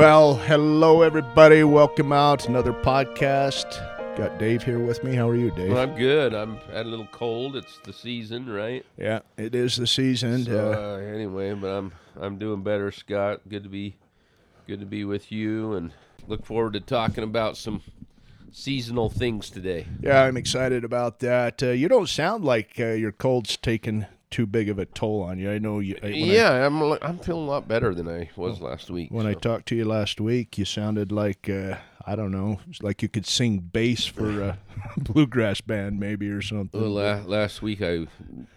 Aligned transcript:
Well, 0.00 0.34
hello 0.34 1.02
everybody. 1.02 1.62
Welcome 1.62 2.10
out 2.10 2.48
another 2.48 2.72
podcast. 2.72 3.66
Got 4.16 4.38
Dave 4.38 4.62
here 4.62 4.78
with 4.78 5.04
me. 5.04 5.14
How 5.14 5.28
are 5.28 5.36
you, 5.36 5.50
Dave? 5.50 5.72
Well, 5.72 5.82
I'm 5.82 5.94
good. 5.94 6.32
I'm 6.32 6.56
had 6.72 6.86
a 6.86 6.88
little 6.88 7.06
cold. 7.08 7.54
It's 7.54 7.78
the 7.84 7.92
season, 7.92 8.48
right? 8.48 8.82
yeah, 8.96 9.18
it 9.36 9.54
is 9.54 9.76
the 9.76 9.86
season. 9.86 10.46
So, 10.46 10.72
uh, 10.72 11.04
anyway, 11.04 11.52
but 11.52 11.68
I'm 11.68 11.92
I'm 12.18 12.38
doing 12.38 12.62
better, 12.62 12.90
Scott. 12.90 13.42
Good 13.46 13.64
to 13.64 13.68
be 13.68 13.96
good 14.66 14.80
to 14.80 14.86
be 14.86 15.04
with 15.04 15.30
you, 15.30 15.74
and 15.74 15.92
look 16.26 16.46
forward 16.46 16.72
to 16.72 16.80
talking 16.80 17.22
about 17.22 17.58
some 17.58 17.82
seasonal 18.50 19.10
things 19.10 19.50
today. 19.50 19.86
yeah, 20.00 20.22
I'm 20.22 20.38
excited 20.38 20.82
about 20.82 21.18
that. 21.18 21.62
Uh, 21.62 21.72
you 21.72 21.88
don't 21.88 22.08
sound 22.08 22.42
like 22.42 22.80
uh, 22.80 22.86
your 22.86 23.12
cold's 23.12 23.58
taken 23.58 24.06
too 24.30 24.46
big 24.46 24.68
of 24.68 24.78
a 24.78 24.86
toll 24.86 25.22
on 25.22 25.38
you. 25.38 25.50
I 25.50 25.58
know 25.58 25.80
you. 25.80 25.96
I, 26.02 26.08
yeah, 26.08 26.66
I'm 26.66 26.80
li- 26.80 26.98
I'm 27.02 27.18
feeling 27.18 27.44
a 27.44 27.50
lot 27.50 27.66
better 27.68 27.94
than 27.94 28.08
I 28.08 28.30
was 28.36 28.60
last 28.60 28.90
week. 28.90 29.10
when 29.10 29.26
I 29.26 29.34
talked 29.34 29.66
to 29.68 29.76
you 29.76 29.84
last 29.84 30.20
week, 30.20 30.56
you 30.58 30.64
sounded 30.64 31.10
like 31.12 31.48
uh, 31.50 31.76
I 32.06 32.16
don't 32.16 32.32
know, 32.32 32.60
like 32.80 33.02
you 33.02 33.08
could 33.08 33.26
sing 33.26 33.58
bass 33.58 34.06
for 34.06 34.40
a 34.42 34.58
bluegrass 34.96 35.60
band, 35.60 36.00
maybe 36.00 36.28
or 36.28 36.42
something. 36.42 36.80
Well, 36.80 36.90
la- 36.90 37.22
last 37.26 37.60
week 37.62 37.82
I, 37.82 38.06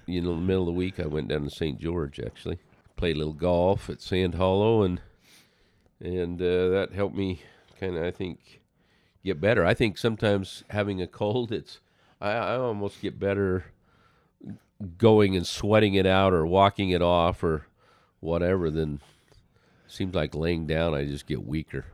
you 0.05 0.21
know, 0.21 0.31
in 0.33 0.39
the 0.39 0.45
middle 0.45 0.63
of 0.63 0.67
the 0.67 0.71
week 0.73 0.99
I 0.99 1.07
went 1.07 1.27
down 1.27 1.43
to 1.43 1.49
St. 1.49 1.79
George 1.79 2.19
actually, 2.19 2.59
played 2.95 3.15
a 3.15 3.19
little 3.19 3.33
golf 3.33 3.89
at 3.89 4.01
Sand 4.01 4.35
Hollow, 4.35 4.83
and 4.83 5.01
and 5.99 6.41
uh, 6.41 6.69
that 6.69 6.89
helped 6.93 7.15
me 7.15 7.41
kind 7.79 7.95
of 7.97 8.03
I 8.03 8.11
think 8.11 8.61
get 9.23 9.41
better. 9.41 9.65
I 9.65 9.73
think 9.73 9.97
sometimes 9.97 10.63
having 10.69 11.01
a 11.01 11.07
cold, 11.07 11.51
it's 11.51 11.79
I, 12.21 12.31
I 12.31 12.57
almost 12.57 13.01
get 13.01 13.19
better 13.19 13.65
going 14.97 15.35
and 15.35 15.45
sweating 15.47 15.93
it 15.95 16.05
out 16.05 16.33
or 16.33 16.45
walking 16.45 16.89
it 16.89 17.01
off 17.01 17.43
or 17.43 17.65
whatever 18.19 18.69
than 18.71 18.99
seems 19.87 20.15
like 20.15 20.33
laying 20.35 20.65
down. 20.67 20.93
I 20.93 21.05
just 21.05 21.27
get 21.27 21.45
weaker. 21.45 21.85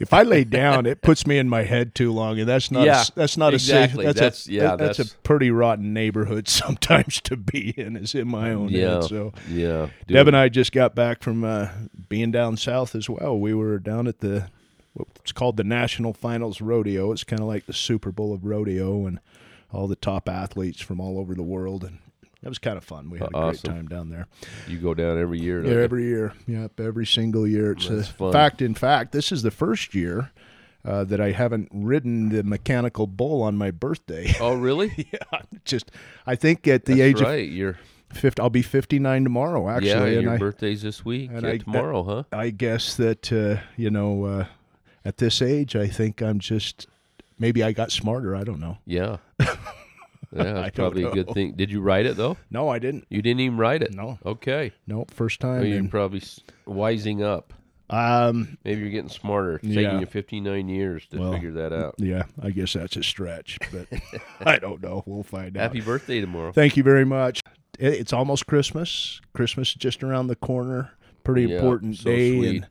If 0.00 0.12
I 0.12 0.22
lay 0.22 0.42
down, 0.42 0.86
it 0.86 1.02
puts 1.02 1.24
me 1.24 1.38
in 1.38 1.48
my 1.48 1.62
head 1.62 1.94
too 1.94 2.12
long, 2.12 2.40
and 2.40 2.48
that's 2.48 2.70
not. 2.72 2.84
Yeah, 2.84 3.00
s 3.00 3.10
that's 3.10 3.36
not 3.36 3.54
exactly. 3.54 4.04
a 4.04 4.08
safe. 4.08 4.16
That's, 4.16 4.20
That's- 4.20 4.48
a, 4.48 4.52
yeah, 4.52 4.62
that- 4.62 4.78
that's, 4.78 4.98
that's- 4.98 5.14
a 5.14 5.18
pretty 5.18 5.50
rotten 5.52 5.92
neighborhood 5.94 6.48
sometimes 6.62 7.20
to 7.22 7.36
be 7.36 7.70
in. 7.76 7.96
Is 7.96 8.14
in 8.14 8.26
my 8.28 8.50
own 8.50 8.70
Yeah, 8.70 8.94
head. 8.94 9.04
So 9.04 9.32
yeah. 9.48 9.88
Deb 10.08 10.26
and 10.26 10.36
I 10.36 10.48
just 10.48 10.72
got 10.72 10.96
back 10.96 11.22
from 11.22 11.44
uh, 11.44 11.68
being 12.08 12.32
down 12.32 12.56
south 12.56 12.96
as 12.96 13.08
well. 13.08 13.38
We 13.38 13.54
were 13.54 13.78
down 13.78 14.08
at 14.08 14.18
the 14.18 14.48
what's 14.94 15.30
called 15.32 15.56
the 15.56 15.64
National 15.64 16.12
Finals 16.12 16.60
Rodeo. 16.60 17.12
It's 17.12 17.24
kind 17.24 17.40
of 17.40 17.46
like 17.46 17.66
the 17.66 17.72
Super 17.72 18.10
Bowl 18.10 18.34
of 18.34 18.44
rodeo, 18.44 19.06
and 19.06 19.20
all 19.72 19.88
the 19.88 19.96
top 19.96 20.28
athletes 20.28 20.80
from 20.80 21.00
all 21.00 21.18
over 21.18 21.34
the 21.34 21.42
world, 21.42 21.84
and 21.84 21.98
that 22.42 22.48
was 22.48 22.58
kind 22.58 22.76
of 22.76 22.84
fun. 22.84 23.10
We 23.10 23.18
had 23.18 23.28
a 23.32 23.36
Awesome. 23.36 23.62
great 23.72 23.76
time 23.76 23.88
down 23.88 24.10
there. 24.10 24.26
you 24.68 24.78
go 24.78 24.94
down 24.94 25.18
every 25.18 25.40
year. 25.40 25.62
don't 25.62 25.70
Yeah, 25.72 25.78
you? 25.78 25.82
every 25.84 26.04
year. 26.04 26.32
Yep, 26.46 26.80
every 26.80 27.06
single 27.06 27.46
year. 27.46 27.72
It's 27.72 27.86
a 27.88 27.96
That's 27.96 28.08
fun. 28.08 28.32
fact. 28.32 28.60
In 28.62 28.74
fact, 28.74 29.12
this 29.12 29.32
is 29.32 29.42
the 29.42 29.50
first 29.50 29.94
year 29.94 30.30
uh, 30.84 31.04
that 31.04 31.20
I 31.20 31.30
haven't 31.32 31.68
ridden 31.72 32.28
the 32.28 32.42
mechanical 32.42 33.06
bull 33.06 33.42
on 33.42 33.56
my 33.56 33.70
birthday. 33.70 34.32
Oh, 34.40 34.54
really? 34.54 34.92
yeah, 35.12 35.40
just 35.64 35.90
I 36.26 36.34
think 36.36 36.68
at 36.68 36.84
the 36.84 36.94
That's 36.96 37.20
age 37.20 37.20
right. 37.22 37.48
You're 37.48 37.78
of 38.10 38.18
fifty, 38.18 38.42
I'll 38.42 38.50
be 38.50 38.60
fifty 38.62 38.98
nine 38.98 39.24
tomorrow. 39.24 39.68
Actually, 39.68 39.88
yeah, 39.88 40.02
and 40.18 40.22
your 40.22 40.32
I, 40.32 40.36
birthday's 40.36 40.82
this 40.82 41.02
week. 41.04 41.30
and 41.32 41.42
yeah, 41.42 41.52
I- 41.52 41.56
tomorrow, 41.58 42.02
huh? 42.04 42.22
I 42.30 42.50
guess 42.50 42.94
that 42.96 43.32
uh, 43.32 43.62
you 43.78 43.88
know 43.90 44.24
uh, 44.24 44.44
at 45.06 45.16
this 45.16 45.40
age, 45.40 45.74
I 45.74 45.86
think 45.88 46.20
I'm 46.20 46.38
just 46.38 46.86
maybe 47.38 47.62
I 47.62 47.72
got 47.72 47.90
smarter. 47.92 48.34
I 48.36 48.44
don't 48.44 48.60
know. 48.60 48.78
Yeah. 48.86 49.16
Yeah, 50.36 50.52
that's 50.54 50.74
probably 50.74 51.04
a 51.04 51.12
good 51.12 51.30
thing. 51.30 51.52
Did 51.52 51.70
you 51.70 51.80
write 51.80 52.06
it 52.06 52.16
though? 52.16 52.36
No, 52.50 52.68
I 52.68 52.80
didn't. 52.80 53.06
You 53.08 53.22
didn't 53.22 53.38
even 53.38 53.56
write 53.56 53.84
it. 53.84 53.94
No, 53.94 54.18
Okay. 54.26 54.72
no, 54.84 55.04
first 55.14 55.38
time. 55.38 55.58
Well, 55.58 55.66
you're 55.66 55.78
and, 55.78 55.88
probably 55.88 56.22
s- 56.22 56.40
wising 56.66 57.22
up. 57.22 57.52
um, 57.88 58.58
Maybe 58.64 58.80
you're 58.80 58.90
getting 58.90 59.10
smarter. 59.10 59.56
It's 59.56 59.66
Yeah. 59.66 59.82
taking 59.82 60.00
you 60.00 60.06
59 60.06 60.68
years 60.68 61.06
to 61.12 61.20
Well, 61.20 61.32
figure 61.34 61.52
that 61.52 61.72
out. 61.72 61.94
yeah, 61.98 62.24
I 62.42 62.50
guess 62.50 62.72
that's 62.72 62.96
a 62.96 63.04
stretch, 63.04 63.58
but 63.70 63.86
I 64.44 64.58
don't 64.58 64.82
know. 64.82 65.04
We'll 65.06 65.22
find 65.22 65.56
out. 65.56 65.60
Happy 65.62 65.80
birthday 65.80 66.20
tomorrow. 66.20 66.50
Thank 66.50 66.76
you 66.76 66.82
very 66.82 67.04
much. 67.04 67.38
It- 67.78 67.92
It's 67.94 68.12
almost 68.12 68.46
Christmas. 68.48 69.20
Christmas 69.34 69.68
is 69.68 69.74
just 69.76 70.02
around 70.02 70.26
the 70.26 70.36
corner. 70.36 70.90
Pretty 71.22 71.42
Yeah, 71.44 71.56
important 71.58 71.96
so 71.98 72.10
day 72.10 72.36
sweet. 72.36 72.56
in 72.56 72.66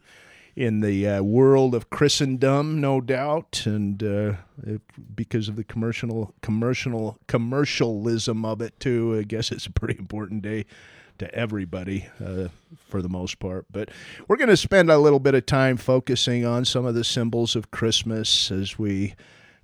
in 0.56 0.82
the 0.82 1.08
uh, 1.08 1.24
world 1.24 1.74
of 1.74 1.90
Christendom, 1.90 2.80
no 2.80 3.02
doubt, 3.02 3.64
and 3.66 4.04
uh, 4.04 4.34
it, 4.66 4.82
because 5.16 5.50
of 5.50 5.56
the 5.56 5.64
commercial 5.64 6.34
commercial 6.42 7.18
commercialism 7.28 8.46
of 8.46 8.62
it 8.62 8.80
too. 8.80 9.18
I 9.20 9.24
guess 9.24 9.52
it's 9.52 9.66
a 9.66 9.72
pretty 9.72 9.98
important 9.98 10.44
day 10.44 10.66
to 11.18 11.34
everybody 11.34 12.08
uh, 12.24 12.50
for 12.88 13.02
the 13.02 13.10
most 13.10 13.40
part. 13.40 13.66
But 13.72 13.90
we're 14.28 14.36
going 14.36 14.50
to 14.50 14.58
spend 14.58 14.92
a 14.92 14.98
little 14.98 15.20
bit 15.20 15.36
of 15.36 15.46
time 15.46 15.78
focusing 15.78 16.46
on 16.46 16.66
some 16.66 16.86
of 16.86 16.96
the 16.96 17.04
symbols 17.04 17.56
of 17.56 17.72
Christmas 17.72 18.52
as 18.52 18.78
we 18.78 19.16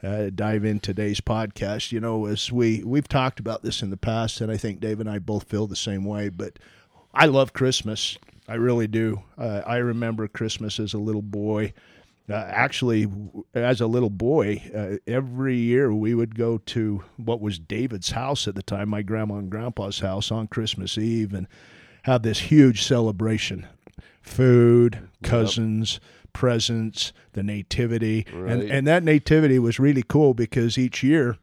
uh, 0.01 0.29
dive 0.33 0.65
in 0.65 0.79
today's 0.79 1.21
podcast. 1.21 1.91
You 1.91 1.99
know, 1.99 2.25
as 2.25 2.51
we 2.51 2.83
we've 2.83 3.07
talked 3.07 3.39
about 3.39 3.61
this 3.61 3.83
in 3.83 3.91
the 3.91 3.97
past, 3.97 4.41
and 4.41 4.51
I 4.51 4.57
think 4.57 4.79
Dave 4.79 4.99
and 4.99 5.09
I 5.09 5.19
both 5.19 5.43
feel 5.43 5.67
the 5.67 5.75
same 5.75 6.03
way. 6.03 6.29
But 6.29 6.57
I 7.13 7.27
love 7.27 7.53
Christmas. 7.53 8.17
I 8.49 8.55
really 8.55 8.87
do. 8.87 9.21
Uh, 9.37 9.61
I 9.65 9.77
remember 9.77 10.27
Christmas 10.27 10.79
as 10.79 10.93
a 10.95 10.97
little 10.97 11.21
boy. 11.21 11.73
Uh, 12.27 12.33
actually, 12.33 13.07
as 13.53 13.79
a 13.79 13.87
little 13.87 14.09
boy, 14.09 14.61
uh, 14.75 14.97
every 15.07 15.55
year 15.55 15.93
we 15.93 16.15
would 16.15 16.35
go 16.35 16.57
to 16.57 17.03
what 17.17 17.41
was 17.41 17.59
David's 17.59 18.11
house 18.11 18.47
at 18.47 18.55
the 18.55 18.63
time, 18.63 18.89
my 18.89 19.01
grandma 19.01 19.35
and 19.35 19.49
grandpa's 19.49 19.99
house 19.99 20.31
on 20.31 20.47
Christmas 20.47 20.97
Eve, 20.97 21.33
and 21.33 21.47
have 22.03 22.23
this 22.23 22.39
huge 22.39 22.83
celebration. 22.83 23.67
Food, 24.21 25.09
cousins, 25.23 25.99
presents, 26.33 27.13
the 27.33 27.41
nativity, 27.43 28.25
and 28.33 28.61
and 28.63 28.85
that 28.87 29.03
nativity 29.03 29.57
was 29.57 29.79
really 29.79 30.03
cool 30.03 30.33
because 30.33 30.77
each 30.77 31.01
year 31.03 31.37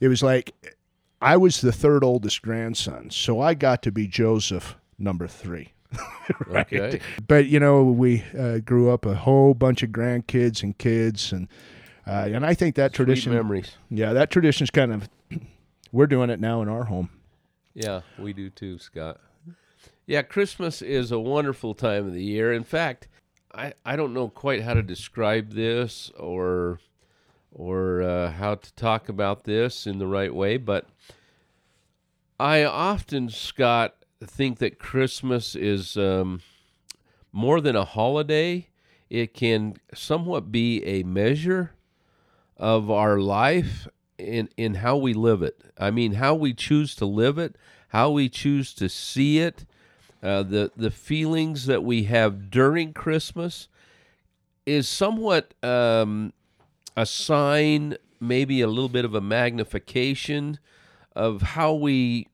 it 0.00 0.08
was 0.08 0.22
like 0.22 0.54
I 1.20 1.36
was 1.36 1.60
the 1.60 1.72
third 1.72 2.02
oldest 2.02 2.42
grandson, 2.42 3.10
so 3.10 3.40
I 3.40 3.54
got 3.54 3.82
to 3.82 3.92
be 3.92 4.08
Joseph 4.08 4.76
number 4.98 5.28
three. 5.28 5.73
right? 6.46 6.66
Okay. 6.72 7.00
But 7.26 7.46
you 7.46 7.60
know, 7.60 7.84
we 7.84 8.22
uh, 8.38 8.58
grew 8.58 8.90
up 8.90 9.06
a 9.06 9.14
whole 9.14 9.54
bunch 9.54 9.82
of 9.82 9.90
grandkids 9.90 10.62
and 10.62 10.76
kids, 10.78 11.32
and 11.32 11.48
uh, 12.06 12.28
and 12.32 12.44
I 12.44 12.54
think 12.54 12.74
that 12.76 12.90
Sweet 12.92 12.96
tradition, 12.96 13.32
memories. 13.32 13.72
yeah, 13.90 14.12
that 14.12 14.30
tradition's 14.30 14.70
kind 14.70 14.92
of 14.92 15.08
we're 15.92 16.06
doing 16.06 16.30
it 16.30 16.40
now 16.40 16.62
in 16.62 16.68
our 16.68 16.84
home. 16.84 17.10
Yeah, 17.74 18.02
we 18.18 18.32
do 18.32 18.50
too, 18.50 18.78
Scott. 18.78 19.20
Yeah, 20.06 20.22
Christmas 20.22 20.82
is 20.82 21.10
a 21.10 21.18
wonderful 21.18 21.74
time 21.74 22.06
of 22.06 22.12
the 22.12 22.22
year. 22.22 22.52
In 22.52 22.62
fact, 22.62 23.08
I, 23.54 23.72
I 23.86 23.96
don't 23.96 24.12
know 24.12 24.28
quite 24.28 24.62
how 24.62 24.74
to 24.74 24.82
describe 24.82 25.52
this 25.52 26.10
or 26.18 26.78
or 27.50 28.02
uh, 28.02 28.30
how 28.32 28.56
to 28.56 28.74
talk 28.74 29.08
about 29.08 29.44
this 29.44 29.86
in 29.86 29.98
the 29.98 30.06
right 30.06 30.34
way, 30.34 30.56
but 30.56 30.86
I 32.38 32.64
often, 32.64 33.28
Scott, 33.30 33.94
think 34.24 34.58
that 34.58 34.78
Christmas 34.78 35.54
is 35.54 35.96
um, 35.96 36.40
more 37.32 37.60
than 37.60 37.76
a 37.76 37.84
holiday. 37.84 38.68
It 39.10 39.34
can 39.34 39.76
somewhat 39.92 40.50
be 40.50 40.84
a 40.84 41.02
measure 41.02 41.72
of 42.56 42.90
our 42.90 43.18
life 43.18 43.86
in 44.18 44.48
in 44.56 44.76
how 44.76 44.96
we 44.96 45.12
live 45.12 45.42
it. 45.42 45.60
I 45.78 45.90
mean, 45.90 46.14
how 46.14 46.34
we 46.34 46.54
choose 46.54 46.94
to 46.96 47.06
live 47.06 47.38
it, 47.38 47.56
how 47.88 48.10
we 48.10 48.28
choose 48.28 48.72
to 48.74 48.88
see 48.88 49.38
it, 49.38 49.66
uh, 50.22 50.42
the 50.42 50.70
the 50.76 50.90
feelings 50.90 51.66
that 51.66 51.82
we 51.82 52.04
have 52.04 52.50
during 52.50 52.92
Christmas 52.92 53.68
is 54.66 54.88
somewhat 54.88 55.52
um, 55.62 56.32
a 56.96 57.04
sign, 57.04 57.96
maybe 58.20 58.60
a 58.60 58.66
little 58.66 58.88
bit 58.88 59.04
of 59.04 59.14
a 59.14 59.20
magnification 59.20 60.58
of 61.14 61.42
how 61.42 61.74
we 61.74 62.28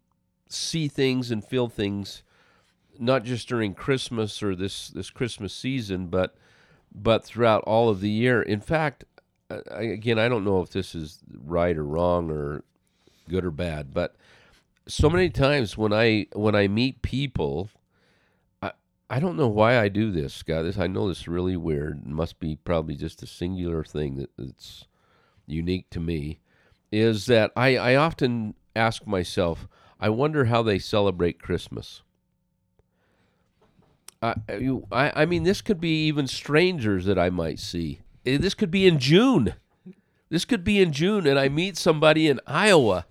see 0.52 0.88
things 0.88 1.30
and 1.30 1.44
feel 1.44 1.68
things, 1.68 2.22
not 2.98 3.24
just 3.24 3.48
during 3.48 3.74
Christmas 3.74 4.42
or 4.42 4.54
this 4.54 4.88
this 4.88 5.10
Christmas 5.10 5.54
season, 5.54 6.06
but 6.08 6.34
but 6.94 7.24
throughout 7.24 7.62
all 7.64 7.88
of 7.88 8.00
the 8.00 8.10
year. 8.10 8.42
In 8.42 8.60
fact, 8.60 9.04
I- 9.50 9.82
again, 9.82 10.18
I 10.18 10.28
don't 10.28 10.44
know 10.44 10.60
if 10.60 10.70
this 10.70 10.94
is 10.94 11.20
right 11.44 11.76
or 11.76 11.84
wrong 11.84 12.30
or 12.30 12.64
good 13.28 13.44
or 13.44 13.50
bad, 13.50 13.94
but 13.94 14.16
so 14.86 15.08
many 15.08 15.30
times 15.30 15.78
when 15.78 15.92
I 15.92 16.26
when 16.34 16.54
I 16.54 16.68
meet 16.68 17.02
people, 17.02 17.70
I 18.62 18.72
I 19.08 19.20
don't 19.20 19.36
know 19.36 19.48
why 19.48 19.78
I 19.78 19.88
do 19.88 20.10
this, 20.10 20.34
Scott. 20.34 20.64
This 20.64 20.78
I 20.78 20.86
know 20.86 21.08
this 21.08 21.20
is 21.20 21.28
really 21.28 21.56
weird. 21.56 22.00
It 22.00 22.06
must 22.06 22.40
be 22.40 22.56
probably 22.56 22.96
just 22.96 23.22
a 23.22 23.26
singular 23.26 23.84
thing 23.84 24.16
that, 24.16 24.30
that's 24.36 24.86
unique 25.46 25.90
to 25.90 26.00
me. 26.00 26.40
Is 26.92 27.26
that 27.26 27.52
I 27.56 27.76
I 27.76 27.94
often 27.96 28.54
ask 28.74 29.06
myself, 29.06 29.68
I 30.00 30.08
wonder 30.08 30.46
how 30.46 30.62
they 30.62 30.78
celebrate 30.78 31.42
Christmas. 31.42 32.02
I, 34.22 34.34
you- 34.58 34.86
I, 34.90 35.22
I 35.22 35.26
mean, 35.26 35.44
this 35.44 35.60
could 35.62 35.80
be 35.80 36.06
even 36.06 36.26
strangers 36.26 37.04
that 37.06 37.18
I 37.18 37.30
might 37.30 37.58
see. 37.58 38.00
Eh, 38.26 38.38
This 38.38 38.54
could 38.54 38.70
be 38.70 38.86
in 38.86 38.98
June. 38.98 39.54
This 40.28 40.44
could 40.44 40.62
be 40.62 40.80
in 40.80 40.92
June, 40.92 41.26
and 41.26 41.38
I 41.38 41.48
meet 41.48 41.76
somebody 41.76 42.28
in 42.28 42.38
Iowa, 42.46 43.06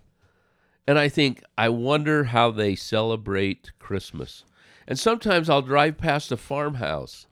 and 0.88 0.98
I 0.98 1.10
think, 1.10 1.44
I 1.58 1.68
wonder 1.70 2.26
how 2.26 2.50
they 2.50 2.76
celebrate 2.76 3.72
Christmas. 3.78 4.46
And 4.88 4.98
sometimes 4.98 5.50
I'll 5.50 5.62
drive 5.62 5.98
past 5.98 6.32
a 6.32 6.38
farmhouse, 6.38 7.28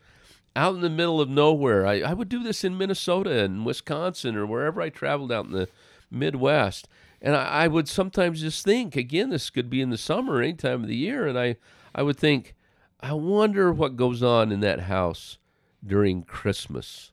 out 0.55 0.75
in 0.75 0.81
the 0.81 0.89
middle 0.89 1.21
of 1.21 1.29
nowhere. 1.29 1.87
I, 1.87 2.01
I 2.01 2.13
would 2.13 2.27
do 2.29 2.43
this 2.43 2.63
in 2.63 2.77
Minnesota 2.77 3.43
and 3.43 3.65
Wisconsin 3.65 4.35
or 4.35 4.45
wherever 4.45 4.81
I 4.81 4.89
traveled 4.89 5.31
out 5.31 5.45
in 5.45 5.51
the 5.51 5.69
Midwest. 6.11 6.87
And 7.21 7.35
I, 7.35 7.45
I 7.63 7.67
would 7.67 7.87
sometimes 7.87 8.41
just 8.41 8.63
think, 8.63 8.95
again, 8.95 9.29
this 9.29 9.49
could 9.49 9.69
be 9.69 9.81
in 9.81 9.89
the 9.89 9.97
summer, 9.97 10.41
any 10.41 10.53
time 10.53 10.83
of 10.83 10.87
the 10.87 10.95
year, 10.95 11.27
and 11.27 11.37
I, 11.37 11.57
I 11.95 12.03
would 12.03 12.17
think, 12.17 12.55
I 12.99 13.13
wonder 13.13 13.71
what 13.71 13.95
goes 13.95 14.23
on 14.23 14.51
in 14.51 14.59
that 14.61 14.81
house 14.81 15.37
during 15.85 16.23
Christmas. 16.23 17.11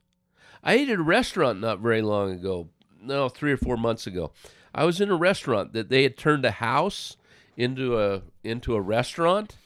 I 0.62 0.74
ate 0.74 0.88
at 0.88 0.98
a 0.98 1.02
restaurant 1.02 1.60
not 1.60 1.80
very 1.80 2.02
long 2.02 2.32
ago, 2.32 2.68
no, 3.00 3.28
three 3.28 3.52
or 3.52 3.56
four 3.56 3.76
months 3.76 4.06
ago. 4.06 4.32
I 4.74 4.84
was 4.84 5.00
in 5.00 5.10
a 5.10 5.16
restaurant 5.16 5.72
that 5.74 5.88
they 5.88 6.02
had 6.02 6.16
turned 6.16 6.44
a 6.44 6.50
house 6.50 7.16
into 7.56 8.00
a 8.00 8.22
into 8.42 8.74
a 8.74 8.80
restaurant, 8.80 9.56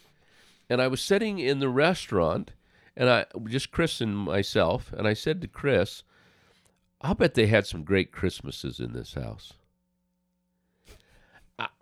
and 0.69 0.83
I 0.83 0.89
was 0.89 1.01
sitting 1.01 1.39
in 1.39 1.61
the 1.61 1.69
restaurant, 1.69 2.53
and 2.97 3.09
I 3.09 3.27
just 3.47 3.71
Chris 3.71 4.01
and 4.01 4.17
myself, 4.17 4.93
and 4.93 5.09
I 5.09 5.15
said 5.15 5.41
to 5.41 5.49
Chris, 5.49 6.03
"I'll 7.01 7.15
bet 7.15 7.35
they 7.35 7.47
had 7.47 7.67
some 7.67 7.85
great 7.85 8.13
Christmases 8.13 8.81
in 8.81 8.93
this 8.93 9.15
house." 9.15 9.55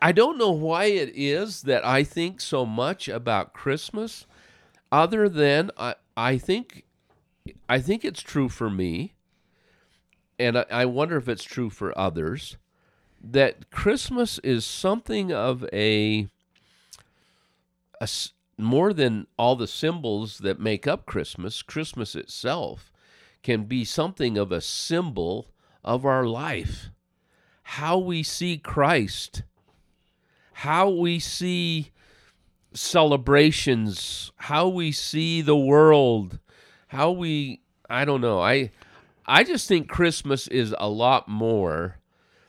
I- 0.09 0.13
don't 0.13 0.39
know 0.39 0.53
why 0.53 0.85
it 0.87 1.13
is 1.15 1.63
that 1.63 1.85
I 1.85 2.05
think 2.05 2.41
so 2.41 2.65
much 2.65 3.09
about 3.09 3.53
Christmas, 3.53 4.27
other 4.93 5.29
than 5.29 5.71
I, 5.77 5.95
I 6.17 6.39
think 6.39 6.85
I 7.69 7.81
think 7.81 8.05
it's 8.05 8.23
true 8.23 8.49
for 8.49 8.71
me, 8.71 9.15
and 10.39 10.59
I, 10.59 10.65
I 10.71 10.85
wonder 10.85 11.17
if 11.17 11.29
it's 11.29 11.45
true 11.45 11.71
for 11.71 11.97
others, 11.99 12.57
that 13.23 13.71
Christmas 13.71 14.39
is 14.41 14.65
something 14.65 15.33
of 15.33 15.65
a, 15.73 16.29
a 18.01 18.09
more 18.59 18.93
than 18.93 19.27
all 19.39 19.57
the 19.57 19.67
symbols 19.67 20.39
that 20.39 20.61
make 20.61 20.87
up 20.87 21.07
Christmas. 21.07 21.63
Christmas 21.63 22.15
itself 22.15 22.93
can 23.43 23.65
be 23.65 23.85
something 23.85 24.39
of 24.39 24.53
a 24.53 24.61
symbol 24.61 25.49
of 25.85 26.05
our 26.05 26.25
life, 26.27 26.91
how 27.63 27.99
we 27.99 28.23
see 28.23 28.57
Christ, 28.59 29.43
how 30.61 30.89
we 30.89 31.19
see 31.19 31.91
celebrations, 32.73 34.33
how 34.37 34.67
we 34.67 34.91
see 34.91 35.43
the 35.43 35.57
world, 35.57 36.39
how 36.89 37.11
we 37.11 37.61
I 37.91 38.07
don't 38.07 38.23
know. 38.23 38.41
I 38.41 38.71
I 39.27 39.45
just 39.45 39.69
think 39.69 39.87
Christmas 39.87 40.49
is 40.49 40.75
a 40.79 40.89
lot 40.89 41.29
more 41.29 41.99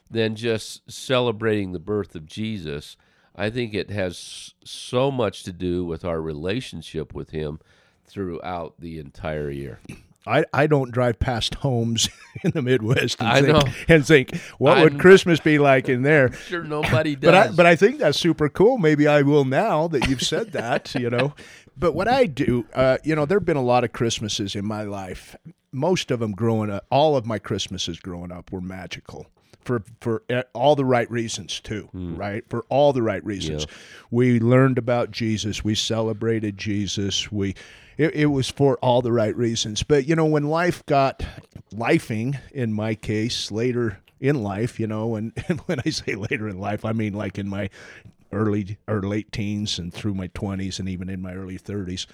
than 0.09 0.37
just 0.37 0.89
celebrating 0.89 1.73
the 1.73 1.79
birth 1.79 2.15
of 2.15 2.25
Jesus. 2.25 2.95
I 3.35 3.49
think 3.49 3.73
it 3.73 3.89
has 3.89 4.53
so 4.63 5.11
much 5.11 5.43
to 5.43 5.51
do 5.51 5.83
with 5.83 6.05
our 6.05 6.21
relationship 6.21 7.13
with 7.13 7.31
him 7.31 7.59
throughout 8.05 8.75
the 8.79 8.99
entire 8.99 9.49
year. 9.49 9.81
I, 10.27 10.45
I 10.53 10.67
don't 10.67 10.91
drive 10.91 11.19
past 11.19 11.55
homes 11.55 12.09
in 12.43 12.51
the 12.51 12.61
Midwest 12.61 13.19
and 13.19 13.27
I 13.29 13.41
think, 13.41 13.53
know. 13.65 13.71
and 13.87 14.05
think 14.05 14.35
what 14.57 14.77
would 14.79 14.93
I'm- 14.93 14.99
Christmas 14.99 15.39
be 15.39 15.57
like 15.59 15.89
in 15.89 16.01
there. 16.03 16.31
Sure 16.47 16.63
nobody 16.63 17.15
does. 17.15 17.21
But 17.31 17.33
I, 17.33 17.47
but 17.51 17.65
I 17.65 17.75
think 17.75 17.97
that's 17.99 18.17
super 18.19 18.47
cool. 18.49 18.77
Maybe 18.77 19.07
I 19.07 19.21
will 19.21 19.43
now 19.45 19.87
that 19.89 20.07
you've 20.07 20.21
said 20.21 20.51
that, 20.53 20.93
you 20.95 21.09
know. 21.09 21.33
But 21.77 21.93
what 21.93 22.07
I 22.07 22.25
do, 22.25 22.65
uh, 22.73 22.97
you 23.03 23.15
know, 23.15 23.25
there 23.25 23.37
have 23.37 23.45
been 23.45 23.57
a 23.57 23.61
lot 23.63 23.83
of 23.83 23.91
Christmases 23.91 24.55
in 24.55 24.65
my 24.65 24.83
life. 24.83 25.35
Most 25.71 26.09
of 26.11 26.19
them 26.19 26.31
growing 26.31 26.69
up, 26.71 26.85
all 26.89 27.15
of 27.17 27.25
my 27.25 27.37
Christmases 27.39 27.99
growing 27.99 28.31
up 28.31 28.51
were 28.51 28.61
magical 28.61 29.27
for 29.63 29.83
for 29.99 30.23
uh, 30.29 30.43
all 30.53 30.75
the 30.75 30.85
right 30.85 31.09
reasons 31.11 31.59
too, 31.59 31.89
right? 31.93 32.43
For 32.49 32.63
all 32.69 32.93
the 32.93 33.01
right 33.03 33.23
reasons. 33.25 33.67
We 34.09 34.39
learned 34.39 34.77
about 34.77 35.11
Jesus. 35.11 35.63
We 35.63 35.75
celebrated 35.75 36.57
Jesus. 36.57 37.31
We 37.31 37.53
it, 37.97 38.13
it 38.15 38.25
was 38.27 38.49
for 38.49 38.77
all 38.77 39.01
the 39.01 39.11
right 39.11 39.35
reasons. 39.35 39.83
But 39.83 40.07
you 40.07 40.15
know, 40.15 40.25
when 40.25 40.43
life 40.47 40.85
got 40.85 41.25
lifing, 41.73 42.39
in 42.51 42.73
my 42.73 42.95
case, 42.95 43.51
later 43.51 43.99
in 44.19 44.41
life, 44.41 44.79
you 44.79 44.87
know, 44.87 45.15
and, 45.15 45.31
and 45.47 45.59
when 45.61 45.79
I 45.85 45.89
say 45.89 46.15
later 46.15 46.47
in 46.47 46.59
life, 46.59 46.85
I 46.85 46.91
mean 46.93 47.13
like 47.13 47.37
in 47.37 47.47
my 47.49 47.69
early 48.31 48.77
or 48.87 49.01
late 49.01 49.31
teens 49.31 49.79
and 49.79 49.93
through 49.93 50.13
my 50.13 50.27
20s 50.29 50.79
and 50.79 50.89
even 50.89 51.09
in 51.09 51.21
my 51.21 51.33
early 51.33 51.57
30s. 51.57 52.05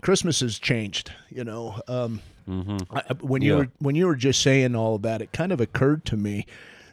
Christmas 0.00 0.40
has 0.40 0.58
changed, 0.58 1.12
you 1.30 1.44
know. 1.44 1.80
Um, 1.86 2.20
I, 2.48 3.02
I- 3.10 3.12
when 3.20 3.42
you 3.42 3.52
Yeah. 3.52 3.58
were 3.58 3.68
when 3.78 3.94
you 3.94 4.06
were 4.06 4.16
just 4.16 4.42
saying 4.42 4.74
all 4.74 4.96
of 4.96 5.02
that, 5.02 5.22
it 5.22 5.32
kind 5.32 5.52
of 5.52 5.60
occurred 5.60 6.04
to 6.06 6.16
me 6.16 6.46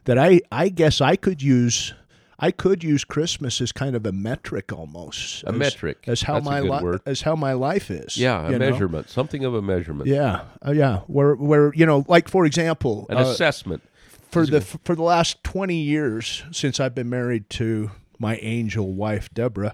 that 0.05 0.17
I 0.17 0.41
I 0.51 0.69
guess 0.69 1.01
I 1.01 1.15
could 1.15 1.41
use 1.41 1.93
I 2.39 2.51
could 2.51 2.83
use 2.83 3.03
Christmas 3.03 3.59
as 3.61 3.71
kind 3.71 3.95
of 3.95 4.05
a 4.05 4.11
metric 4.11 4.71
almost 4.71 5.43
A 5.43 5.49
as- 5.49 5.55
metric. 5.55 6.03
as 6.07 6.21
how 6.21 6.35
That's 6.35 6.45
my 6.45 6.59
life 6.61 7.01
as 7.05 7.21
how 7.21 7.35
my 7.35 7.53
life 7.53 7.91
is. 7.91 8.17
yeah, 8.17 8.47
a 8.47 8.51
you 8.51 8.57
know? 8.59 8.69
measurement, 8.71 9.09
something 9.09 9.43
of 9.43 9.53
a 9.53 9.61
measurement, 9.61 10.07
Yeah, 10.09 10.41
uh, 10.65 10.71
yeah. 10.71 10.99
Where 11.07 11.35
where 11.35 11.73
you 11.75 11.85
know, 11.85 12.05
like 12.07 12.27
for 12.29 12.45
example, 12.45 13.05
an 13.09 13.17
uh, 13.17 13.21
assessment. 13.21 13.83
for 14.31 14.45
the 14.45 14.61
for 14.61 14.95
the 14.95 15.03
last 15.03 15.43
20 15.43 15.75
years 15.75 16.43
since 16.51 16.79
I've 16.79 16.95
been 16.95 17.09
married 17.09 17.49
to 17.51 17.91
my 18.17 18.37
angel 18.37 18.93
wife 18.93 19.29
Deborah 19.33 19.73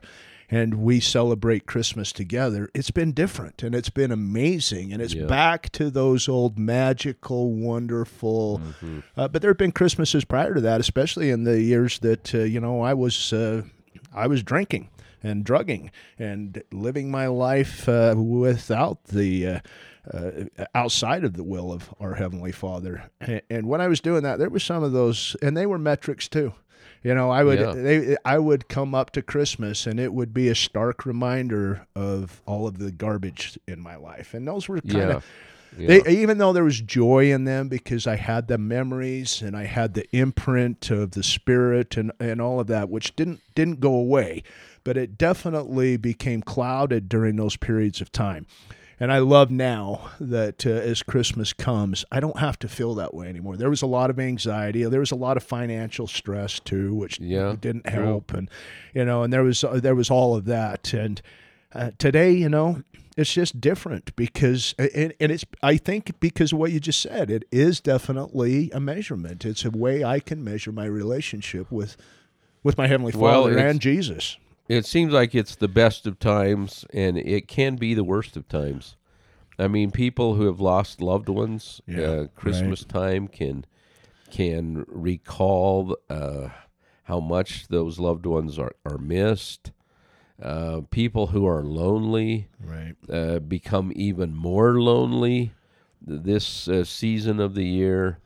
and 0.49 0.75
we 0.75 0.99
celebrate 0.99 1.65
Christmas 1.65 2.11
together 2.11 2.69
it's 2.73 2.91
been 2.91 3.11
different 3.11 3.63
and 3.63 3.73
it's 3.75 3.89
been 3.89 4.11
amazing 4.11 4.93
and 4.93 5.01
it's 5.01 5.13
Yeah. 5.13 5.25
back 5.25 5.69
to 5.73 5.89
those 5.89 6.27
old 6.29 6.57
magical 6.59 7.51
wonderful 7.53 8.61
Mm-hmm. 8.63 8.99
uh, 9.17 9.27
but 9.27 9.41
there 9.41 9.49
have 9.51 9.57
been 9.57 9.71
Christmases 9.71 10.25
prior 10.25 10.53
to 10.53 10.61
that 10.61 10.79
especially 10.81 11.29
in 11.29 11.43
the 11.43 11.61
years 11.61 11.99
that 11.99 12.33
uh, 12.35 12.39
you 12.39 12.59
know 12.59 12.81
I 12.81 12.93
was 12.93 13.33
uh, 13.33 13.63
I 14.13 14.27
was 14.27 14.43
drinking 14.43 14.89
and 15.23 15.43
drugging 15.43 15.91
and 16.19 16.61
living 16.71 17.09
my 17.09 17.27
life 17.27 17.89
uh, 17.89 18.13
without 18.17 19.03
the 19.05 19.47
uh, 19.47 19.59
uh, 20.13 20.31
outside 20.75 21.23
of 21.23 21.33
the 21.33 21.43
will 21.43 21.71
of 21.73 21.91
our 21.99 22.13
heavenly 22.13 22.51
Father. 22.51 23.09
And, 23.19 23.41
and 23.49 23.67
when 23.67 23.81
I 23.81 23.87
was 23.87 23.99
doing 24.01 24.21
that, 24.21 24.37
there 24.37 24.49
was 24.51 24.63
some 24.63 24.83
of 24.83 24.91
those, 24.91 25.35
and 25.41 25.57
they 25.57 25.65
were 25.65 25.79
metrics 25.79 26.27
too. 26.27 26.53
You 27.05 27.13
know, 27.13 27.29
I 27.29 27.43
would 27.43 27.59
Yeah. 27.59 27.73
they, 27.73 28.17
I 28.25 28.39
would 28.39 28.67
come 28.67 28.95
up 28.95 29.11
to 29.11 29.21
Christmas, 29.21 29.85
and 29.85 29.99
it 29.99 30.11
would 30.11 30.33
be 30.33 30.49
a 30.49 30.55
stark 30.55 31.05
reminder 31.05 31.85
of 31.95 32.41
all 32.47 32.65
of 32.65 32.79
the 32.79 32.91
garbage 32.91 33.59
in 33.67 33.79
my 33.79 33.95
life, 33.95 34.33
and 34.33 34.47
those 34.47 34.67
were 34.67 34.81
kind 34.81 34.93
Yeah. 35.09 35.15
of. 35.17 35.25
Yeah. 35.77 35.99
They, 35.99 36.17
even 36.21 36.37
though 36.39 36.51
there 36.53 36.63
was 36.63 36.81
joy 36.81 37.31
in 37.31 37.43
them 37.43 37.67
because 37.67 38.07
I 38.07 38.15
had 38.15 38.47
the 38.47 38.57
memories 38.57 39.41
and 39.41 39.55
I 39.57 39.65
had 39.65 39.93
the 39.93 40.07
imprint 40.15 40.89
of 40.89 41.11
the 41.11 41.21
spirit 41.21 41.97
and, 41.97 42.11
and 42.19 42.41
all 42.41 42.59
of 42.61 42.67
that, 42.67 42.89
which 42.89 43.15
didn't 43.15 43.41
didn't 43.55 43.81
go 43.81 43.93
away, 43.93 44.41
but 44.83 44.97
it 44.97 45.15
definitely 45.17 45.97
became 45.97 46.41
clouded 46.41 47.07
during 47.09 47.35
those 47.35 47.55
periods 47.57 48.01
of 48.01 48.11
time. 48.11 48.47
And 48.99 49.11
I 49.11 49.17
love 49.19 49.51
now 49.51 50.09
that 50.21 50.65
uh, 50.65 50.69
as 50.69 51.03
Christmas 51.03 51.51
comes, 51.51 52.05
I 52.11 52.19
don't 52.21 52.39
have 52.39 52.57
to 52.59 52.69
feel 52.69 52.95
that 52.95 53.13
way 53.13 53.27
anymore. 53.27 53.57
There 53.57 53.69
was 53.69 53.81
a 53.81 53.87
lot 53.87 54.09
of 54.09 54.19
anxiety. 54.19 54.83
There 54.85 55.01
was 55.01 55.11
a 55.11 55.15
lot 55.17 55.35
of 55.35 55.43
financial 55.43 56.07
stress 56.07 56.59
too, 56.61 56.93
which 56.95 57.19
Yeah, 57.19 57.55
didn't 57.59 57.83
true. 57.85 58.03
help. 58.05 58.33
And 58.33 58.49
you 58.93 59.03
know, 59.03 59.23
and 59.23 59.33
there 59.33 59.43
was 59.43 59.63
uh, 59.63 59.79
there 59.81 59.95
was 59.95 60.09
all 60.09 60.35
of 60.35 60.45
that. 60.45 60.93
And 60.93 61.21
uh, 61.73 61.91
today, 61.97 62.31
you 62.31 62.47
know, 62.47 62.83
it's 63.17 63.33
just 63.33 63.59
different 63.59 64.15
because, 64.15 64.73
and, 64.77 65.13
and 65.19 65.29
it's 65.31 65.43
I 65.61 65.75
think 65.75 66.17
because 66.21 66.53
of 66.53 66.59
what 66.59 66.71
you 66.71 66.79
just 66.79 67.01
said, 67.01 67.29
it 67.29 67.43
is 67.51 67.81
definitely 67.81 68.71
a 68.71 68.79
measurement. 68.79 69.43
It's 69.43 69.65
a 69.65 69.71
way 69.71 70.05
I 70.05 70.21
can 70.21 70.41
measure 70.41 70.71
my 70.71 70.85
relationship 70.85 71.69
with 71.69 71.97
with 72.63 72.77
my 72.77 72.87
heavenly 72.87 73.11
Father 73.11 73.51
it's- 73.51 73.71
and 73.71 73.81
Jesus. 73.81 74.37
It 74.67 74.85
seems 74.85 75.13
like 75.13 75.35
it's 75.35 75.55
the 75.55 75.67
best 75.67 76.07
of 76.07 76.19
times 76.19 76.85
and 76.93 77.17
it 77.17 77.47
can 77.47 77.75
be 77.75 77.93
the 77.93 78.03
worst 78.03 78.35
of 78.37 78.47
times. 78.47 78.95
I 79.57 79.67
mean, 79.67 79.91
people 79.91 80.35
who 80.35 80.45
have 80.47 80.59
lost 80.59 81.01
loved 81.01 81.29
ones, 81.29 81.81
Yeah, 81.87 82.01
uh, 82.01 82.27
Christmas 82.35 82.83
time 82.83 83.27
can 83.27 83.65
can 84.31 84.85
recall 84.87 85.95
uh, 86.09 86.49
how 87.03 87.19
much 87.19 87.67
those 87.67 87.99
loved 87.99 88.25
ones 88.25 88.57
are, 88.59 88.75
are 88.85 88.97
missed. 88.97 89.71
Uh, 90.41 90.81
people 90.89 91.27
who 91.27 91.47
are 91.47 91.63
lonely 91.63 92.49
Right. 92.59 92.95
uh, 93.09 93.39
become 93.39 93.93
even 93.95 94.35
more 94.35 94.81
lonely 94.81 95.53
this 96.01 96.67
uh, 96.67 96.83
season 96.83 97.39
of 97.39 97.55
the 97.55 97.63
year. 97.65 98.19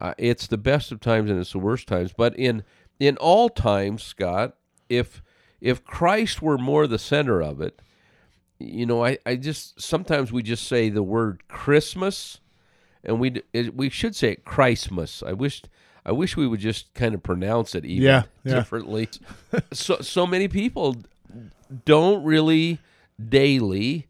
Uh, 0.00 0.14
it's 0.16 0.46
the 0.46 0.56
best 0.56 0.90
of 0.90 1.00
times 1.00 1.30
and 1.30 1.38
it's 1.38 1.52
the 1.52 1.58
worst 1.58 1.86
times. 1.86 2.12
But 2.16 2.34
in 2.38 2.64
in 2.98 3.16
all 3.18 3.48
times, 3.50 4.02
Scott, 4.02 4.54
if 4.88 5.22
if 5.62 5.84
Christ 5.84 6.42
were 6.42 6.58
more 6.58 6.86
the 6.86 6.98
center 6.98 7.40
of 7.40 7.60
it, 7.62 7.80
you 8.58 8.84
know, 8.84 9.04
I, 9.04 9.16
I 9.24 9.36
just 9.36 9.80
sometimes 9.80 10.30
we 10.32 10.42
just 10.42 10.66
say 10.66 10.88
the 10.90 11.02
word 11.02 11.46
Christmas, 11.48 12.40
and 13.04 13.18
we 13.20 13.40
we 13.74 13.88
should 13.88 14.14
say 14.14 14.32
it 14.32 14.44
Christmas. 14.44 15.22
I 15.22 15.32
wish 15.32 15.62
I 16.04 16.12
wish 16.12 16.36
we 16.36 16.46
would 16.48 16.60
just 16.60 16.92
kind 16.94 17.14
of 17.14 17.22
pronounce 17.22 17.74
it 17.74 17.84
even 17.84 18.02
Yeah, 18.04 18.22
yeah. 18.44 18.54
differently. 18.56 19.08
so 19.72 19.98
so 20.00 20.26
many 20.26 20.48
people 20.48 20.96
don't 21.84 22.22
really 22.24 22.78
daily 23.28 24.08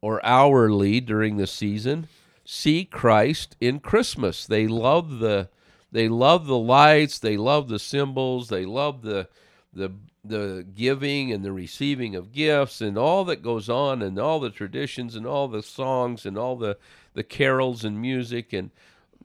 or 0.00 0.24
hourly 0.24 1.00
during 1.00 1.36
the 1.36 1.46
season 1.46 2.06
see 2.44 2.84
Christ 2.84 3.56
in 3.60 3.80
Christmas. 3.80 4.46
They 4.46 4.66
love 4.68 5.18
the 5.18 5.48
they 5.92 6.08
love 6.08 6.46
the 6.46 6.58
lights, 6.58 7.18
they 7.18 7.36
love 7.36 7.68
the 7.68 7.78
symbols, 7.78 8.48
they 8.48 8.64
love 8.64 9.02
the 9.02 9.28
the 9.72 9.92
the 10.24 10.66
giving 10.74 11.30
and 11.32 11.44
the 11.44 11.52
receiving 11.52 12.16
of 12.16 12.32
gifts 12.32 12.80
and 12.80 12.96
all 12.96 13.24
that 13.26 13.42
goes 13.42 13.68
on 13.68 14.00
and 14.00 14.18
all 14.18 14.40
the 14.40 14.50
traditions 14.50 15.14
and 15.14 15.26
all 15.26 15.48
the 15.48 15.62
songs 15.62 16.24
and 16.24 16.38
all 16.38 16.56
the 16.56 16.78
the 17.12 17.22
carols 17.22 17.84
and 17.84 18.00
music 18.00 18.52
and 18.52 18.70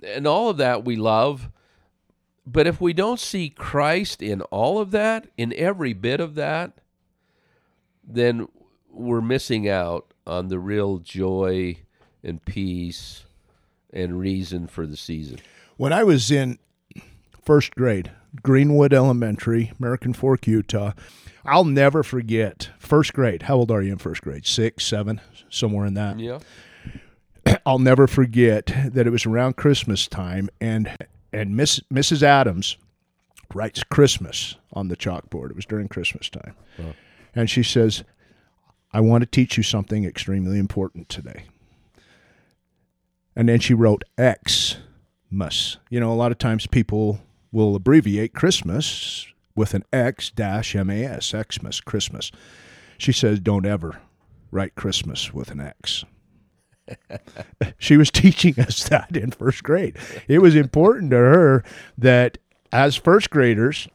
and 0.03 0.27
all 0.27 0.49
of 0.49 0.57
that 0.57 0.83
we 0.85 0.95
love. 0.95 1.49
But 2.45 2.67
if 2.67 2.81
we 2.81 2.93
don't 2.93 3.19
see 3.19 3.49
Christ 3.49 4.21
in 4.21 4.41
all 4.43 4.79
of 4.79 4.91
that 4.91 5.27
in 5.37 5.53
every 5.55 5.93
bit 5.93 6.19
of 6.19 6.35
that 6.35 6.73
then 8.03 8.47
we're 8.91 9.21
missing 9.21 9.69
out 9.69 10.13
on 10.25 10.47
the 10.47 10.59
real 10.59 10.97
joy 10.97 11.77
and 12.23 12.43
peace 12.43 13.23
and 13.93 14.19
reason 14.19 14.67
for 14.67 14.85
the 14.85 14.97
season. 14.97 15.39
When 15.77 15.93
I 15.93 16.03
was 16.03 16.31
in 16.31 16.59
first 17.43 17.75
grade, 17.75 18.11
Greenwood 18.43 18.93
Elementary, 18.93 19.71
American 19.79 20.13
Fork, 20.13 20.47
Utah, 20.47 20.93
I'll 21.45 21.65
never 21.65 22.03
forget 22.03 22.69
first 22.77 23.13
grade. 23.13 23.43
How 23.43 23.55
old 23.55 23.71
are 23.71 23.81
you 23.81 23.93
in 23.93 23.97
first 23.97 24.21
grade? 24.21 24.45
Six, 24.45 24.85
seven, 24.85 25.21
somewhere 25.49 25.85
in 25.85 25.95
that. 25.95 26.19
yeah 26.19 26.39
I'll 27.65 27.79
never 27.79 28.07
forget 28.07 28.65
that 28.85 29.07
it 29.07 29.09
was 29.09 29.25
around 29.25 29.55
Christmas 29.55 30.07
time, 30.07 30.49
and 30.59 30.91
and 31.31 31.55
Miss 31.55 31.79
Mrs. 31.91 32.21
Adams 32.21 32.77
writes 33.53 33.83
Christmas 33.83 34.55
on 34.73 34.89
the 34.89 34.97
chalkboard. 34.97 35.49
It 35.49 35.55
was 35.55 35.65
during 35.65 35.87
Christmas 35.87 36.29
time, 36.29 36.55
and 37.33 37.49
she 37.49 37.63
says, 37.63 38.03
"I 38.91 38.99
want 38.99 39.21
to 39.21 39.25
teach 39.25 39.57
you 39.57 39.63
something 39.63 40.05
extremely 40.05 40.59
important 40.59 41.09
today." 41.09 41.45
And 43.35 43.47
then 43.47 43.59
she 43.59 43.73
wrote 43.73 44.03
X. 44.17 44.77
Xmas. 45.31 45.77
You 45.89 45.99
know, 45.99 46.11
a 46.11 46.15
lot 46.15 46.31
of 46.31 46.37
times 46.37 46.67
people 46.67 47.19
will 47.51 47.75
abbreviate 47.75 48.33
Christmas 48.33 49.27
with 49.55 49.73
an 49.73 49.83
X 49.91 50.29
dash 50.29 50.75
M 50.75 50.89
A 50.89 51.03
S, 51.03 51.33
Xmas, 51.33 51.81
Christmas. 51.81 52.31
She 52.97 53.11
says, 53.11 53.39
"Don't 53.39 53.65
ever 53.65 54.01
write 54.51 54.75
Christmas 54.75 55.33
with 55.33 55.51
an 55.51 55.59
X." 55.59 56.05
she 57.77 57.97
was 57.97 58.11
teaching 58.11 58.59
us 58.59 58.83
that 58.89 59.15
in 59.15 59.31
first 59.31 59.63
grade. 59.63 59.97
It 60.27 60.39
was 60.39 60.55
important 60.55 61.11
to 61.11 61.17
her 61.17 61.63
that 61.97 62.37
as 62.71 62.95
first 62.95 63.29
graders, 63.29 63.87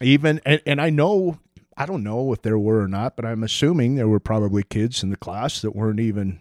even 0.00 0.40
and, 0.44 0.60
and 0.66 0.80
I 0.80 0.90
know 0.90 1.38
I 1.76 1.86
don't 1.86 2.02
know 2.02 2.32
if 2.32 2.42
there 2.42 2.58
were 2.58 2.82
or 2.82 2.88
not, 2.88 3.16
but 3.16 3.24
I'm 3.24 3.42
assuming 3.42 3.94
there 3.94 4.08
were 4.08 4.20
probably 4.20 4.62
kids 4.62 5.02
in 5.02 5.10
the 5.10 5.16
class 5.16 5.62
that 5.62 5.74
weren't 5.74 6.00
even 6.00 6.40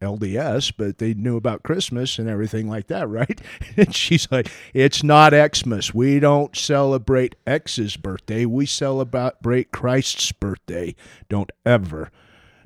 LDS, 0.00 0.72
but 0.76 0.98
they 0.98 1.14
knew 1.14 1.36
about 1.36 1.62
Christmas 1.62 2.18
and 2.18 2.28
everything 2.28 2.68
like 2.68 2.86
that, 2.88 3.08
right? 3.08 3.40
And 3.76 3.94
she's 3.94 4.30
like, 4.30 4.50
"It's 4.74 5.02
not 5.02 5.32
Xmas. 5.32 5.94
We 5.94 6.20
don't 6.20 6.56
celebrate 6.56 7.36
X's 7.46 7.96
birthday. 7.96 8.44
We 8.44 8.66
celebrate 8.66 9.72
Christ's 9.72 10.32
birthday. 10.32 10.94
Don't 11.28 11.50
ever, 11.64 12.10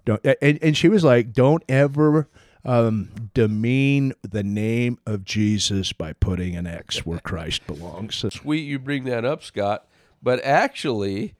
don't." 0.04 0.24
And, 0.40 0.58
and 0.62 0.76
she 0.76 0.88
was 0.88 1.04
like, 1.04 1.32
"Don't 1.32 1.62
ever." 1.68 2.28
um, 2.64 3.30
demean 3.34 4.12
the 4.22 4.42
name 4.42 4.98
of 5.06 5.24
Jesus 5.24 5.92
by 5.92 6.12
putting 6.12 6.56
an 6.56 6.66
X 6.66 7.04
where 7.04 7.18
Christ 7.18 7.66
belongs. 7.66 8.24
Sweet 8.32 8.60
you 8.60 8.78
bring 8.78 9.04
that 9.04 9.24
up, 9.24 9.42
Scott. 9.42 9.86
But 10.22 10.42
actually, 10.44 11.34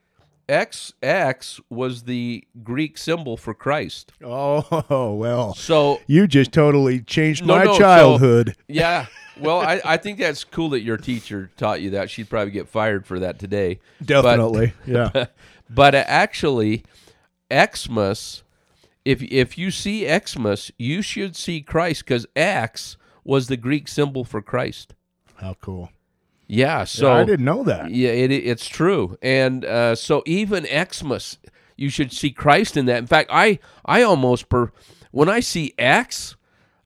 XX 0.49 1.59
was 1.69 2.03
the 2.03 2.43
Greek 2.63 2.97
symbol 2.97 3.37
for 3.37 3.53
Christ. 3.53 4.11
oh 4.23 5.13
well, 5.17 5.53
So 5.53 6.01
you 6.07 6.27
just 6.27 6.51
totally 6.51 7.01
changed 7.01 7.45
No, 7.45 7.57
my 7.57 7.63
no, 7.65 7.73
so- 7.73 7.79
childhood. 7.79 8.55
yeah, 8.67 9.05
well, 9.39 9.59
I, 9.61 9.81
I 9.83 9.97
think 9.97 10.19
that's 10.19 10.43
cool 10.43 10.69
that 10.69 10.81
your 10.81 10.97
teacher 10.97 11.49
taught 11.57 11.81
you 11.81 11.89
that. 11.91 12.09
She'd 12.09 12.29
probably 12.29 12.51
get 12.51 12.67
fired 12.67 13.05
for 13.07 13.19
that 13.19 13.39
today. 13.39 13.79
Definitely, 14.03 14.73
yeah. 14.85 15.25
But 15.69 15.95
uh, 15.95 16.03
actually, 16.07 16.83
Xmas, 17.51 18.43
if 19.05 19.21
if 19.23 19.57
you 19.57 19.71
see 19.71 20.07
Xmas, 20.07 20.71
you 20.77 21.01
should 21.01 21.35
see 21.35 21.61
Christ 21.61 22.05
because 22.05 22.25
X 22.35 22.95
was 23.23 23.47
the 23.47 23.57
Greek 23.57 23.87
symbol 23.87 24.23
for 24.23 24.41
Christ. 24.41 24.93
How 25.37 25.55
cool! 25.59 25.89
Yeah, 26.47 26.83
so 26.83 27.11
I 27.11 27.23
didn't 27.23 27.45
know 27.45 27.63
that. 27.63 27.89
Yeah, 27.89 28.09
it, 28.09 28.31
it's 28.31 28.67
true, 28.67 29.17
and 29.21 29.63
uh, 29.65 29.95
so 29.95 30.21
even 30.25 30.65
Xmas, 30.65 31.37
you 31.77 31.89
should 31.89 32.11
see 32.11 32.31
Christ 32.31 32.77
in 32.77 32.85
that. 32.87 32.97
In 32.99 33.07
fact, 33.07 33.29
I 33.31 33.59
I 33.85 34.03
almost 34.03 34.49
per 34.49 34.71
when 35.11 35.29
I 35.29 35.39
see 35.39 35.73
X, 35.77 36.35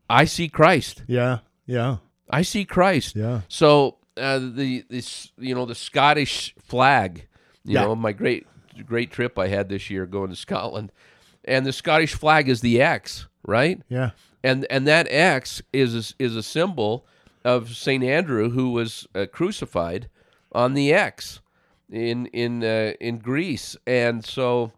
I 0.09 0.25
see 0.25 0.47
Christ. 0.47 1.03
Yeah, 1.07 1.39
yeah, 1.65 1.97
I 2.29 2.43
see 2.43 2.65
Christ. 2.65 3.15
yeah. 3.15 3.41
So 3.49 3.97
uh, 4.15 4.39
the 4.39 4.85
this 4.89 5.31
you 5.37 5.55
know 5.55 5.65
the 5.65 5.75
Scottish 5.75 6.53
flag, 6.59 7.27
you 7.65 7.73
Yeah. 7.73 7.85
know 7.85 7.95
my 7.95 8.11
great 8.13 8.45
great 8.85 9.11
trip 9.11 9.39
I 9.39 9.47
had 9.47 9.69
this 9.69 9.89
year 9.89 10.05
going 10.05 10.29
to 10.29 10.35
Scotland, 10.35 10.91
and 11.45 11.65
the 11.65 11.73
Scottish 11.73 12.13
flag 12.13 12.47
is 12.47 12.61
the 12.61 12.79
X, 12.81 13.27
right? 13.43 13.81
Yeah, 13.89 14.11
and 14.43 14.65
and 14.69 14.87
that 14.87 15.07
X 15.09 15.61
is 15.73 16.13
is 16.19 16.35
a 16.35 16.43
symbol 16.43 17.05
of 17.43 17.75
Saint 17.75 18.03
Andrew 18.03 18.49
who 18.49 18.71
was 18.71 19.07
uh, 19.15 19.25
crucified 19.31 20.09
on 20.51 20.73
the 20.73 20.93
X 20.93 21.39
in 21.89 22.27
in 22.27 22.63
uh, 22.63 22.93
in 22.99 23.19
Greece, 23.19 23.75
and 23.85 24.23
so 24.25 24.71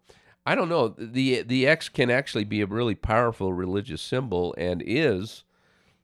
I 0.46 0.56
don't 0.56 0.70
know 0.70 0.90
the 0.90 1.42
the 1.44 1.68
X 1.68 1.90
can 1.90 2.10
actually 2.10 2.44
be 2.44 2.62
a 2.62 2.66
really 2.66 2.96
powerful 2.96 3.54
religious 3.54 4.02
symbol 4.02 4.56
and 4.58 4.84
is 4.86 5.44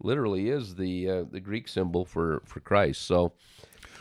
literally 0.01 0.49
is 0.49 0.75
the 0.75 1.09
uh, 1.09 1.23
the 1.29 1.39
Greek 1.39 1.67
symbol 1.67 2.05
for 2.05 2.41
for 2.45 2.59
Christ. 2.59 3.01
So 3.01 3.33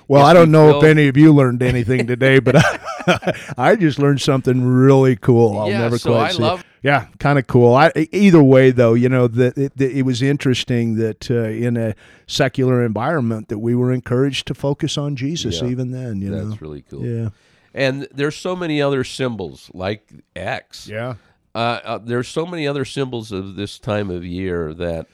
Well, 0.08 0.20
Yes, 0.22 0.28
I 0.30 0.32
don't 0.34 0.48
we 0.48 0.52
know 0.52 0.66
will. 0.66 0.78
if 0.78 0.84
any 0.84 1.08
of 1.08 1.16
you 1.16 1.32
learned 1.32 1.62
anything 1.62 2.06
today, 2.06 2.38
but 2.38 2.56
I, 2.56 3.42
I 3.58 3.76
just 3.76 3.98
learned 3.98 4.20
something 4.20 4.62
really 4.64 5.16
cool. 5.16 5.58
I'll 5.58 5.68
Yeah, 5.70 5.78
never 5.80 5.98
so 5.98 6.12
quite 6.12 6.26
I 6.26 6.32
see. 6.32 6.42
love- 6.42 6.64
Yeah, 6.82 7.06
kind 7.18 7.38
of 7.38 7.46
cool. 7.46 7.74
I, 7.74 7.90
either 8.12 8.42
way, 8.42 8.70
though, 8.70 8.92
you 8.94 9.08
know 9.08 9.26
that 9.28 9.56
it, 9.56 9.72
it 9.80 10.04
was 10.04 10.20
interesting 10.20 10.96
that 10.96 11.30
uh, 11.30 11.44
in 11.44 11.76
a 11.78 11.94
secular 12.26 12.84
environment 12.84 13.48
that 13.48 13.58
we 13.58 13.74
were 13.74 13.92
encouraged 13.92 14.46
to 14.48 14.54
focus 14.54 14.98
on 14.98 15.16
Jesus 15.16 15.62
Yeah, 15.62 15.68
even 15.68 15.90
then. 15.92 16.20
You 16.20 16.30
that's 16.30 16.46
know, 16.50 16.56
really 16.60 16.82
cool. 16.90 17.04
yeah, 17.06 17.28
And 17.74 18.06
there's 18.12 18.36
so 18.36 18.54
many 18.54 18.82
other 18.82 19.04
symbols 19.04 19.70
like 19.72 20.06
X. 20.36 20.86
yeah, 20.86 21.14
uh, 21.54 21.80
uh, 21.84 21.98
there's 21.98 22.28
so 22.28 22.44
many 22.44 22.66
other 22.68 22.84
symbols 22.84 23.32
of 23.32 23.54
this 23.56 23.78
time 23.78 24.10
of 24.10 24.24
year 24.24 24.74
that 24.74 25.06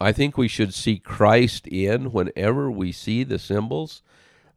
I 0.00 0.12
think 0.12 0.36
we 0.36 0.48
should 0.48 0.74
see 0.74 0.98
Christ 0.98 1.66
in 1.66 2.12
whenever 2.12 2.70
we 2.70 2.92
see 2.92 3.24
the 3.24 3.38
symbols. 3.38 4.02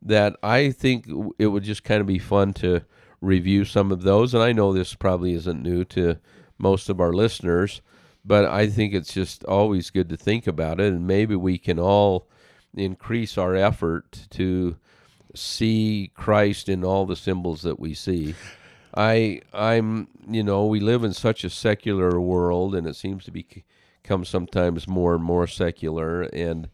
That 0.03 0.35
I 0.41 0.71
think 0.71 1.07
it 1.37 1.47
would 1.47 1.63
just 1.63 1.83
kind 1.83 2.01
of 2.01 2.07
be 2.07 2.19
fun 2.19 2.53
to 2.55 2.81
review 3.21 3.65
some 3.65 3.91
of 3.91 4.01
those. 4.01 4.33
And 4.33 4.41
I 4.41 4.51
know 4.51 4.73
this 4.73 4.95
probably 4.95 5.33
isn't 5.33 5.61
new 5.61 5.85
to 5.85 6.17
most 6.57 6.89
of 6.89 6.99
our 6.99 7.13
listeners, 7.13 7.81
but 8.25 8.45
I 8.45 8.67
think 8.67 8.93
it's 8.93 9.13
just 9.13 9.43
always 9.43 9.91
good 9.91 10.09
to 10.09 10.17
think 10.17 10.47
about 10.47 10.79
it. 10.79 10.91
And 10.91 11.05
maybe 11.05 11.35
we 11.35 11.57
can 11.59 11.79
all 11.79 12.27
increase 12.73 13.37
our 13.37 13.55
effort 13.55 14.27
to 14.31 14.77
see 15.35 16.11
Christ 16.15 16.69
in 16.69 16.83
all 16.83 17.05
the 17.05 17.15
symbols 17.15 17.61
that 17.61 17.79
we 17.79 17.93
see. 17.93 18.35
I 18.95 19.41
I'm 19.53 20.07
you 20.27 20.43
know 20.43 20.65
we 20.65 20.79
live 20.79 21.03
in 21.03 21.13
such 21.13 21.43
a 21.43 21.49
secular 21.49 22.19
world 22.19 22.75
and 22.75 22.85
it 22.85 22.95
seems 22.95 23.23
to 23.25 23.31
be 23.31 23.45
become 24.01 24.25
sometimes 24.25 24.87
more 24.87 25.15
and 25.15 25.23
more 25.23 25.47
secular. 25.47 26.23
And 26.23 26.69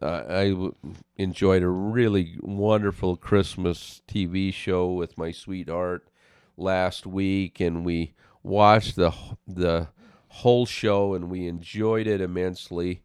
uh, 0.00 0.24
I 0.28 0.50
w- 0.50 0.74
enjoyed 1.16 1.62
a 1.62 1.68
really 1.68 2.36
wonderful 2.40 3.16
Christmas 3.16 4.02
TV 4.08 4.52
show 4.52 4.92
with 4.92 5.18
my 5.18 5.32
sweetheart 5.32 6.08
last 6.56 7.06
week. 7.06 7.60
And 7.60 7.84
we 7.84 8.14
watched 8.42 8.96
the 8.96 9.12
the 9.46 9.88
whole 10.28 10.64
show 10.64 11.14
and 11.14 11.30
we 11.30 11.46
enjoyed 11.46 12.06
it 12.06 12.20
immensely. 12.20 13.02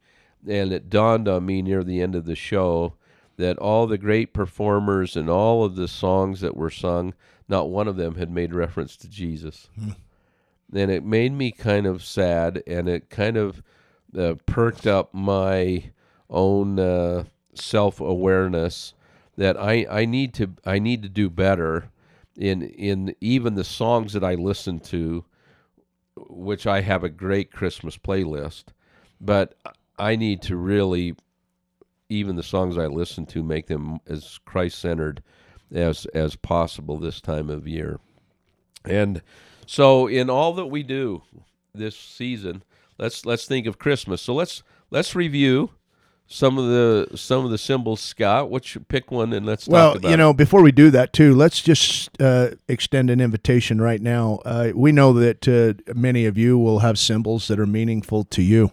And 0.47 0.71
it 0.71 0.89
dawned 0.89 1.27
on 1.27 1.45
me 1.45 1.61
near 1.61 1.83
the 1.83 2.01
end 2.01 2.15
of 2.15 2.25
the 2.25 2.35
show 2.35 2.93
that 3.37 3.57
all 3.57 3.85
the 3.85 3.97
great 3.97 4.33
performers 4.33 5.15
and 5.15 5.29
all 5.29 5.63
of 5.63 5.75
the 5.75 5.87
songs 5.87 6.41
that 6.41 6.55
were 6.55 6.71
sung, 6.71 7.13
not 7.47 7.69
one 7.69 7.87
of 7.87 7.97
them 7.97 8.15
had 8.15 8.31
made 8.31 8.53
reference 8.53 8.95
to 8.97 9.09
Jesus. 9.09 9.69
And 10.73 10.91
it 10.91 11.03
made 11.03 11.31
me 11.31 11.51
kind 11.51 11.85
of 11.85 12.03
sad, 12.03 12.61
and 12.67 12.89
it 12.89 13.09
kind 13.09 13.37
of 13.37 13.63
uh, 14.17 14.35
perked 14.45 14.85
up 14.85 15.13
my 15.13 15.91
own 16.29 16.77
uh, 16.79 17.23
self 17.53 18.01
awareness 18.01 18.93
that 19.37 19.55
I, 19.57 19.85
I 19.89 20.05
need 20.05 20.33
to 20.35 20.53
I 20.65 20.79
need 20.79 21.03
to 21.03 21.09
do 21.09 21.29
better 21.29 21.89
in 22.35 22.63
in 22.63 23.15
even 23.21 23.55
the 23.55 23.63
songs 23.63 24.13
that 24.13 24.23
I 24.23 24.35
listen 24.35 24.79
to, 24.81 25.23
which 26.15 26.67
I 26.67 26.81
have 26.81 27.03
a 27.03 27.09
great 27.09 27.51
Christmas 27.51 27.97
playlist, 27.97 28.65
but 29.21 29.55
I 29.97 30.15
need 30.15 30.41
to 30.43 30.55
really 30.55 31.15
even 32.09 32.35
the 32.35 32.43
songs 32.43 32.77
I 32.77 32.87
listen 32.87 33.25
to 33.27 33.43
make 33.43 33.67
them 33.67 33.99
as 34.07 34.39
Christ 34.45 34.79
centered 34.79 35.21
as 35.71 36.05
as 36.07 36.35
possible 36.35 36.97
this 36.97 37.21
time 37.21 37.49
of 37.49 37.67
year. 37.67 37.99
And 38.85 39.21
so 39.67 40.07
in 40.07 40.29
all 40.29 40.53
that 40.53 40.67
we 40.67 40.81
do 40.81 41.21
this 41.75 41.95
season, 41.95 42.63
let's 42.97 43.25
let's 43.25 43.45
think 43.45 43.67
of 43.67 43.77
Christmas. 43.77 44.21
So 44.21 44.33
let's 44.33 44.63
let's 44.89 45.13
review 45.13 45.71
some 46.25 46.57
of 46.57 46.65
the 46.65 47.17
some 47.17 47.45
of 47.45 47.51
the 47.51 47.57
symbols, 47.57 48.01
Scott. 48.01 48.49
What 48.49 48.73
you 48.73 48.81
pick 48.81 49.11
one 49.11 49.33
and 49.33 49.45
let's 49.45 49.67
well, 49.67 49.91
talk 49.91 49.99
about. 49.99 50.07
you 50.07 50.13
it. 50.13 50.17
know, 50.17 50.33
before 50.33 50.61
we 50.61 50.71
do 50.71 50.89
that 50.91 51.13
too, 51.13 51.35
let's 51.35 51.61
just 51.61 52.09
uh, 52.21 52.51
extend 52.67 53.09
an 53.09 53.21
invitation 53.21 53.81
right 53.81 54.01
now. 54.01 54.39
Uh, 54.45 54.71
we 54.73 54.91
know 54.91 55.13
that 55.13 55.47
uh, 55.47 55.93
many 55.93 56.25
of 56.25 56.37
you 56.37 56.57
will 56.57 56.79
have 56.79 56.97
symbols 56.97 57.47
that 57.49 57.59
are 57.59 57.67
meaningful 57.67 58.23
to 58.25 58.41
you. 58.41 58.71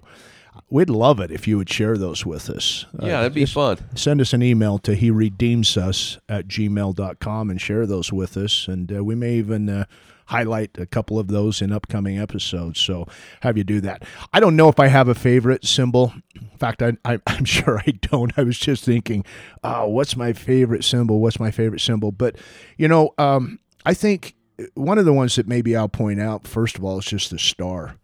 We'd 0.71 0.91
love 0.91 1.21
it 1.21 1.31
if 1.31 1.47
you 1.47 1.57
would 1.57 1.69
share 1.69 1.97
those 1.97 2.25
with 2.25 2.49
us. 2.49 2.87
Uh, 3.01 3.07
yeah, 3.07 3.17
that'd 3.19 3.35
be 3.35 3.47
fun. 3.47 3.79
Send 3.95 4.21
us 4.21 4.33
an 4.33 4.43
email 4.43 4.79
to 4.79 4.95
he 4.95 5.11
redeems 5.11 5.77
us 5.77 6.19
at 6.29 6.49
gmail.com 6.49 7.51
and 7.51 7.61
share 7.61 7.87
those 7.87 8.13
with 8.13 8.37
us. 8.37 8.67
And 8.69 8.93
uh, 8.97 9.05
we 9.05 9.15
may 9.15 9.35
even 9.35 9.69
uh, 9.69 9.85
highlight 10.27 10.77
a 10.79 10.87
couple 10.87 11.19
of 11.19 11.29
those 11.29 11.61
in 11.61 11.73
upcoming 11.73 12.19
episodes. 12.19 12.81
So 12.81 13.07
have 13.43 13.57
you 13.59 13.65
do 13.65 13.81
that. 13.83 14.05
I 14.33 14.41
don't 14.41 14.57
know 14.57 14.69
if 14.69 14.81
I 14.81 14.87
have 14.89 15.09
a 15.09 15.15
favorite 15.15 15.65
symbol. 15.65 16.15
In 16.35 16.59
fact, 16.59 16.83
I, 16.83 16.95
I, 17.05 17.19
I'm 17.27 17.45
sure 17.45 17.79
I 17.79 17.91
don't. 18.03 18.33
I 18.39 18.43
was 18.43 18.59
just 18.59 18.85
thinking, 18.85 19.25
oh, 19.63 19.89
what's 19.89 20.17
my 20.17 20.33
favorite 20.33 20.85
symbol? 20.85 21.21
What's 21.21 21.39
my 21.41 21.51
favorite 21.51 21.81
symbol? 21.81 22.11
But, 22.13 22.37
you 22.79 22.89
know, 22.89 23.13
um, 23.19 23.59
I 23.85 23.95
think 23.95 24.35
one 24.75 24.99
of 24.99 25.05
the 25.05 25.13
ones 25.13 25.37
that 25.37 25.47
maybe 25.49 25.77
I'll 25.77 25.89
point 25.89 26.21
out, 26.21 26.47
first 26.47 26.77
of 26.79 26.85
all, 26.85 26.99
is 26.99 27.05
just 27.05 27.31
the 27.31 27.39
star. 27.39 27.97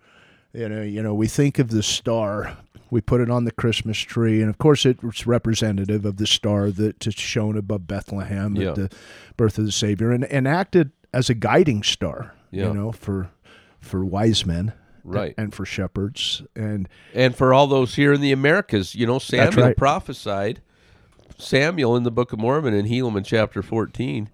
You 0.53 0.69
know, 0.69 0.83
you 0.83 1.03
know, 1.03 1.15
we 1.15 1.29
think 1.29 1.61
of 1.61 1.69
the 1.71 1.83
star, 1.83 2.57
we 2.91 3.01
put 3.01 3.21
it 3.21 3.31
on 3.31 3.45
the 3.45 3.53
Christmas 3.53 3.97
tree, 3.99 4.41
and 4.41 4.51
of 4.51 4.59
course, 4.59 4.85
it's 4.85 5.25
representative 5.25 6.05
of 6.05 6.17
the 6.17 6.27
star 6.27 6.71
that's 6.73 7.15
shown 7.15 7.57
above 7.57 7.87
Bethlehem 7.87 8.57
Yeah. 8.57 8.71
at 8.71 8.75
the 8.75 8.91
birth 9.37 9.59
of 9.59 9.65
the 9.65 9.71
Savior, 9.73 10.11
and, 10.11 10.25
and 10.25 10.49
acted 10.49 10.91
as 11.13 11.31
a 11.31 11.35
guiding 11.35 11.83
star. 11.83 12.35
Yeah. 12.51 12.69
You 12.69 12.75
know, 12.75 12.93
for 12.93 13.31
for 13.81 14.05
wise 14.05 14.45
men, 14.45 14.73
Right. 15.05 15.35
and 15.39 15.55
for 15.55 15.65
shepherds, 15.65 16.43
and 16.55 16.89
And 17.15 17.35
for 17.35 17.55
all 17.55 17.67
those 17.67 17.95
here 17.95 18.13
in 18.13 18.21
the 18.21 18.33
Americas, 18.33 18.95
you 18.95 19.07
know, 19.07 19.19
Samuel 19.19 19.69
right. 19.69 19.77
prophesied. 19.77 20.61
Samuel 21.39 21.97
in 21.97 22.03
the 22.03 22.11
Book 22.11 22.33
of 22.35 22.39
Mormon 22.39 22.75
in 22.75 22.87
Helaman 22.87 23.25
chapter 23.25 23.63
14, 23.63 24.29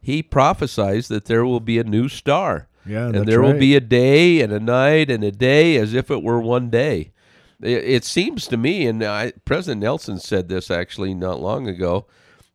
he 0.00 0.22
prophesies 0.22 1.08
that 1.08 1.24
there 1.24 1.44
will 1.44 1.60
be 1.60 1.78
a 1.78 1.84
new 1.84 2.08
star. 2.08 2.68
Yeah, 2.86 3.08
and 3.08 3.26
there 3.26 3.40
will 3.40 3.52
right. 3.52 3.60
be 3.60 3.74
a 3.76 3.80
day 3.80 4.40
and 4.40 4.52
a 4.52 4.60
night 4.60 5.10
and 5.10 5.22
a 5.24 5.30
day 5.32 5.76
as 5.76 5.94
if 5.94 6.10
it 6.10 6.22
were 6.22 6.40
one 6.40 6.68
day. 6.70 7.12
It, 7.60 7.84
it 7.84 8.04
seems 8.04 8.46
to 8.48 8.56
me, 8.56 8.86
and 8.86 9.02
I, 9.04 9.32
President 9.44 9.80
Nelson 9.82 10.18
said 10.18 10.48
this 10.48 10.70
actually 10.70 11.14
not 11.14 11.40
long 11.40 11.68
ago, 11.68 12.06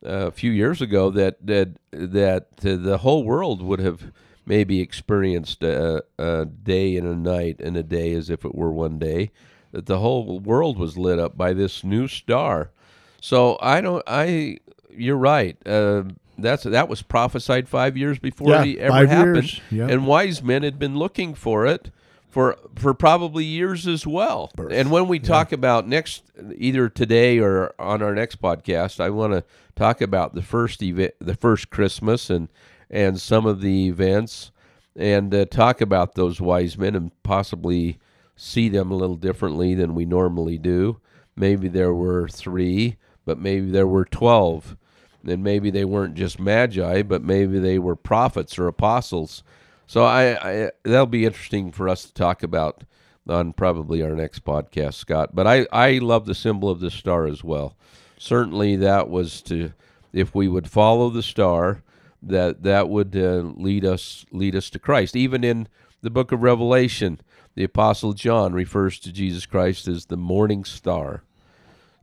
a 0.04 0.32
few 0.32 0.52
years 0.52 0.82
ago, 0.82 1.10
that 1.12 1.46
that 1.46 1.70
that 1.92 2.58
the 2.58 3.00
whole 3.00 3.24
world 3.24 3.62
would 3.62 3.80
have 3.80 4.12
maybe 4.46 4.80
experienced 4.80 5.62
a, 5.64 6.04
a 6.18 6.46
day 6.46 6.96
and 6.96 7.08
a 7.08 7.16
night 7.16 7.60
and 7.60 7.76
a 7.76 7.84
day 7.84 8.14
as 8.14 8.30
if 8.30 8.46
it 8.46 8.56
were 8.56 8.72
one 8.72 8.98
day. 9.00 9.32
That 9.72 9.86
the 9.86 10.00
whole 10.00 10.40
world 10.40 10.78
was 10.80 10.98
lit 10.98 11.20
up 11.20 11.38
by 11.38 11.54
this 11.54 11.84
new 11.84 12.08
star. 12.08 12.72
So 13.20 13.58
I 13.62 13.82
don't. 13.82 14.04
I 14.08 14.60
you're 14.90 15.18
right. 15.18 15.58
Uh, 15.68 16.04
that's 16.38 16.64
that 16.64 16.88
was 16.88 17.02
prophesied 17.02 17.68
five 17.68 17.98
years 17.98 18.20
before 18.20 18.50
Yeah, 18.52 18.64
it 18.64 18.78
ever 18.78 19.08
happened, 19.08 19.36
years, 19.36 19.62
yeah. 19.72 19.88
and 19.88 20.08
wise 20.08 20.42
men 20.44 20.64
had 20.64 20.78
been 20.80 20.98
looking 20.98 21.34
for 21.34 21.66
it 21.66 21.92
for 22.30 22.58
for 22.76 22.94
probably 22.94 23.46
years 23.46 23.88
as 23.88 24.06
well. 24.06 24.52
And 24.72 24.92
when 24.92 25.08
we 25.08 25.20
talk 25.20 25.52
about 25.52 25.88
next, 25.88 26.24
either 26.56 26.90
today 26.90 27.40
or 27.40 27.74
on 27.80 28.02
our 28.02 28.14
next 28.14 28.42
podcast, 28.42 29.00
I 29.00 29.10
want 29.10 29.34
to 29.34 29.44
talk 29.76 30.02
about 30.02 30.36
the 30.36 30.42
first 30.42 30.84
event, 30.84 31.14
the 31.20 31.36
first 31.36 31.70
Christmas, 31.70 32.30
and 32.30 32.50
and 32.90 33.20
some 33.20 33.46
of 33.46 33.62
the 33.62 33.88
events, 33.88 34.52
and 34.96 35.34
uh, 35.34 35.46
talk 35.46 35.82
about 35.82 36.16
those 36.16 36.40
wise 36.40 36.78
men 36.78 36.96
and 36.96 37.12
possibly 37.24 38.00
see 38.36 38.70
them 38.70 38.92
a 38.92 38.96
little 38.96 39.16
differently 39.16 39.74
than 39.74 39.96
we 39.96 40.06
normally 40.06 40.58
do. 40.58 41.00
Maybe 41.36 41.68
there 41.68 41.94
were 41.94 42.28
three, 42.28 42.98
but 43.26 43.40
maybe 43.40 43.72
there 43.72 43.88
were 43.88 44.06
twelve. 44.06 44.78
And 45.26 45.44
maybe 45.44 45.72
they 45.72 45.84
weren't 45.84 46.16
just 46.16 46.40
magi, 46.40 47.02
but 47.02 47.22
maybe 47.22 47.60
they 47.60 47.80
were 47.80 47.98
prophets 47.98 48.58
or 48.58 48.68
apostles. 48.68 49.44
So 49.88 50.04
I, 50.04 50.66
I 50.66 50.72
that'll 50.84 51.08
be 51.08 51.26
interesting 51.26 51.72
for 51.72 51.90
us 51.90 52.06
to 52.06 52.14
talk 52.14 52.44
about 52.44 52.84
on 53.28 53.54
probably 53.54 54.04
our 54.04 54.16
next 54.16 54.46
podcast, 54.46 54.94
Scott. 54.94 55.34
But 55.34 55.48
I, 55.48 55.66
I 55.72 55.98
love 55.98 56.26
the 56.26 56.36
symbol 56.36 56.70
of 56.70 56.80
the 56.80 56.92
star 56.92 57.26
as 57.26 57.44
well. 57.44 57.76
Certainly, 58.18 58.78
that 58.78 59.10
was 59.10 59.42
to 59.44 59.74
if 60.14 60.36
we 60.36 60.48
would 60.48 60.70
follow 60.70 61.10
the 61.10 61.24
star, 61.24 61.82
that 62.22 62.64
that 62.64 62.90
would 62.90 63.16
uh, 63.16 63.52
lead 63.56 63.86
us 63.86 64.26
lead 64.32 64.56
us 64.56 64.70
to 64.72 64.80
Christ. 64.80 65.16
Even 65.16 65.44
in 65.44 65.68
the 66.02 66.10
book 66.10 66.32
of 66.32 66.44
Revelation, 66.44 67.20
the 67.56 67.64
apostle 67.64 68.14
John 68.14 68.54
refers 68.54 69.00
to 69.00 69.12
Jesus 69.12 69.46
Christ 69.46 69.88
as 69.88 70.06
the 70.06 70.18
morning 70.18 70.64
star 70.64 71.24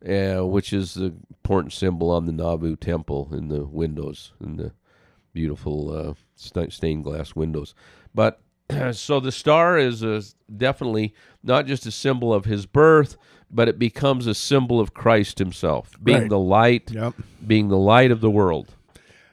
uh, 0.09 0.42
which 0.42 0.72
is 0.72 0.94
the 0.94 1.14
important 1.30 1.72
symbol 1.72 2.11
on 2.11 2.26
the 2.26 2.32
Nauvoo 2.32 2.76
temple 2.76 3.30
in 3.32 3.48
the 3.48 3.64
windows, 3.64 4.32
in 4.42 4.56
the 4.56 4.72
beautiful 5.32 5.90
uh, 5.90 6.14
stained 6.37 7.05
glass 7.05 7.35
windows. 7.37 7.75
But 8.14 8.40
so 8.92 9.20
the 9.20 9.33
star 9.33 9.79
is 9.79 10.03
a, 10.03 10.23
definitely 10.57 11.14
not 11.42 11.66
just 11.66 11.87
a 11.87 11.90
symbol 11.90 12.33
of 12.33 12.44
his 12.44 12.66
birth, 12.66 13.16
but 13.51 13.68
it 13.68 13.79
becomes 13.79 14.27
a 14.27 14.35
symbol 14.35 14.81
of 14.81 14.94
Christ 14.94 15.38
himself, 15.38 15.92
being 16.03 16.20
Right. 16.23 16.29
the 16.31 16.38
light, 16.38 16.90
Yep. 16.90 17.14
being 17.47 17.68
the 17.68 17.77
light 17.79 18.11
of 18.11 18.20
the 18.20 18.31
world. 18.31 18.75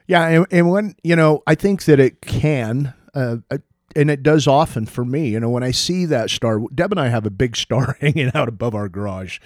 Yeah, 0.06 0.26
and, 0.28 0.46
and 0.50 0.70
when 0.70 0.94
you 1.02 1.16
know, 1.16 1.42
I 1.46 1.54
think 1.54 1.84
that 1.84 1.98
it 1.98 2.20
can, 2.20 2.92
uh, 3.14 3.36
uh, 3.50 3.58
and 3.96 4.10
it 4.10 4.22
does 4.22 4.46
often 4.46 4.86
for 4.86 5.04
me. 5.04 5.28
You 5.30 5.40
know, 5.40 5.48
when 5.50 5.62
I 5.62 5.70
see 5.70 6.04
that 6.06 6.28
star, 6.30 6.60
Deb 6.74 6.92
and 6.92 7.00
I 7.00 7.08
have 7.08 7.24
a 7.26 7.30
big 7.30 7.56
star 7.56 7.96
hanging 8.00 8.30
out 8.34 8.48
above 8.48 8.74
our 8.74 8.88
garage. 8.88 9.38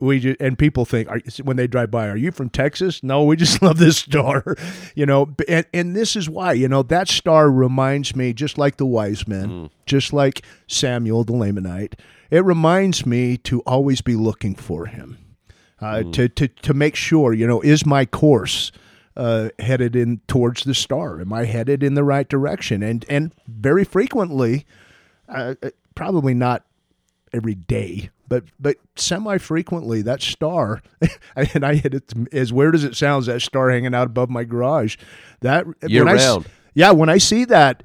We 0.00 0.20
ju- 0.20 0.36
and 0.40 0.58
people 0.58 0.84
think 0.84 1.10
are, 1.10 1.20
when 1.42 1.56
they 1.56 1.66
drive 1.66 1.90
by, 1.90 2.08
"Are 2.08 2.16
you 2.16 2.30
from 2.32 2.48
Texas?" 2.48 3.02
No, 3.02 3.24
we 3.24 3.36
just 3.36 3.60
love 3.62 3.78
this 3.78 3.98
star. 3.98 4.56
You 4.94 5.06
know, 5.06 5.34
and 5.48 5.66
and 5.74 5.94
this 5.94 6.16
is 6.16 6.28
why. 6.28 6.52
You 6.54 6.68
know, 6.68 6.82
that 6.84 7.08
star 7.08 7.50
reminds 7.50 8.16
me, 8.16 8.32
just 8.32 8.56
like 8.58 8.76
the 8.78 8.86
wise 8.86 9.28
men, 9.28 9.70
just 9.86 10.12
like 10.12 10.42
Samuel 10.66 11.24
the 11.24 11.32
Lamanite. 11.34 11.94
It 12.30 12.44
reminds 12.44 13.04
me 13.04 13.36
to 13.38 13.60
always 13.60 14.00
be 14.00 14.16
looking 14.16 14.54
for 14.54 14.86
him 14.86 15.18
uh, 15.80 16.02
to, 16.12 16.28
to 16.30 16.48
to 16.48 16.74
make 16.74 16.96
sure 16.96 17.32
you 17.34 17.46
know 17.46 17.60
is 17.60 17.84
my 17.84 18.06
course 18.06 18.72
uh, 19.16 19.50
headed 19.58 19.94
in 19.94 20.20
towards 20.26 20.64
the 20.64 20.74
star 20.74 21.20
am 21.20 21.32
i 21.32 21.44
headed 21.44 21.82
in 21.82 21.94
the 21.94 22.02
right 22.02 22.28
direction 22.28 22.82
and 22.82 23.04
and 23.08 23.32
very 23.46 23.84
frequently 23.84 24.64
uh, 25.28 25.54
uh, 25.62 25.70
probably 25.94 26.34
not 26.34 26.64
every 27.32 27.54
day 27.54 28.10
but 28.28 28.44
but 28.58 28.76
semi 28.96 29.38
frequently 29.38 30.02
that 30.02 30.22
star 30.22 30.82
and 31.36 31.64
i 31.64 31.74
hit 31.74 31.94
it 31.94 32.12
as 32.32 32.52
weird 32.52 32.74
as 32.74 32.84
it 32.84 32.96
sounds 32.96 33.26
that 33.26 33.40
star 33.42 33.70
hanging 33.70 33.94
out 33.94 34.06
above 34.06 34.30
my 34.30 34.44
garage 34.44 34.96
that 35.40 35.66
Year 35.86 36.04
when 36.04 36.18
I 36.18 36.22
round. 36.24 36.46
yeah 36.74 36.90
when 36.90 37.08
i 37.08 37.18
see 37.18 37.44
that 37.46 37.82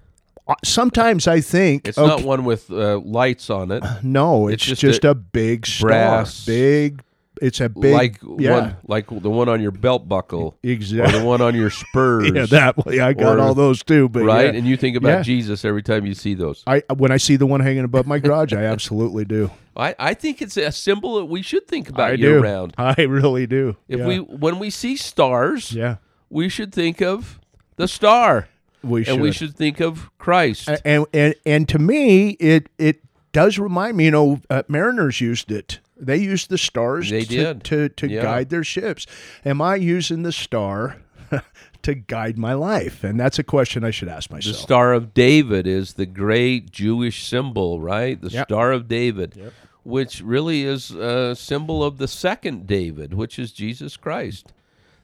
uh, 0.48 0.56
sometimes 0.64 1.28
i 1.28 1.42
think 1.42 1.88
It's 1.88 1.98
okay, 1.98 2.08
not 2.08 2.24
one 2.24 2.46
with 2.46 2.72
uh, 2.72 3.00
lights 3.00 3.50
on 3.50 3.72
it, 3.72 3.84
no 4.04 4.48
it's, 4.48 4.64
it's 4.64 4.82
just, 4.82 4.82
just 4.82 5.04
a, 5.06 5.12
a 5.12 5.16
big 5.16 5.66
star 5.66 5.90
brass- 5.90 6.46
big 6.46 7.04
it's 7.42 7.62
a 7.62 7.70
big 7.70 7.94
like 7.94 8.20
yeah 8.38 8.52
one, 8.60 8.78
like 8.88 9.08
the 9.22 9.30
one 9.30 9.50
on 9.50 9.62
your 9.62 9.72
belt 9.72 10.08
buckle, 10.08 10.58
Exactly. 10.64 11.16
or 11.18 11.20
the 11.22 11.26
one 11.26 11.42
on 11.42 11.56
your 11.56 11.70
spurs. 11.84 12.32
Yeah, 12.34 12.46
that 12.48 12.78
way 12.86 13.00
I 13.00 13.14
got 13.14 13.38
Or- 13.38 13.42
all 13.42 13.54
those 13.54 13.84
too. 13.84 14.10
But 14.10 14.24
right? 14.24 14.46
yeah. 14.54 14.58
And 14.60 14.68
you 14.68 14.78
think 14.78 14.96
about 14.98 15.10
Yeah. 15.10 15.22
Jesus 15.22 15.64
every 15.66 15.84
time 15.84 16.06
you 16.06 16.14
see 16.14 16.34
those. 16.34 16.64
I 16.68 16.84
when 16.96 17.12
I 17.12 17.18
see 17.18 17.36
the 17.36 17.46
one 17.46 17.60
hanging 17.62 17.84
above 17.84 18.06
my 18.08 18.20
garage, 18.20 18.54
I 18.54 18.64
absolutely 18.64 19.26
do. 19.26 19.52
I, 19.78 19.96
I 19.98 20.14
think 20.14 20.42
it's 20.42 20.58
a 20.58 20.72
symbol 20.74 21.16
that 21.18 21.26
we 21.26 21.42
should 21.42 21.66
think 21.68 21.90
about 21.90 22.12
I 22.12 22.14
year 22.14 22.40
do. 22.40 22.44
round. 22.44 22.74
I 22.78 23.02
really 23.04 23.48
do. 23.48 23.78
If 23.88 24.00
yeah. 24.00 24.08
we 24.08 24.18
when 24.20 24.60
we 24.60 24.70
see 24.70 24.96
stars, 24.98 25.72
yeah, 25.72 25.98
we 26.30 26.50
should 26.50 26.74
think 26.74 27.02
of 27.02 27.40
the 27.78 27.88
star, 27.88 28.50
we 28.84 29.06
should. 29.06 29.14
and 29.14 29.22
we 29.22 29.32
should 29.32 29.56
think 29.56 29.80
of 29.80 30.10
Christ. 30.18 30.70
And 30.84 31.06
and 31.14 31.34
and 31.46 31.70
to 31.70 31.80
me, 31.80 32.32
it 32.32 32.68
it 32.78 33.02
does 33.32 33.58
remind 33.58 33.96
me. 33.96 34.06
You 34.06 34.12
know, 34.12 34.42
uh, 34.50 34.64
mariners 34.68 35.22
used 35.22 35.50
it. 35.52 35.80
They 36.00 36.18
used 36.18 36.50
the 36.50 36.58
stars. 36.58 37.10
They 37.10 37.22
to, 37.26 37.28
did. 37.28 37.64
to 37.66 37.90
to 37.90 38.08
Yeah. 38.08 38.22
guide 38.22 38.50
their 38.50 38.64
ships. 38.64 39.06
Am 39.46 39.62
I 39.62 39.76
using 39.76 40.24
the 40.24 40.32
star? 40.32 40.98
to 41.84 41.94
guide 41.94 42.38
my 42.40 42.54
life 42.54 43.04
and 43.04 43.20
that's 43.20 43.38
a 43.38 43.44
question 43.44 43.84
i 43.84 43.92
should 43.92 44.08
ask 44.10 44.32
myself. 44.32 44.56
the 44.56 44.60
Star 44.62 44.94
of 44.94 45.14
David 45.14 45.68
is 45.68 45.94
the 45.94 46.08
great 46.08 46.72
Jewish 46.72 47.24
symbol, 47.28 47.80
right? 47.80 48.20
The 48.20 48.30
Yep. 48.30 48.48
Star 48.48 48.72
of 48.72 48.88
David, 48.88 49.40
which 49.84 50.22
really 50.22 50.64
is 50.64 50.90
a 50.92 51.36
symbol 51.36 51.84
of 51.84 52.00
the 52.00 52.08
second 52.08 52.66
David, 52.66 53.14
which 53.14 53.38
is 53.38 53.52
Jesus 53.52 53.96
Christ, 53.96 54.54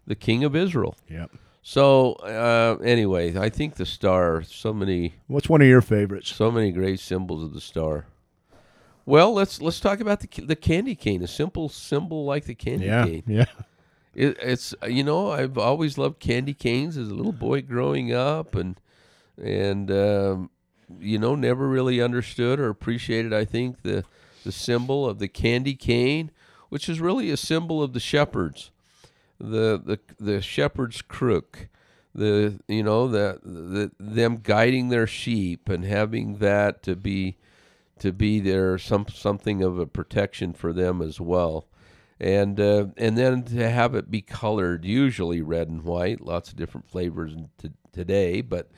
the 0.08 0.16
King 0.16 0.44
of 0.44 0.56
Israel. 0.56 0.96
yep 1.08 1.30
So 1.62 2.14
uh, 2.14 2.78
anyway, 2.84 3.38
I 3.38 3.50
think 3.50 3.76
the 3.76 3.86
star. 3.86 4.42
So 4.42 4.74
many, 4.74 5.14
what's 5.28 5.48
one 5.48 5.62
of 5.62 5.68
your 5.68 5.82
favorites 5.82 6.34
so 6.34 6.50
many 6.52 6.72
great 6.72 7.00
symbols 7.00 7.44
of 7.44 7.54
the 7.54 7.62
star. 7.62 8.08
Well, 9.06 9.34
let's 9.34 9.62
let's 9.62 9.80
talk 9.80 10.00
about 10.00 10.20
the 10.22 10.42
the 10.42 10.56
candy 10.56 10.96
cane, 10.96 11.22
a 11.24 11.28
simple 11.28 11.70
symbol 11.70 12.26
like 12.26 12.46
the 12.46 12.56
candy 12.56 12.88
yeah 12.88 13.06
cane. 13.06 13.24
yeah 13.28 13.46
It, 14.16 14.38
it's 14.42 14.74
you 14.88 15.04
know 15.04 15.32
I've 15.32 15.58
always 15.58 15.98
loved 15.98 16.20
candy 16.20 16.54
canes 16.54 16.98
as 16.98 17.10
a 17.10 17.14
little 17.14 17.34
boy 17.34 17.62
growing 17.62 18.14
up, 18.14 18.56
and 18.56 18.80
and 19.42 19.92
um, 19.92 20.50
you 21.00 21.20
know 21.20 21.36
never 21.36 21.68
really 21.68 22.02
understood 22.02 22.60
or 22.60 22.70
appreciated. 22.70 23.34
I 23.34 23.46
think 23.46 23.84
the 23.84 24.04
the 24.44 24.52
symbol 24.52 25.08
of 25.08 25.20
the 25.20 25.28
candy 25.28 25.76
cane, 25.76 26.32
which 26.70 26.88
is 26.88 27.02
really 27.02 27.30
a 27.30 27.38
symbol 27.38 27.84
of 27.84 27.94
the 27.94 28.00
shepherds, 28.00 28.72
the 29.40 29.82
the 29.84 30.00
the 30.20 30.42
shepherd's 30.42 31.02
crook, 31.02 31.68
the 32.14 32.60
you 32.68 32.84
know 32.84 33.08
that 33.10 33.44
the, 33.44 33.92
them 34.00 34.38
guiding 34.42 34.90
their 34.90 35.08
sheep 35.08 35.70
and 35.70 35.84
having 35.84 36.38
that 36.38 36.82
to 36.84 36.96
be 36.96 37.38
to 38.00 38.12
be 38.12 38.40
there 38.40 38.78
some 38.78 39.06
something 39.08 39.62
of 39.62 39.80
a 39.80 39.86
protection 39.86 40.54
for 40.54 40.74
them 40.74 41.02
as 41.02 41.20
well. 41.20 41.68
And 42.20 42.60
uh, 42.60 42.88
and 42.98 43.18
then 43.18 43.44
to 43.44 43.70
have 43.70 43.96
it 43.96 44.10
be 44.10 44.22
colored 44.22 44.86
usually 44.86 45.42
red 45.42 45.68
and 45.68 45.84
white 45.84 46.22
lots 46.22 46.50
of 46.50 46.56
different 46.56 46.88
flavors 46.88 47.36
t- 47.58 47.72
today 47.92 48.40
but 48.40 48.70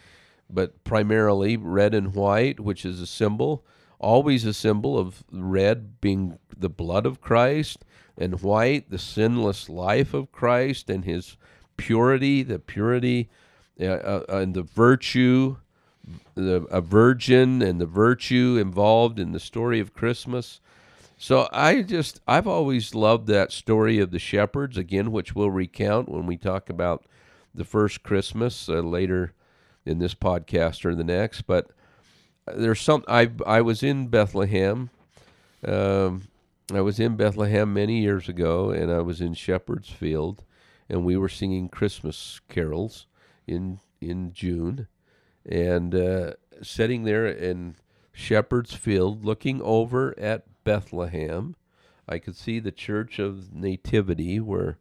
but 0.50 0.84
primarily 0.84 1.56
red 1.56 1.94
and 1.94 2.16
white 2.16 2.60
which 2.60 2.84
is 2.84 3.00
a 3.00 3.06
symbol 3.06 3.64
always 4.00 4.44
a 4.44 4.54
symbol 4.54 4.98
of 4.98 5.24
red 5.32 6.02
being 6.02 6.40
the 6.58 6.70
blood 6.70 7.06
of 7.06 7.22
Christ 7.22 7.86
and 8.18 8.42
white 8.42 8.90
the 8.90 8.98
sinless 8.98 9.70
life 9.70 10.16
of 10.16 10.32
Christ 10.32 10.90
and 10.90 11.06
his 11.06 11.38
purity 11.78 12.42
the 12.42 12.58
purity 12.58 13.30
uh, 13.80 13.86
uh, 13.86 14.24
and 14.30 14.56
the 14.56 14.64
virtue 14.64 15.58
the 16.36 16.66
a 16.70 16.82
virgin 16.82 17.62
and 17.62 17.82
the 17.82 17.86
virtue 17.86 18.58
involved 18.60 19.20
in 19.20 19.32
the 19.32 19.40
story 19.40 19.80
of 19.80 19.94
Christmas 19.94 20.60
so 21.18 21.50
I 21.52 21.82
just 21.82 22.22
I've 22.28 22.48
always 22.48 22.94
loved 22.94 23.28
that 23.28 23.52
story 23.52 24.00
of 24.00 24.12
the 24.12 24.20
shepherds 24.20 24.78
again, 24.78 25.12
which 25.12 25.36
we'll 25.36 25.50
recount 25.50 26.10
when 26.10 26.28
we 26.28 26.38
talk 26.38 26.70
about 26.70 27.06
the 27.56 27.66
first 27.66 28.04
Christmas 28.04 28.70
uh, 28.70 28.82
later 28.82 29.34
in 29.84 29.98
this 29.98 30.14
podcast 30.14 30.86
or 30.86 30.94
the 30.94 31.04
next. 31.04 31.42
But 31.44 31.72
there's 32.46 32.80
some 32.80 33.04
I 33.08 33.32
I 33.48 33.62
was 33.62 33.82
in 33.82 34.08
Bethlehem. 34.08 34.92
Um, 35.66 36.28
I 36.72 36.82
was 36.82 37.00
in 37.00 37.16
Bethlehem 37.16 37.74
many 37.74 38.00
years 38.02 38.30
ago, 38.30 38.70
and 38.70 38.92
I 38.92 39.00
was 39.00 39.20
in 39.20 39.34
Shepherd's 39.34 39.90
Field, 39.90 40.44
and 40.88 41.04
we 41.04 41.18
were 41.18 41.30
singing 41.30 41.68
Christmas 41.68 42.40
carols 42.48 43.08
in 43.48 43.80
in 44.00 44.34
June, 44.34 44.88
and 45.48 45.96
uh, 45.96 46.34
sitting 46.62 47.04
there 47.04 47.28
in 47.28 47.76
Shepherd's 48.12 48.74
Field, 48.74 49.24
looking 49.24 49.62
over 49.62 50.18
at 50.20 50.44
Bethlehem. 50.64 51.56
I 52.10 52.20
could 52.20 52.36
see 52.36 52.60
the 52.60 52.72
Church 52.72 53.20
of 53.20 53.54
Nativity, 53.54 54.40
where 54.40 54.78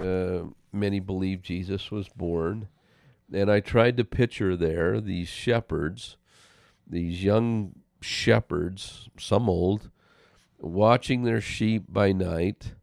uh, 0.00 0.44
many 0.72 1.00
believe 1.00 1.42
Jesus 1.42 1.90
was 1.90 2.08
born. 2.08 2.68
And 3.32 3.50
I 3.50 3.60
tried 3.60 3.96
to 3.96 4.04
picture 4.04 4.56
there 4.56 5.00
these 5.00 5.28
shepherds, 5.28 6.16
these 6.86 7.24
young 7.24 7.74
shepherds, 8.00 9.08
some 9.18 9.48
old, 9.48 9.90
watching 10.58 11.24
their 11.24 11.40
sheep 11.40 11.84
by 11.88 12.12
night. 12.12 12.74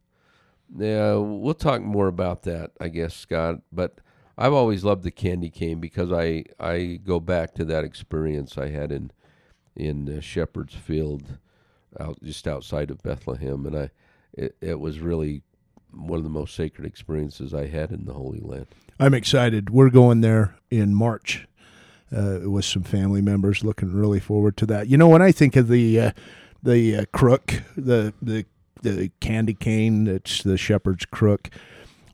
Now, 0.74 1.20
we'll 1.20 1.54
talk 1.54 1.82
more 1.82 2.08
about 2.08 2.42
that, 2.42 2.72
I 2.80 2.88
guess, 2.88 3.14
Scott. 3.14 3.60
But 3.70 3.98
I've 4.36 4.52
always 4.52 4.84
loved 4.84 5.02
the 5.02 5.10
candy 5.10 5.50
cane 5.50 5.80
because 5.80 6.10
I, 6.10 6.44
I 6.58 7.00
go 7.04 7.20
back 7.20 7.54
to 7.54 7.64
that 7.66 7.84
experience 7.84 8.56
I 8.56 8.68
had 8.68 8.92
in 8.92 9.10
in 9.74 10.18
uh, 10.18 10.20
Shepherd's 10.20 10.74
Field 10.74 11.38
out 11.98 12.22
just 12.22 12.46
outside 12.46 12.90
of 12.90 13.02
Bethlehem, 13.02 13.66
and 13.66 13.76
I 13.76 13.90
it, 14.34 14.56
it 14.60 14.80
was 14.80 15.00
really 15.00 15.42
one 15.90 16.18
of 16.18 16.24
the 16.24 16.30
most 16.30 16.54
sacred 16.54 16.86
experiences 16.86 17.52
I 17.52 17.66
had 17.66 17.90
in 17.90 18.06
the 18.06 18.14
Holy 18.14 18.40
Land. 18.40 18.66
I'm 18.98 19.14
excited. 19.14 19.70
We're 19.70 19.90
going 19.90 20.20
there 20.20 20.56
in 20.70 20.94
March 20.94 21.46
uh, 22.14 22.40
with 22.44 22.64
some 22.64 22.82
family 22.82 23.20
members. 23.20 23.64
Looking 23.64 23.92
really 23.92 24.20
forward 24.20 24.56
to 24.58 24.66
that. 24.66 24.88
You 24.88 24.96
know, 24.96 25.08
when 25.08 25.22
I 25.22 25.32
think 25.32 25.56
of 25.56 25.68
the 25.68 26.00
uh, 26.00 26.10
the 26.62 26.96
uh, 26.96 27.04
crook, 27.12 27.62
the 27.76 28.12
the 28.22 28.46
the 28.82 29.10
candy 29.20 29.54
cane 29.54 30.04
that's 30.04 30.42
the 30.42 30.58
shepherd's 30.58 31.04
crook, 31.06 31.50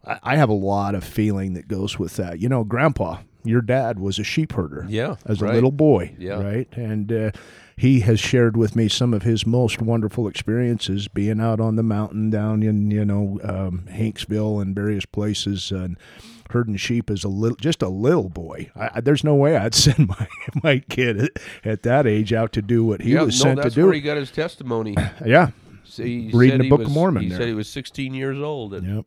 I, 0.09 0.19
I 0.23 0.37
have 0.37 0.49
a 0.49 0.55
lot 0.55 0.95
of 0.95 1.05
feeling 1.05 1.55
that 1.55 1.69
goes 1.69 1.99
with 1.99 2.17
that. 2.17 2.41
You 2.41 2.49
know, 2.49 2.65
Grandpa, 2.65 3.19
your 3.45 3.61
dad 3.61 3.99
was 3.99 4.19
a 4.19 4.25
sheep 4.25 4.53
herder. 4.53 4.87
Yeah, 4.89 5.17
as 5.27 5.41
right. 5.41 5.51
a 5.51 5.55
little 5.55 5.71
boy. 5.71 6.15
Yeah, 6.19 6.43
right, 6.43 6.69
and 6.73 7.13
uh, 7.13 7.31
he 7.77 8.01
has 8.01 8.19
shared 8.19 8.57
with 8.57 8.75
me 8.75 8.89
some 8.89 9.15
of 9.15 9.23
his 9.23 9.47
most 9.47 9.81
wonderful 9.81 10.27
experiences 10.27 11.09
being 11.09 11.41
out 11.41 11.61
on 11.61 11.77
the 11.77 11.83
mountain 11.83 12.31
down 12.31 12.63
in 12.63 12.91
you 12.91 13.05
know 13.05 13.39
um, 13.45 13.85
Hanksville 13.91 14.61
and 14.61 14.75
various 14.75 15.07
places 15.07 15.71
and 15.71 15.97
herding 16.51 16.77
sheep 16.77 17.11
as 17.11 17.25
a 17.25 17.29
little 17.29 17.57
just 17.57 17.83
a 17.83 17.89
little 17.89 18.31
boy. 18.31 18.71
I, 18.75 19.01
there's 19.01 19.23
no 19.23 19.35
way 19.35 19.57
I'd 19.57 19.75
send 19.77 20.09
my 20.09 20.29
my 20.63 20.79
kid 20.81 21.21
at, 21.21 21.31
at, 21.65 21.83
that 21.85 22.07
age 22.07 22.33
out 22.33 22.53
to 22.55 22.63
do 22.63 22.85
what 22.85 23.03
he 23.03 23.13
yeah, 23.13 23.23
was 23.23 23.39
no, 23.45 23.55
sent 23.55 23.63
to 23.63 23.71
do. 23.71 23.85
where 23.85 23.95
he 23.95 24.01
got 24.01 24.17
his 24.17 24.31
testimony. 24.31 24.97
yeah, 25.25 25.51
so 25.85 26.03
he 26.03 26.31
reading 26.33 26.59
the 26.59 26.69
Book 26.69 26.81
was, 26.81 26.89
of 26.89 26.95
Mormon. 26.95 27.23
He 27.23 27.29
there. 27.29 27.39
said 27.39 27.49
he 27.49 27.55
was 27.55 27.69
16 27.69 28.15
years 28.15 28.39
old. 28.39 28.75
And 28.75 28.97
yep. 28.97 29.07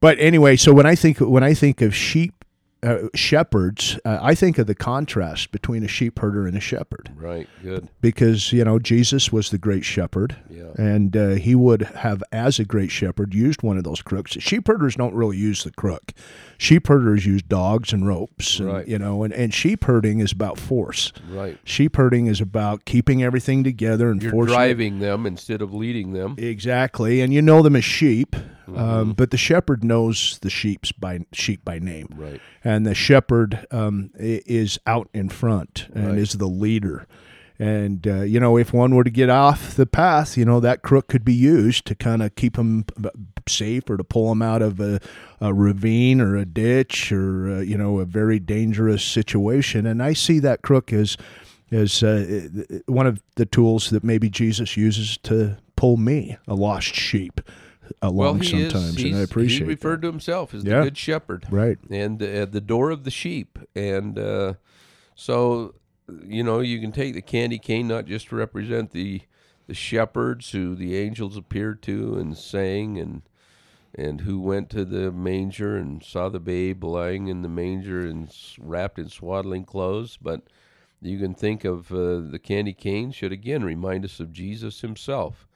But 0.00 0.18
anyway, 0.18 0.56
so 0.56 0.72
when 0.72 0.86
I 0.86 0.94
think 0.94 1.18
when 1.18 1.42
I 1.42 1.54
think 1.54 1.82
of 1.82 1.94
sheep 1.94 2.44
uh, 2.82 3.08
shepherds, 3.14 3.98
uh, 4.04 4.18
I 4.20 4.34
think 4.34 4.58
of 4.58 4.66
the 4.68 4.74
contrast 4.74 5.50
between 5.50 5.82
a 5.82 5.88
sheep 5.88 6.18
herder 6.18 6.46
and 6.46 6.56
a 6.56 6.60
shepherd. 6.60 7.10
Right, 7.16 7.48
good. 7.62 7.88
Because, 8.00 8.52
you 8.52 8.64
know, 8.64 8.78
Jesus 8.78 9.32
was 9.32 9.50
the 9.50 9.58
great 9.58 9.84
shepherd, 9.84 10.36
yeah. 10.48 10.70
and 10.76 11.16
uh, 11.16 11.28
he 11.30 11.56
would 11.56 11.82
have, 11.82 12.22
as 12.30 12.60
a 12.60 12.64
great 12.64 12.92
shepherd, 12.92 13.34
used 13.34 13.62
one 13.62 13.78
of 13.78 13.84
those 13.84 14.00
crooks. 14.00 14.32
Sheep 14.32 14.68
herders 14.68 14.94
don't 14.94 15.14
really 15.14 15.36
use 15.36 15.64
the 15.64 15.72
crook. 15.72 16.12
Sheep 16.60 16.88
herders 16.88 17.24
use 17.24 17.40
dogs 17.40 17.92
and 17.92 18.04
ropes, 18.06 18.58
and, 18.58 18.68
right. 18.68 18.88
you 18.88 18.98
know, 18.98 19.22
and, 19.22 19.32
and 19.32 19.54
sheep 19.54 19.84
herding 19.84 20.18
is 20.18 20.32
about 20.32 20.58
force. 20.58 21.12
Right. 21.30 21.56
Sheep 21.62 21.94
herding 21.94 22.26
is 22.26 22.40
about 22.40 22.84
keeping 22.84 23.22
everything 23.22 23.62
together 23.62 24.10
and 24.10 24.20
You're 24.20 24.32
forcing 24.32 24.54
driving 24.54 24.98
them 24.98 25.24
instead 25.24 25.62
of 25.62 25.72
leading 25.72 26.14
them. 26.14 26.34
Exactly, 26.36 27.20
and 27.20 27.32
you 27.32 27.40
know 27.42 27.62
them 27.62 27.76
as 27.76 27.84
sheep, 27.84 28.34
Mm-hmm. 28.68 28.78
um, 28.78 29.12
but 29.14 29.30
the 29.30 29.38
shepherd 29.38 29.82
knows 29.82 30.38
the 30.42 30.50
sheep's 30.50 30.92
by 30.92 31.20
sheep 31.32 31.64
by 31.64 31.78
name, 31.78 32.08
Right. 32.14 32.38
and 32.62 32.84
the 32.84 32.94
shepherd 32.94 33.66
um, 33.70 34.10
is 34.18 34.78
out 34.86 35.08
in 35.14 35.30
front 35.30 35.86
and 35.94 36.08
Right. 36.08 36.18
is 36.18 36.34
the 36.34 36.48
leader. 36.48 37.06
And 37.60 38.06
uh, 38.06 38.22
you 38.22 38.38
know, 38.38 38.56
if 38.56 38.72
one 38.72 38.94
were 38.94 39.02
to 39.02 39.10
get 39.10 39.30
off 39.30 39.74
the 39.74 39.86
path, 39.86 40.36
you 40.36 40.44
know 40.44 40.60
that 40.60 40.82
crook 40.82 41.08
could 41.08 41.24
be 41.24 41.34
used 41.34 41.86
to 41.86 41.94
kind 41.96 42.22
of 42.22 42.36
keep 42.36 42.54
them 42.56 42.84
safe 43.48 43.90
or 43.90 43.96
to 43.96 44.04
pull 44.04 44.28
them 44.28 44.42
out 44.42 44.62
of 44.62 44.78
a, 44.78 45.00
a 45.40 45.52
ravine 45.52 46.20
or 46.20 46.36
a 46.36 46.44
ditch 46.44 47.10
or 47.10 47.56
uh, 47.56 47.60
you 47.60 47.76
know 47.76 47.98
a 47.98 48.04
very 48.04 48.38
dangerous 48.38 49.02
situation. 49.02 49.86
And 49.86 50.00
I 50.02 50.12
see 50.12 50.38
that 50.38 50.62
crook 50.62 50.92
as 50.92 51.16
as 51.72 52.02
uh, 52.02 52.48
one 52.86 53.06
of 53.08 53.20
the 53.34 53.44
tools 53.44 53.90
that 53.90 54.04
maybe 54.04 54.30
Jesus 54.30 54.76
uses 54.76 55.18
to 55.24 55.56
pull 55.76 55.96
me, 55.96 56.36
a 56.46 56.54
lost 56.54 56.94
sheep, 56.94 57.40
along 58.00 58.16
well, 58.16 58.34
he 58.34 58.62
is- 58.62 58.72
sometimes, 58.72 59.02
and 59.02 59.16
I 59.16 59.20
appreciate. 59.20 59.58
He 59.64 59.68
referred 59.68 60.00
to 60.02 60.08
himself 60.08 60.54
as 60.54 60.62
Yeah. 60.64 60.78
the 60.78 60.84
good 60.84 60.96
shepherd. 60.96 61.46
right. 61.50 61.76
and 61.90 62.22
uh, 62.22 62.44
the 62.46 62.60
door 62.60 62.90
of 62.90 63.02
the 63.04 63.10
sheep. 63.10 63.58
And 63.74 64.18
uh, 64.18 64.54
so, 65.14 65.74
you 66.24 66.42
know, 66.42 66.60
you 66.60 66.80
can 66.80 66.92
take 66.92 67.14
the 67.14 67.22
candy 67.22 67.58
cane 67.58 67.88
not 67.88 68.06
just 68.06 68.28
to 68.28 68.36
represent 68.36 68.90
the 68.90 69.22
the 69.66 69.74
shepherds 69.74 70.52
who 70.52 70.74
the 70.74 70.96
angels 70.96 71.36
appeared 71.36 71.82
to 71.82 72.16
and 72.16 72.38
sang 72.38 72.96
and 72.98 73.22
and 73.94 74.22
who 74.22 74.40
went 74.40 74.70
to 74.70 74.84
the 74.84 75.10
manger 75.12 75.76
and 75.76 76.02
saw 76.02 76.28
the 76.28 76.40
babe 76.40 76.84
lying 76.84 77.28
in 77.28 77.42
the 77.42 77.48
manger 77.48 78.06
and 78.06 78.34
wrapped 78.58 78.98
in 78.98 79.08
swaddling 79.08 79.64
clothes, 79.64 80.18
but 80.20 80.42
you 81.00 81.18
can 81.18 81.34
think 81.34 81.64
of 81.64 81.90
uh, 81.90 82.20
the 82.20 82.40
candy 82.42 82.72
cane 82.72 83.10
should 83.10 83.32
again 83.32 83.64
remind 83.64 84.04
us 84.04 84.20
of 84.20 84.32
Jesus 84.32 84.82
himself, 84.82 85.46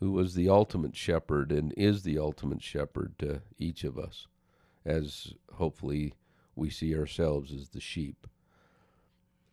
who 0.00 0.12
was 0.12 0.34
the 0.34 0.48
ultimate 0.48 0.96
shepherd 0.96 1.52
and 1.52 1.72
is 1.76 2.02
the 2.02 2.18
ultimate 2.18 2.62
shepherd 2.62 3.18
to 3.18 3.42
each 3.58 3.84
of 3.84 3.98
us 3.98 4.26
as 4.84 5.34
hopefully 5.54 6.14
we 6.56 6.70
see 6.70 6.96
ourselves 6.96 7.52
as 7.52 7.68
the 7.68 7.80
sheep. 7.80 8.26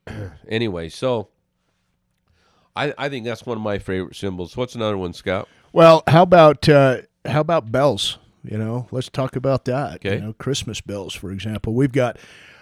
anyway, 0.49 0.89
so 0.89 1.29
I 2.75 2.93
I 2.97 3.09
think 3.09 3.25
that's 3.25 3.45
one 3.45 3.57
of 3.57 3.63
my 3.63 3.79
favorite 3.79 4.15
symbols. 4.15 4.55
What's 4.57 4.75
another 4.75 4.97
one, 4.97 5.13
Scott? 5.13 5.47
Well, 5.73 6.03
how 6.07 6.23
about 6.23 6.67
uh, 6.69 7.01
how 7.25 7.41
about 7.41 7.71
bells? 7.71 8.17
You 8.43 8.57
know, 8.57 8.87
let's 8.91 9.09
talk 9.09 9.35
about 9.35 9.65
that. 9.65 9.95
Okay. 9.95 10.15
You 10.15 10.21
know, 10.21 10.33
Christmas 10.33 10.81
bells, 10.81 11.13
for 11.13 11.31
example. 11.31 11.73
We've 11.73 11.91
got. 11.91 12.17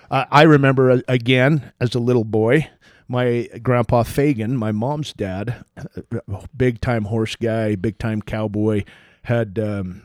Uh, 0.10 0.26
I 0.32 0.44
remember 0.44 0.92
uh, 0.92 1.00
again 1.08 1.72
as 1.80 1.96
a 1.96 2.00
little 2.00 2.24
boy, 2.24 2.70
my 3.08 3.50
grandpa 3.62 4.04
Fagan, 4.04 4.56
my 4.56 4.72
mom's 4.72 5.14
dad, 5.14 5.64
big 6.56 6.82
time 6.82 7.06
horse 7.06 7.36
guy, 7.36 7.76
big 7.76 7.98
time 7.98 8.22
cowboy, 8.22 8.84
had. 9.24 9.60
Um, 9.60 10.04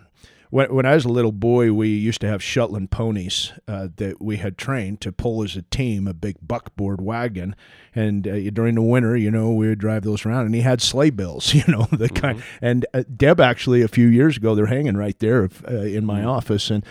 when, 0.50 0.74
when 0.74 0.86
I 0.86 0.94
was 0.94 1.04
a 1.04 1.10
little 1.10 1.32
boy, 1.32 1.72
we 1.72 1.88
used 1.88 2.20
to 2.22 2.28
have 2.28 2.42
Shetland 2.42 2.90
ponies 2.90 3.52
uh, 3.66 3.88
that 3.96 4.20
we 4.20 4.36
had 4.36 4.56
trained 4.56 5.00
to 5.02 5.12
pull 5.12 5.42
as 5.42 5.56
a 5.56 5.62
team 5.62 6.06
a 6.06 6.14
big 6.14 6.36
buckboard 6.42 7.00
wagon. 7.00 7.54
And 7.94 8.26
uh, 8.26 8.50
during 8.50 8.74
the 8.74 8.82
winter, 8.82 9.16
you 9.16 9.30
know, 9.30 9.52
we 9.52 9.68
would 9.68 9.78
drive 9.78 10.04
those 10.04 10.24
around. 10.24 10.46
And 10.46 10.54
he 10.54 10.62
had 10.62 10.80
sleigh 10.80 11.10
bells, 11.10 11.54
you 11.54 11.64
know, 11.68 11.86
the 11.92 12.08
kind. 12.08 12.42
And 12.60 12.86
uh, 12.94 13.04
Deb 13.14 13.40
actually, 13.40 13.82
a 13.82 13.88
few 13.88 14.06
years 14.06 14.36
ago, 14.36 14.54
they're 14.54 14.66
hanging 14.66 14.96
right 14.96 15.18
there 15.18 15.48
uh, 15.66 15.74
in 15.74 16.04
my 16.04 16.24
office. 16.24 16.70
And 16.70 16.84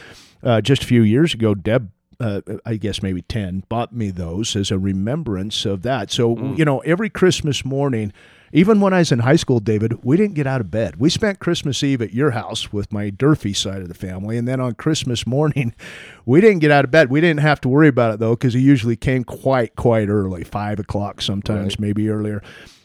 uh, 0.43 0.61
just 0.61 0.83
a 0.83 0.87
few 0.87 1.01
years 1.01 1.33
ago, 1.33 1.55
Deb 1.55 1.91
uh, 2.19 2.41
I 2.65 2.77
guess 2.77 3.03
maybe 3.03 3.21
10, 3.21 3.65
bought 3.69 3.93
me 3.93 4.09
those 4.09 4.55
as 4.55 4.71
a 4.71 4.79
remembrance 4.79 5.65
of 5.65 5.83
that. 5.83 6.09
So, 6.11 6.35
you 6.55 6.65
know, 6.65 6.79
every 6.79 7.11
Christmas 7.11 7.63
morning, 7.63 8.11
Even 8.53 8.79
when 8.79 8.93
I 8.93 8.99
was 8.99 9.11
in 9.11 9.19
high 9.19 9.35
school, 9.35 9.59
David, 9.59 10.03
we 10.03 10.15
didn't 10.17 10.35
get 10.35 10.47
out 10.47 10.61
of 10.61 10.71
bed. 10.71 10.95
We 10.97 11.09
spent 11.09 11.39
Christmas 11.39 11.83
Eve 11.83 12.01
at 12.01 12.13
your 12.13 12.31
house 12.31 12.71
with 12.71 12.91
my 12.93 13.09
Durfee 13.09 13.53
side 13.53 13.81
of 13.81 13.87
the 13.87 13.93
family, 13.93 14.37
and 14.37 14.47
then 14.47 14.59
on 14.59 14.73
Christmas 14.75 15.27
morning, 15.27 15.73
we 16.25 16.39
didn't 16.41 16.59
get 16.59 16.71
out 16.71 16.85
of 16.85 16.91
bed. 16.91 17.09
We 17.09 17.21
didn't 17.21 17.41
have 17.41 17.59
to 17.61 17.69
worry 17.69 17.87
about 17.89 18.13
it 18.13 18.19
though, 18.19 18.35
because 18.35 18.53
he 18.53 18.61
usually 18.61 18.95
came 18.95 19.23
quite 19.23 19.75
quite 19.75 20.09
early, 20.09 20.43
five 20.43 20.79
o'clock 20.79 21.21
sometimes, 21.21 21.73
Right. 21.73 21.79
maybe 21.79 22.09
earlier. 22.09 22.41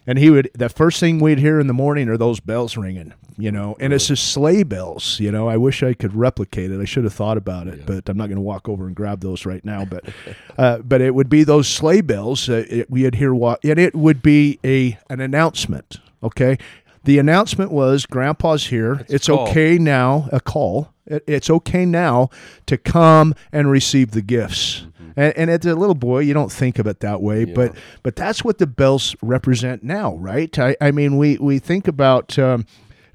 And 0.07 0.19
he 0.19 0.31
would 0.31 0.51
the 0.55 0.69
first 0.69 0.99
thing 0.99 1.21
we'd 1.21 1.39
hear 1.39 1.61
in 1.61 1.67
the 1.67 1.73
morning 1.73 2.09
are 2.09 2.17
those 2.17 2.41
bells 2.41 2.77
ringing, 2.77 3.13
you 3.39 3.53
know, 3.53 3.77
and 3.79 3.93
it's 3.93 4.09
just 4.09 4.33
sleigh 4.33 4.65
bells. 4.65 5.21
You 5.21 5.31
know, 5.31 5.49
I 5.49 5.57
wish 5.57 5.83
I 5.83 5.95
could 5.95 6.15
replicate 6.15 6.71
it. 6.73 6.81
I 6.81 6.85
should 6.85 7.05
have 7.05 7.15
thought 7.15 7.37
about 7.37 7.69
it, 7.69 7.87
but 7.87 8.09
I'm 8.09 8.17
not 8.17 8.27
going 8.27 8.37
to 8.37 8.43
walk 8.43 8.69
over 8.69 8.87
and 8.87 8.97
grab 8.97 9.21
those 9.21 9.47
right 9.47 9.65
now. 9.65 9.85
But, 9.85 10.05
uh, 10.59 10.79
but 10.79 11.01
it 11.01 11.15
would 11.15 11.29
be 11.29 11.45
those 11.45 11.69
sleigh 11.69 12.01
bells. 12.01 12.49
Uh, 12.49 12.65
it, 12.69 12.91
we'd 12.91 13.15
hear 13.15 13.33
what, 13.33 13.65
and 13.65 13.79
it 13.79 13.95
would 13.95 14.23
be 14.23 14.59
a 14.65 14.99
an 15.09 15.21
announcement. 15.21 15.99
Okay, 16.23 16.59
the 17.05 17.19
announcement 17.19 17.71
was 17.71 18.07
Grandpa's 18.07 18.67
here. 18.67 19.05
it's 19.09 19.27
call. 19.27 19.49
okay 19.49 19.79
now. 19.79 20.29
A 20.33 20.41
call. 20.41 20.93
It, 21.07 21.25
it's 21.27 21.51
okay 21.51 21.85
now 21.85 22.31
to 22.67 22.77
come 22.77 23.35
and 23.53 23.71
receive 23.71 24.13
the 24.13 24.23
gifts. 24.23 24.87
And, 25.17 25.37
and 25.37 25.51
as 25.51 25.65
a 25.67 25.75
little 25.75 25.95
boy, 25.95 26.21
you 26.21 26.35
don't 26.35 26.53
think 26.53 26.79
of 26.79 26.87
it 26.87 27.01
that 27.01 27.21
way, 27.23 27.45
but 27.45 27.75
but 28.03 28.17
that's 28.17 28.43
what 28.45 28.59
the 28.59 28.67
bells 28.67 29.15
represent 29.23 29.83
now, 29.83 30.17
right? 30.17 30.57
I, 30.59 30.77
I 30.81 30.91
mean, 30.91 31.17
we 31.17 31.37
we 31.39 31.59
think 31.59 31.89
about 31.89 32.39
um, 32.39 32.67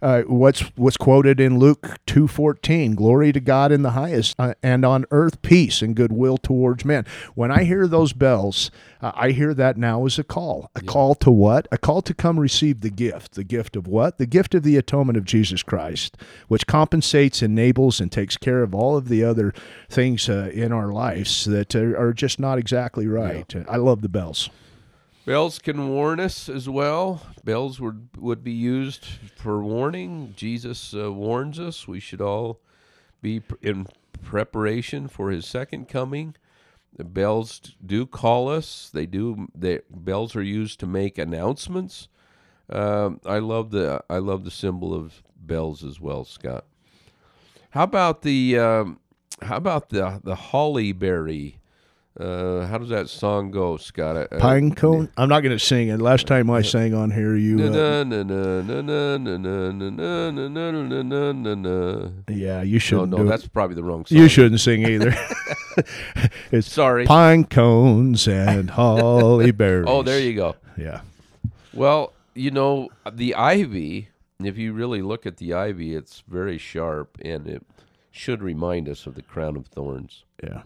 uh, 0.01 0.21
what's 0.23 0.61
what's 0.75 0.97
quoted 0.97 1.39
in 1.39 1.59
Luke 1.59 1.97
two 2.05 2.27
fourteen: 2.27 2.95
"Glory 2.95 3.31
to 3.31 3.39
God 3.39 3.71
in 3.71 3.81
the 3.81 3.91
highest, 3.91 4.35
uh, 4.39 4.53
and 4.61 4.85
on 4.85 5.05
earth 5.11 5.41
peace 5.41 5.81
and 5.81 5.95
goodwill 5.95 6.37
towards 6.37 6.85
men." 6.85 7.05
When 7.35 7.51
I 7.51 7.63
hear 7.63 7.87
those 7.87 8.13
bells, 8.13 8.71
uh, 9.01 9.11
I 9.15 9.31
hear 9.31 9.53
that 9.53 9.77
now 9.77 10.05
as 10.05 10.19
a 10.19 10.23
call. 10.23 10.69
A 10.75 10.81
call 10.81 11.15
to 11.15 11.31
what? 11.31 11.67
A 11.71 11.77
call 11.77 12.01
to 12.03 12.13
come 12.13 12.39
receive 12.39 12.81
the 12.81 12.89
gift. 12.89 13.33
The 13.33 13.43
gift 13.43 13.75
of 13.75 13.87
what? 13.87 14.17
The 14.17 14.25
gift 14.25 14.55
of 14.55 14.63
the 14.63 14.77
atonement 14.77 15.17
of 15.17 15.25
Jesus 15.25 15.63
Christ, 15.63 16.17
which 16.47 16.67
compensates, 16.67 17.41
enables, 17.41 17.99
and 17.99 18.11
takes 18.11 18.37
care 18.37 18.63
of 18.63 18.75
all 18.75 18.97
of 18.97 19.07
the 19.07 19.23
other 19.23 19.53
things 19.89 20.29
uh, 20.29 20.49
in 20.53 20.71
our 20.71 20.91
lives 20.91 21.45
that 21.45 21.75
are, 21.75 21.97
are 21.97 22.13
just 22.13 22.39
not 22.39 22.57
exactly 22.57 23.07
right. 23.07 23.53
I 23.67 23.77
love 23.77 24.01
the 24.01 24.09
bells. 24.09 24.49
Bells 25.27 25.59
can 25.59 25.89
warn 25.89 26.21
us 26.21 26.47
as 26.47 26.69
well. 26.69 27.21
Bells 27.43 27.81
would 27.81 28.07
would 28.15 28.45
be 28.45 28.53
used 28.53 29.05
for 29.35 29.61
warning. 29.61 30.33
Jesus 30.37 30.93
uh, 30.93 31.11
warns 31.11 31.59
us. 31.59 31.85
We 31.85 31.99
should 31.99 32.21
all 32.21 32.61
be 33.21 33.41
in 33.61 33.87
preparation 34.23 35.09
for 35.09 35.29
His 35.29 35.45
second 35.45 35.89
coming. 35.89 36.35
The 36.95 37.03
bells 37.03 37.75
do 37.85 38.05
call 38.05 38.47
us. 38.47 38.89
They 38.93 39.05
do. 39.05 39.49
The 39.53 39.83
bells 39.89 40.33
are 40.33 40.41
used 40.41 40.79
to 40.79 40.87
make 40.87 41.17
announcements. 41.17 42.07
Um, 42.69 43.19
I 43.25 43.39
love 43.39 43.71
the 43.71 44.01
I 44.09 44.19
love 44.19 44.45
the 44.45 44.49
symbol 44.49 44.93
of 44.93 45.23
bells 45.35 45.83
as 45.83 45.99
well, 45.99 46.23
Scott. 46.23 46.63
How 47.71 47.83
about 47.83 48.21
the 48.21 48.57
um, 48.57 49.01
how 49.41 49.57
about 49.57 49.89
the 49.89 50.21
the 50.23 50.35
holly 50.35 50.93
berry? 50.93 51.59
Uh, 52.19 52.65
how 52.65 52.79
does 52.79 52.89
that 52.89 53.09
song 53.09 53.51
go, 53.51 53.77
Scott? 53.77 54.17
I, 54.17 54.35
I, 54.35 54.39
Pine 54.39 54.73
cone. 54.73 55.09
I'm 55.17 55.29
not 55.29 55.41
going 55.41 55.55
to 55.55 55.63
sing 55.63 55.89
it. 55.89 55.99
Last 55.99 56.25
time 56.25 56.49
I 56.49 56.63
sang 56.63 56.95
on 56.95 57.11
here, 57.11 57.35
you. 57.35 57.57
Yeah, 62.27 62.61
you 62.63 62.79
shouldn't. 62.79 63.11
No, 63.11 63.17
no, 63.17 63.25
that's 63.25 63.47
probably 63.47 63.75
the 63.75 63.83
wrong 63.83 64.05
song. 64.05 64.17
You 64.17 64.27
shouldn't 64.27 64.61
sing 64.61 64.83
either. 64.83 65.15
it's 66.51 66.71
sorry. 66.71 67.05
Pine 67.05 67.43
cones 67.43 68.27
and 68.27 68.71
holly 68.71 69.51
berries. 69.51 69.85
oh, 69.87 70.01
there 70.01 70.19
you 70.19 70.33
go. 70.33 70.55
Yeah. 70.75 71.01
Well, 71.73 72.13
you 72.33 72.51
know 72.51 72.89
the 73.11 73.35
ivy. 73.35 74.09
If 74.39 74.57
you 74.57 74.73
really 74.73 75.01
look 75.01 75.25
at 75.25 75.37
the 75.37 75.53
ivy, 75.53 75.95
it's 75.95 76.23
very 76.27 76.57
sharp, 76.57 77.17
and 77.23 77.47
it 77.47 77.65
should 78.11 78.41
remind 78.41 78.87
us 78.87 79.05
of 79.05 79.15
the 79.15 79.21
crown 79.23 79.55
of 79.55 79.67
thorns. 79.67 80.23
Yeah, 80.43 80.61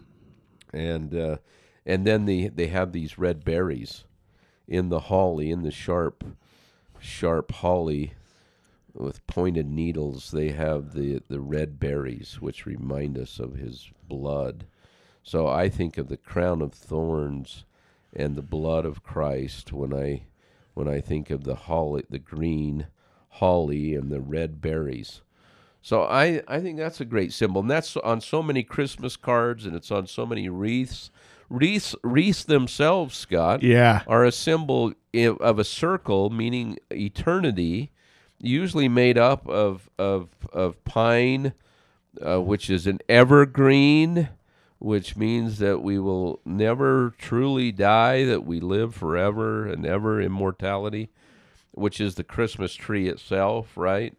and 0.72 1.14
uh, 1.14 1.36
and 1.84 2.06
then 2.06 2.24
the 2.24 2.48
they 2.48 2.68
have 2.68 2.92
these 2.92 3.18
red 3.18 3.44
berries 3.44 4.04
in 4.66 4.88
the 4.88 5.00
holly, 5.00 5.50
in 5.50 5.62
the 5.62 5.70
sharp 5.70 6.24
sharp 6.98 7.52
holly 7.52 8.14
with 8.94 9.26
pointed 9.26 9.66
needles. 9.66 10.30
They 10.30 10.50
have 10.50 10.92
the 10.92 11.20
the 11.28 11.40
red 11.40 11.78
berries 11.80 12.40
which 12.40 12.66
remind 12.66 13.18
us 13.18 13.38
of 13.38 13.54
his 13.54 13.90
blood. 14.08 14.64
So 15.22 15.46
I 15.46 15.68
think 15.68 15.98
of 15.98 16.08
the 16.08 16.16
crown 16.16 16.60
of 16.60 16.72
thorns 16.72 17.64
and 18.12 18.34
the 18.36 18.42
blood 18.42 18.84
of 18.84 19.02
Christ 19.02 19.72
when 19.72 19.92
I 19.92 20.22
when 20.74 20.88
I 20.88 21.00
think 21.00 21.30
of 21.30 21.44
the 21.44 21.54
holly, 21.54 22.04
the 22.08 22.18
green 22.18 22.86
holly 23.28 23.94
and 23.94 24.10
the 24.10 24.20
red 24.20 24.60
berries. 24.60 25.20
So 25.84 26.02
I, 26.04 26.42
I 26.46 26.60
think 26.60 26.78
that's 26.78 27.00
a 27.00 27.04
great 27.04 27.32
symbol, 27.32 27.60
and 27.60 27.70
that's 27.70 27.96
on 27.98 28.20
so 28.20 28.40
many 28.42 28.62
Christmas 28.62 29.16
cards, 29.16 29.66
and 29.66 29.74
it's 29.74 29.90
on 29.90 30.06
so 30.06 30.24
many 30.24 30.48
wreaths. 30.48 31.10
Wreaths, 31.50 31.94
wreaths 32.02 32.44
themselves, 32.44 33.16
Scott, 33.16 33.62
Yeah. 33.62 34.02
are 34.06 34.24
a 34.24 34.32
symbol 34.32 34.94
of 35.14 35.58
a 35.58 35.64
circle, 35.64 36.30
meaning 36.30 36.78
eternity, 36.90 37.90
usually 38.40 38.88
made 38.88 39.18
up 39.18 39.46
of 39.48 39.90
of 39.98 40.28
of 40.52 40.82
pine, 40.84 41.52
uh, 42.24 42.40
which 42.40 42.70
is 42.70 42.86
an 42.86 43.00
evergreen, 43.08 44.28
which 44.78 45.16
means 45.16 45.58
that 45.58 45.82
we 45.82 45.98
will 45.98 46.40
never 46.44 47.12
truly 47.18 47.70
die, 47.72 48.24
that 48.24 48.44
we 48.46 48.58
live 48.60 48.94
forever 48.94 49.66
and 49.66 49.84
ever 49.84 50.20
immortality, 50.22 51.10
which 51.72 52.00
is 52.00 52.14
the 52.14 52.24
Christmas 52.24 52.74
tree 52.74 53.08
itself, 53.08 53.76
right? 53.76 54.14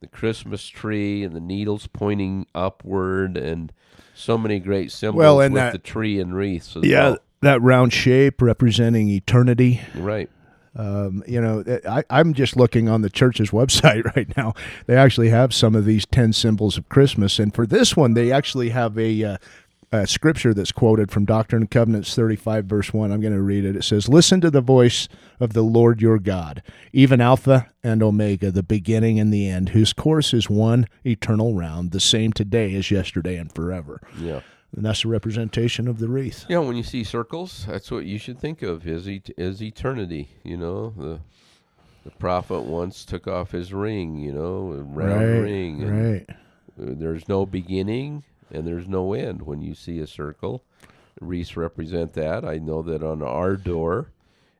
The 0.00 0.06
Christmas 0.06 0.66
tree 0.66 1.22
and 1.22 1.34
the 1.36 1.40
needles 1.40 1.86
pointing 1.86 2.46
upward, 2.54 3.36
and 3.36 3.70
so 4.14 4.38
many 4.38 4.58
great 4.58 4.90
symbols 4.90 5.18
Well, 5.18 5.40
and 5.40 5.52
with 5.54 5.62
that- 5.62 5.72
the 5.72 5.78
tree 5.78 6.18
and 6.20 6.34
wreaths. 6.34 6.76
As 6.76 6.84
Yeah. 6.84 7.00
well. 7.10 7.18
That 7.42 7.62
round 7.62 7.92
shape 7.92 8.42
representing 8.42 9.08
eternity. 9.08 9.80
right. 9.94 10.28
Um, 10.76 11.24
you 11.26 11.40
know, 11.40 11.64
I, 11.88 12.04
I'm 12.10 12.32
just 12.32 12.56
looking 12.56 12.88
on 12.88 13.02
the 13.02 13.10
church's 13.10 13.50
website 13.50 14.04
right 14.14 14.34
now. 14.36 14.54
They 14.86 14.96
actually 14.96 15.30
have 15.30 15.52
some 15.52 15.74
of 15.74 15.84
these 15.84 16.06
10 16.06 16.32
symbols 16.32 16.78
of 16.78 16.88
Christmas. 16.88 17.38
And 17.40 17.52
for 17.54 17.66
this 17.66 17.96
one, 17.96 18.14
they 18.14 18.30
actually 18.30 18.68
have 18.68 18.96
a, 18.96 19.24
uh, 19.24 19.36
a 19.92 20.06
scripture 20.06 20.54
that's 20.54 20.72
quoted 20.72 21.10
from 21.10 21.24
Doctrine 21.24 21.62
and 21.62 21.70
Covenants 21.70 22.14
35, 22.14 22.64
verse 22.64 22.92
1. 22.92 23.10
I'm 23.10 23.20
going 23.20 23.34
to 23.34 23.42
read 23.42 23.64
it. 23.64 23.74
It 23.74 23.82
says, 23.82 24.08
Listen 24.08 24.40
to 24.40 24.50
the 24.50 24.60
voice 24.60 25.08
of 25.40 25.52
the 25.52 25.62
Lord 25.62 26.00
your 26.00 26.18
God, 26.18 26.62
even 26.92 27.20
Alpha 27.20 27.66
and 27.82 28.02
Omega, 28.02 28.50
the 28.50 28.62
beginning 28.62 29.18
and 29.18 29.32
the 29.32 29.48
end, 29.48 29.70
whose 29.70 29.92
course 29.92 30.32
is 30.32 30.48
one 30.48 30.86
eternal 31.04 31.54
round, 31.54 31.90
the 31.90 32.00
same 32.00 32.32
today 32.32 32.74
as 32.76 32.90
yesterday 32.90 33.36
and 33.36 33.52
forever. 33.52 34.00
Yeah. 34.18 34.40
And 34.76 34.84
that's 34.84 35.04
a 35.04 35.08
representation 35.08 35.88
of 35.88 35.98
the 35.98 36.08
wreath. 36.08 36.46
Yeah, 36.48 36.58
when 36.58 36.76
you 36.76 36.84
see 36.84 37.02
circles, 37.02 37.66
that's 37.68 37.90
what 37.90 38.04
you 38.04 38.18
should 38.18 38.38
think 38.38 38.62
of 38.62 38.86
is 38.86 39.08
et- 39.08 39.30
is 39.36 39.60
eternity. 39.60 40.28
You 40.44 40.56
know, 40.56 40.90
the 40.96 41.20
the 42.04 42.12
prophet 42.12 42.60
once 42.60 43.04
took 43.04 43.26
off 43.26 43.50
his 43.50 43.74
ring. 43.74 44.16
You 44.20 44.32
know, 44.32 44.72
a 44.72 44.82
round 44.82 45.20
right. 45.20 45.40
ring. 45.40 46.14
Right. 46.14 46.26
There's 46.76 47.28
no 47.28 47.44
beginning 47.44 48.22
and 48.52 48.66
there's 48.66 48.88
no 48.88 49.12
end 49.12 49.42
when 49.42 49.60
you 49.60 49.74
see 49.74 49.98
a 49.98 50.06
circle. 50.06 50.64
Wreaths 51.20 51.56
represent 51.56 52.14
that. 52.14 52.44
I 52.44 52.58
know 52.58 52.82
that 52.82 53.02
on 53.02 53.22
our 53.22 53.56
door 53.56 54.12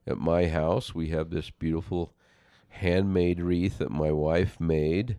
at 0.05 0.17
my 0.17 0.47
house 0.47 0.93
we 0.93 1.09
have 1.09 1.29
this 1.29 1.49
beautiful 1.49 2.13
handmade 2.69 3.41
wreath 3.41 3.77
that 3.79 3.91
my 3.91 4.11
wife 4.11 4.59
made 4.59 5.17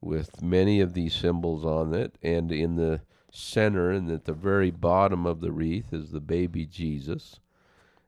with 0.00 0.42
many 0.42 0.80
of 0.80 0.94
these 0.94 1.14
symbols 1.14 1.64
on 1.64 1.94
it 1.94 2.16
and 2.22 2.52
in 2.52 2.76
the 2.76 3.00
center 3.30 3.90
and 3.90 4.10
at 4.10 4.24
the 4.26 4.32
very 4.32 4.70
bottom 4.70 5.26
of 5.26 5.40
the 5.40 5.52
wreath 5.52 5.92
is 5.92 6.10
the 6.10 6.20
baby 6.20 6.66
Jesus 6.66 7.40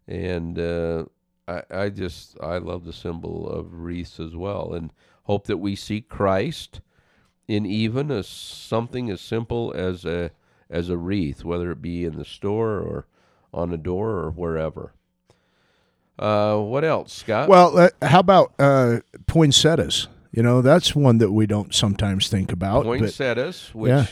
and 0.06 0.58
uh, 0.58 1.04
I, 1.48 1.62
I 1.70 1.88
just 1.88 2.36
I 2.42 2.58
love 2.58 2.84
the 2.84 2.92
symbol 2.92 3.48
of 3.48 3.72
wreaths 3.72 4.20
as 4.20 4.36
well 4.36 4.74
and 4.74 4.92
hope 5.24 5.46
that 5.46 5.58
we 5.58 5.74
see 5.76 6.00
Christ 6.00 6.80
in 7.48 7.66
even 7.66 8.10
a 8.10 8.22
something 8.22 9.10
as 9.10 9.20
simple 9.20 9.72
as 9.76 10.04
a 10.04 10.30
as 10.70 10.88
a 10.88 10.96
wreath 10.96 11.44
whether 11.44 11.70
it 11.70 11.82
be 11.82 12.04
in 12.04 12.16
the 12.16 12.24
store 12.24 12.78
or 12.78 13.06
on 13.52 13.72
a 13.72 13.76
door 13.76 14.10
or 14.12 14.30
wherever 14.30 14.92
uh, 16.18 16.56
what 16.58 16.84
else 16.84 17.12
Scott 17.12 17.48
Well, 17.48 17.76
uh, 17.76 17.88
how 18.02 18.20
about 18.20 18.54
uh, 18.58 19.00
poinsettias? 19.26 20.06
You 20.30 20.42
know, 20.44 20.62
that's 20.62 20.94
one 20.94 21.18
that 21.18 21.32
we 21.32 21.46
don't 21.46 21.74
sometimes 21.74 22.28
think 22.28 22.52
about. 22.52 22.84
but- 22.84 22.98
poinsettias, 22.98 23.74
which 23.74 23.90
Yeah. 23.90 24.06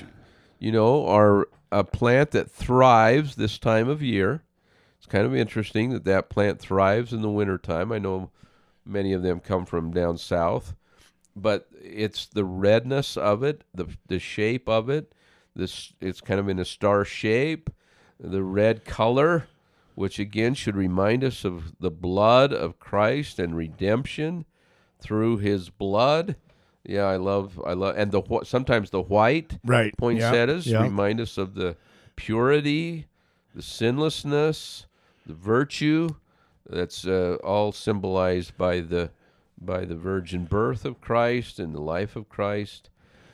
you 0.58 0.72
know 0.72 1.06
are 1.06 1.46
a 1.70 1.84
plant 1.84 2.32
that 2.32 2.50
thrives 2.50 3.36
this 3.36 3.56
time 3.58 3.88
of 3.88 4.02
year. 4.02 4.42
It's 4.98 5.06
kind 5.06 5.24
of 5.26 5.34
interesting 5.34 5.90
that 5.90 6.04
that 6.04 6.28
plant 6.28 6.58
thrives 6.60 7.12
in 7.12 7.22
the 7.22 7.30
wintertime. 7.30 7.92
I 7.92 7.98
know 7.98 8.30
many 8.84 9.12
of 9.12 9.22
them 9.22 9.38
come 9.40 9.64
from 9.64 9.92
down 9.92 10.18
south, 10.18 10.74
but 11.36 11.66
it's 11.82 12.26
the 12.26 12.44
redness 12.44 13.16
of 13.16 13.42
it, 13.42 13.62
the 13.74 13.86
the 14.08 14.18
shape 14.18 14.68
of 14.68 14.88
it. 14.90 15.12
This 15.54 15.92
it's 16.00 16.20
kind 16.20 16.40
of 16.40 16.48
in 16.48 16.58
a 16.58 16.64
star 16.64 17.04
shape, 17.04 17.70
the 18.18 18.42
red 18.42 18.84
color 18.84 19.46
which 19.94 20.18
again 20.18 20.54
should 20.54 20.74
remind 20.74 21.22
us 21.22 21.44
of 21.44 21.78
the 21.78 21.90
blood 21.90 22.50
of 22.50 22.78
Christ 22.80 23.38
and 23.38 23.54
redemption 23.54 24.46
through 25.00 25.36
His 25.36 25.68
blood. 25.68 26.36
Yeah, 26.82 27.04
I 27.04 27.16
love, 27.16 27.60
I 27.66 27.74
love, 27.74 27.96
and 27.98 28.10
the 28.10 28.22
sometimes 28.44 28.88
the 28.88 29.02
white 29.02 29.58
Right. 29.64 29.94
poinsettias 29.98 30.66
Yeah. 30.66 30.78
yeah. 30.78 30.84
remind 30.84 31.20
us 31.20 31.36
of 31.36 31.54
the 31.54 31.76
purity, 32.16 33.06
the 33.54 33.60
sinlessness, 33.62 34.86
the 35.26 35.34
virtue. 35.34 36.08
That's 36.68 37.06
uh, 37.06 37.36
all 37.44 37.72
symbolized 37.72 38.56
by 38.56 38.80
the 38.80 39.10
by 39.64 39.84
the 39.84 39.94
virgin 39.94 40.44
birth 40.44 40.84
of 40.84 41.00
Christ 41.00 41.58
and 41.58 41.74
the 41.74 41.80
life 41.80 42.16
of 42.16 42.28
Christ. 42.28 42.90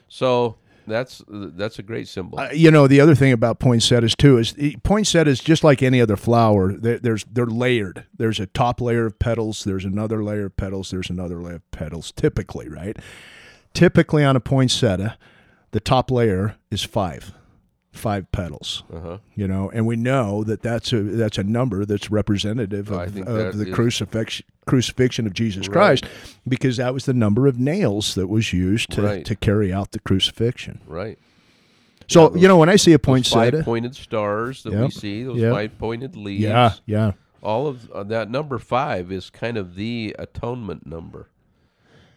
So 0.09 0.57
that's 0.89 1.23
that's 1.29 1.79
a 1.79 1.83
great 1.83 2.09
symbol. 2.09 2.41
Uh, 2.41 2.51
you 2.53 2.71
know 2.71 2.87
the 2.87 3.01
other 3.01 3.15
thing 3.15 3.33
about 3.33 3.59
poinsettias 3.59 4.15
too 4.17 4.39
is 4.39 4.55
poinsettias 4.83 5.41
just 5.41 5.63
like 5.63 5.83
any 5.83 6.01
other 6.01 6.17
flower 6.17 6.73
they're, 6.73 6.99
there's 6.99 7.25
they're 7.25 7.47
layered 7.47 8.07
there's 8.17 8.41
a 8.41 8.47
top 8.47 8.81
layer 8.81 9.07
of 9.07 9.19
petals 9.19 9.65
there's 9.65 9.85
another 9.85 10.25
layer 10.25 10.47
of 10.47 10.57
petals 10.57 10.91
there's 10.91 11.11
another 11.11 11.41
layer 11.43 11.57
of 11.57 11.71
petals 11.71 12.13
typically 12.13 12.69
right 12.69 12.97
typically 13.75 14.25
on 14.25 14.35
a 14.35 14.41
poinsettia 14.41 15.19
the 15.73 15.81
top 15.81 16.11
layer 16.11 16.57
is 16.71 16.83
five 16.83 17.33
five 17.93 18.31
petals 18.33 18.85
uh-huh. 18.93 19.19
you 19.35 19.49
know 19.49 19.71
and 19.71 19.87
we 19.87 19.97
know 19.97 20.45
that 20.45 20.63
that's 20.63 20.93
a 20.93 21.01
that's 21.03 21.39
a 21.39 21.43
number 21.43 21.85
that's 21.85 22.11
representative 22.11 22.91
of, 22.91 23.17
of 23.27 23.57
the 23.59 23.67
is- 23.69 23.75
crucifixion 23.75 24.47
crucifixion 24.67 25.27
of 25.27 25.33
Jesus 25.33 25.67
Right. 25.69 25.73
Christ 26.01 26.05
because 26.47 26.77
that 26.77 26.93
was 26.93 27.07
the 27.07 27.15
number 27.15 27.47
of 27.47 27.59
nails 27.59 28.15
that 28.15 28.27
was 28.29 28.53
used 28.53 28.91
to, 28.93 29.03
Right. 29.03 29.25
to 29.25 29.35
carry 29.35 29.73
out 29.73 29.93
the 29.93 29.99
crucifixion 30.01 30.81
Right. 30.87 31.19
so 32.07 32.29
those- 32.29 32.43
you 32.43 32.47
know 32.49 32.59
when 32.59 32.69
I 32.69 32.77
see 32.77 32.93
a 32.93 32.99
poinsettia 32.99 33.59
five-pointed 33.59 33.97
stars 33.97 34.63
that 34.65 34.75
we 34.75 34.91
see, 34.91 35.25
those 35.25 35.39
Yep. 35.41 35.53
five-pointed 35.55 36.17
leaves. 36.17 36.43
yeah 36.43 36.73
yeah 36.87 37.13
all 37.43 37.67
of 37.67 37.91
uh, 37.93 38.03
that 38.05 38.31
number 38.31 38.59
five 38.59 39.11
is 39.11 39.31
kind 39.31 39.57
of 39.57 39.77
the 39.77 40.15
atonement 40.19 40.85
number. 40.87 41.29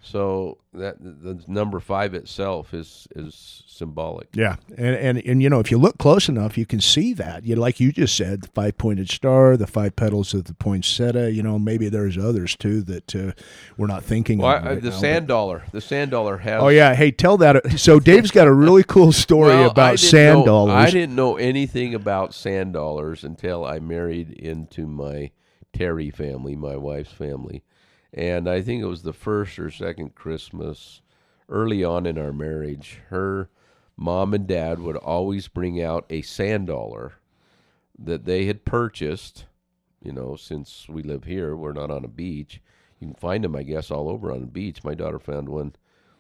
So 0.03 0.57
that 0.73 0.95
the 0.99 1.43
number 1.47 1.79
five 1.79 2.15
itself 2.15 2.73
is 2.73 3.07
is 3.15 3.63
symbolic. 3.67 4.29
Yeah, 4.33 4.55
and, 4.75 4.95
and 4.95 5.17
and 5.19 5.43
you 5.43 5.49
know 5.49 5.59
if 5.59 5.69
you 5.69 5.77
look 5.77 5.99
close 5.99 6.27
enough, 6.27 6.57
you 6.57 6.65
can 6.65 6.81
see 6.81 7.13
that. 7.13 7.45
You 7.45 7.55
like 7.55 7.79
you 7.79 7.91
just 7.91 8.15
said, 8.15 8.41
the 8.41 8.47
five 8.47 8.79
pointed 8.79 9.11
star, 9.11 9.55
the 9.57 9.67
five 9.67 9.95
petals 9.95 10.33
of 10.33 10.45
the 10.45 10.55
poinsettia. 10.55 11.29
You 11.31 11.43
know, 11.43 11.59
maybe 11.59 11.87
there's 11.87 12.17
others 12.17 12.55
too 12.55 12.81
that 12.81 13.15
uh, 13.15 13.33
we're 13.77 13.85
not 13.85 14.03
thinking 14.03 14.39
Well, 14.39 14.57
of. 14.57 14.65
I, 14.65 14.69
right 14.71 14.81
the 14.81 14.89
now, 14.89 14.97
sand 14.97 15.27
dollar, 15.27 15.63
the 15.71 15.81
sand 15.81 16.09
dollar 16.09 16.37
has. 16.37 16.63
Oh 16.63 16.69
yeah, 16.69 16.95
hey, 16.95 17.11
tell 17.11 17.37
that. 17.37 17.79
So 17.79 17.99
Dave's 17.99 18.31
got 18.31 18.47
a 18.47 18.53
really 18.53 18.83
cool 18.83 19.11
story 19.11 19.49
Well, 19.53 19.69
about 19.69 19.99
sand 19.99 20.39
know- 20.39 20.45
dollars. 20.45 20.73
I 20.87 20.89
didn't 20.89 21.15
know 21.15 21.35
anything 21.37 21.93
about 21.93 22.33
sand 22.33 22.73
dollars 22.73 23.23
until 23.23 23.63
I 23.65 23.77
married 23.79 24.31
into 24.31 24.87
my 24.87 25.29
Terry 25.73 26.09
family, 26.09 26.55
my 26.55 26.75
wife's 26.75 27.11
family, 27.13 27.63
and 28.13 28.49
I 28.49 28.61
think 28.61 28.81
it 28.81 28.87
was 28.87 29.03
the 29.03 29.13
first 29.13 29.57
or 29.57 29.71
second 29.71 30.15
Christmas 30.15 31.01
early 31.49 31.83
on 31.83 32.05
in 32.05 32.17
our 32.17 32.33
marriage. 32.33 32.99
Her 33.09 33.49
mom 33.95 34.33
and 34.33 34.47
dad 34.47 34.79
would 34.79 34.97
always 34.97 35.47
bring 35.47 35.81
out 35.81 36.05
a 36.09 36.21
sand 36.21 36.67
dollar 36.67 37.13
that 37.97 38.25
they 38.25 38.45
had 38.45 38.65
purchased. 38.65 39.45
You 40.03 40.11
know, 40.11 40.35
since 40.35 40.87
we 40.89 41.03
live 41.03 41.25
here, 41.25 41.55
we're 41.55 41.73
not 41.73 41.91
on 41.91 42.03
a 42.03 42.09
beach. 42.09 42.61
You 42.99 43.07
can 43.07 43.15
find 43.15 43.43
them, 43.43 43.55
I 43.55 43.63
guess, 43.63 43.91
all 43.91 44.09
over 44.09 44.31
on 44.31 44.41
the 44.41 44.47
beach. 44.47 44.83
My 44.83 44.95
daughter 44.95 45.19
found 45.19 45.49
one 45.49 45.75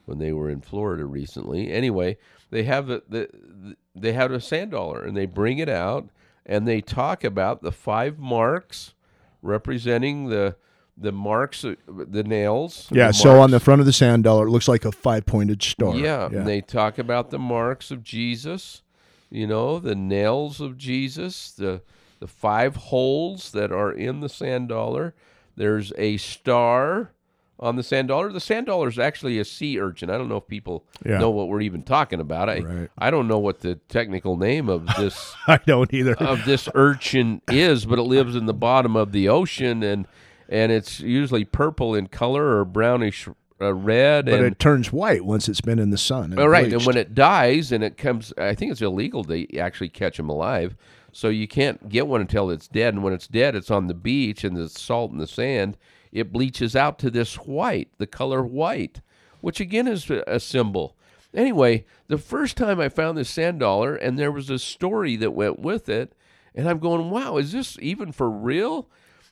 when 0.05 0.19
they 0.19 0.31
were 0.31 0.49
in 0.49 0.61
Florida 0.61 1.05
recently. 1.05 1.71
Anyway, 1.71 2.17
they 2.49 2.63
have 2.63 2.87
the, 2.87 3.03
the, 3.07 3.29
the 3.33 3.75
they 3.95 4.13
have 4.13 4.31
a 4.31 4.39
sand 4.39 4.71
dollar 4.71 5.03
and 5.03 5.15
they 5.17 5.25
bring 5.25 5.57
it 5.57 5.69
out 5.69 6.09
and 6.45 6.67
they 6.67 6.81
talk 6.81 7.23
about 7.23 7.61
the 7.61 7.71
five 7.71 8.17
marks 8.17 8.93
representing 9.41 10.29
the 10.29 10.55
the 11.01 11.11
marks 11.11 11.65
uh, 11.65 11.75
the 11.87 12.23
nails. 12.23 12.87
yeah, 12.91 13.07
the 13.07 13.13
so 13.13 13.39
on 13.41 13.51
the 13.51 13.59
front 13.59 13.79
of 13.81 13.85
the 13.85 13.93
sand 13.93 14.23
dollar, 14.23 14.47
it 14.47 14.51
looks 14.51 14.67
like 14.67 14.85
a 14.85 14.91
five 14.91 15.25
pointed 15.25 15.61
star. 15.63 15.95
Yeah, 15.95 16.27
and 16.27 16.47
they 16.47 16.61
talk 16.61 16.97
about 16.97 17.29
the 17.31 17.39
marks 17.39 17.91
of 17.91 18.03
Jesus, 18.03 18.81
you 19.29 19.47
know, 19.47 19.79
the 19.79 19.95
nails 19.95 20.61
of 20.61 20.77
Jesus, 20.77 21.51
the 21.51 21.81
the 22.19 22.27
five 22.27 22.75
holes 22.75 23.51
that 23.51 23.71
are 23.71 23.91
in 23.91 24.19
the 24.19 24.29
sand 24.29 24.69
dollar. 24.69 25.15
There's 25.55 25.91
a 25.97 26.17
star 26.17 27.11
on 27.59 27.75
the 27.75 27.83
sand 27.83 28.07
dollar. 28.07 28.31
The 28.31 28.39
sand 28.39 28.67
dollar 28.67 28.87
is 28.89 28.97
actually 28.97 29.37
a 29.39 29.45
sea 29.45 29.79
urchin. 29.79 30.09
I 30.09 30.17
don't 30.17 30.29
know 30.29 30.37
if 30.37 30.47
people 30.47 30.85
Yeah. 31.05 31.17
know 31.19 31.29
what 31.29 31.47
we're 31.47 31.61
even 31.61 31.83
talking 31.83 32.19
about. 32.19 32.49
I 32.49 32.59
Right. 32.59 32.89
I 32.97 33.11
don't 33.11 33.27
know 33.27 33.37
what 33.39 33.59
the 33.59 33.75
technical 33.89 34.37
name 34.37 34.69
of 34.69 34.85
this 34.97 35.35
I 35.47 35.57
don't 35.65 35.93
either. 35.93 36.13
of 36.15 36.45
this 36.45 36.67
urchin 36.73 37.41
is, 37.49 37.85
but 37.85 37.99
it 37.99 38.03
lives 38.03 38.35
in 38.35 38.45
the 38.45 38.53
bottom 38.53 38.95
of 38.95 39.11
the 39.11 39.27
ocean 39.29 39.83
and 39.83 40.07
and 40.51 40.71
it's 40.71 40.99
usually 40.99 41.45
purple 41.45 41.95
in 41.95 42.07
color 42.07 42.57
or 42.57 42.65
brownish 42.65 43.27
uh, 43.59 43.73
red 43.73 44.25
but 44.25 44.35
and 44.35 44.45
it 44.45 44.59
turns 44.59 44.91
white 44.91 45.23
once 45.23 45.47
it's 45.47 45.61
been 45.61 45.79
in 45.79 45.91
the 45.91 45.97
sun. 45.97 46.31
and 46.31 46.39
all 46.39 46.49
right, 46.49 46.71
and 46.71 46.85
when 46.85 46.97
it 46.97 47.15
dies 47.15 47.71
and 47.71 47.83
it 47.83 47.97
comes, 47.97 48.33
I 48.37 48.53
think 48.53 48.71
it's 48.71 48.81
illegal 48.81 49.23
to 49.25 49.57
actually 49.57 49.89
catch 49.89 50.17
them 50.17 50.29
alive. 50.29 50.75
So 51.11 51.29
you 51.29 51.47
can't 51.47 51.89
get 51.89 52.07
one 52.07 52.21
until 52.21 52.49
it's 52.49 52.67
dead. 52.67 52.93
And 52.93 53.03
when 53.03 53.13
it's 53.13 53.27
dead, 53.27 53.55
it's 53.55 53.69
on 53.71 53.87
the 53.87 53.93
beach 53.93 54.43
and 54.43 54.55
the 54.55 54.69
salt 54.69 55.11
and 55.11 55.19
the 55.19 55.27
sand. 55.27 55.77
It 56.11 56.31
bleaches 56.31 56.75
out 56.75 56.99
to 56.99 57.09
this 57.09 57.35
white, 57.35 57.89
the 57.97 58.07
color 58.07 58.43
white, 58.43 59.01
which 59.41 59.59
again 59.59 59.87
is 59.87 60.09
a 60.09 60.39
symbol. 60.39 60.95
Anyway, 61.33 61.85
the 62.07 62.17
first 62.17 62.57
time 62.57 62.79
I 62.79 62.89
found 62.89 63.17
this 63.17 63.29
sand 63.29 63.59
dollar, 63.59 63.95
and 63.95 64.17
there 64.19 64.31
was 64.31 64.49
a 64.49 64.59
story 64.59 65.15
that 65.17 65.31
went 65.31 65.59
with 65.59 65.87
it, 65.87 66.13
and 66.53 66.67
I'm 66.67 66.79
going, 66.79 67.09
wow, 67.09 67.37
is 67.37 67.53
this 67.53 67.77
even 67.81 68.11
for 68.11 68.29
real? 68.29 68.89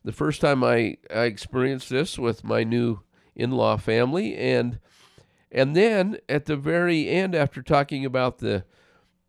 The 0.09 0.15
first 0.15 0.41
time 0.41 0.63
I, 0.63 0.97
I 1.13 1.25
experienced 1.25 1.91
this 1.91 2.17
with 2.17 2.43
my 2.43 2.63
new 2.63 3.01
in 3.35 3.51
law 3.51 3.77
family, 3.77 4.35
and 4.35 4.79
and 5.51 5.75
then 5.75 6.17
at 6.27 6.45
the 6.45 6.57
very 6.57 7.07
end, 7.07 7.35
after 7.35 7.61
talking 7.61 8.05
about 8.05 8.39
the 8.39 8.65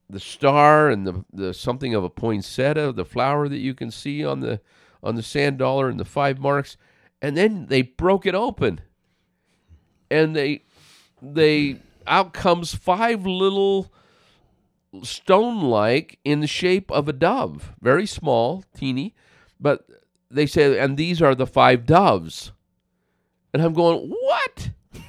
the 0.09 0.19
star 0.19 0.89
and 0.89 1.07
the, 1.07 1.23
the 1.31 1.53
something 1.53 1.95
of 1.95 2.03
a 2.03 2.09
poinsettia, 2.09 2.93
the 2.93 3.05
flower 3.05 3.47
that 3.47 3.59
you 3.59 3.75
can 3.75 3.91
see 3.91 4.25
on 4.25 4.41
the 4.41 4.63
on 5.03 5.17
the 5.17 5.23
sand 5.23 5.59
dollar 5.59 5.91
and 5.91 6.01
the 6.01 6.05
five 6.07 6.39
marks, 6.39 6.79
and 7.21 7.37
then 7.37 7.67
they 7.67 7.83
broke 7.83 8.25
it 8.25 8.35
open, 8.35 8.81
and 10.11 10.35
they 10.35 10.65
they 11.21 11.77
out 12.07 12.33
comes 12.33 12.75
five 12.75 13.27
little 13.27 13.93
stone 15.03 15.61
like 15.61 16.19
in 16.25 16.41
the 16.41 16.47
shape 16.47 16.91
of 16.91 17.07
a 17.07 17.13
dove, 17.13 17.75
very 17.83 18.07
small, 18.07 18.65
teeny, 18.75 19.15
but 19.61 19.85
they 20.31 20.47
say, 20.47 20.79
and 20.79 20.97
these 20.97 21.21
are 21.21 21.35
the 21.35 21.47
five 21.47 21.87
doves, 21.87 22.53
and 23.53 23.63
I'm 23.63 23.75
going, 23.75 24.09
what? 24.09 24.71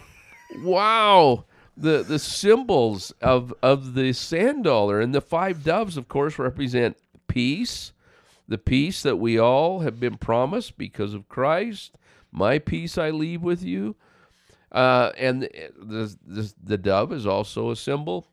wow. 0.59 1.45
The 1.77 2.03
the 2.03 2.19
symbols 2.19 3.11
of 3.21 3.53
of 3.63 3.93
the 3.93 4.13
sand 4.13 4.65
dollar. 4.65 4.99
And 4.99 5.15
the 5.15 5.21
five 5.21 5.63
doves 5.63 5.97
of 5.97 6.07
course 6.07 6.37
represent 6.37 6.97
peace 7.27 7.93
the 8.51 8.57
peace 8.57 9.01
that 9.03 9.15
we 9.15 9.39
all 9.39 9.79
have 9.79 9.97
been 9.97 10.17
promised 10.17 10.77
because 10.77 11.13
of 11.13 11.29
Christ. 11.29 11.95
My 12.33 12.59
peace 12.59 12.97
I 12.97 13.09
leave 13.09 13.41
with 13.41 13.63
you. 13.63 13.95
Uh, 14.69 15.11
and 15.17 15.43
the, 15.43 16.13
the 16.25 16.53
the 16.61 16.77
dove 16.77 17.13
is 17.13 17.25
also 17.25 17.71
a 17.71 17.77
symbol 17.77 18.27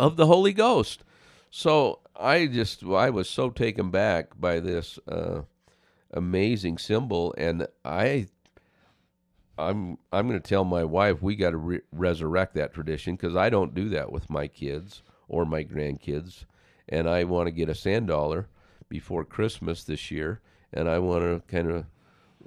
of 0.00 0.16
the 0.16 0.26
Holy 0.26 0.52
Ghost. 0.52 1.04
So 1.48 2.00
I 2.18 2.46
just 2.46 2.82
I 2.84 3.10
was 3.10 3.30
so 3.30 3.50
taken 3.50 3.90
back 3.90 4.38
by 4.38 4.58
this 4.58 4.98
uh, 5.06 5.42
amazing 6.12 6.78
symbol 6.78 7.34
and 7.38 7.66
I 7.84 8.26
I'm 9.60 9.98
I'm 10.12 10.26
going 10.26 10.40
to 10.40 10.48
tell 10.48 10.64
my 10.64 10.84
wife 10.84 11.22
we 11.22 11.36
got 11.36 11.50
to 11.50 11.56
re- 11.58 11.80
resurrect 11.92 12.54
that 12.54 12.72
tradition 12.72 13.14
because 13.14 13.36
I 13.36 13.50
don't 13.50 13.74
do 13.74 13.88
that 13.90 14.10
with 14.10 14.30
my 14.30 14.48
kids 14.48 15.02
or 15.28 15.44
my 15.44 15.62
grandkids, 15.62 16.44
and 16.88 17.08
I 17.08 17.24
want 17.24 17.46
to 17.46 17.52
get 17.52 17.68
a 17.68 17.74
sand 17.74 18.08
dollar 18.08 18.48
before 18.88 19.24
Christmas 19.24 19.84
this 19.84 20.10
year, 20.10 20.40
and 20.72 20.88
I 20.88 20.98
want 20.98 21.22
to 21.22 21.42
kind 21.46 21.70
of 21.70 21.84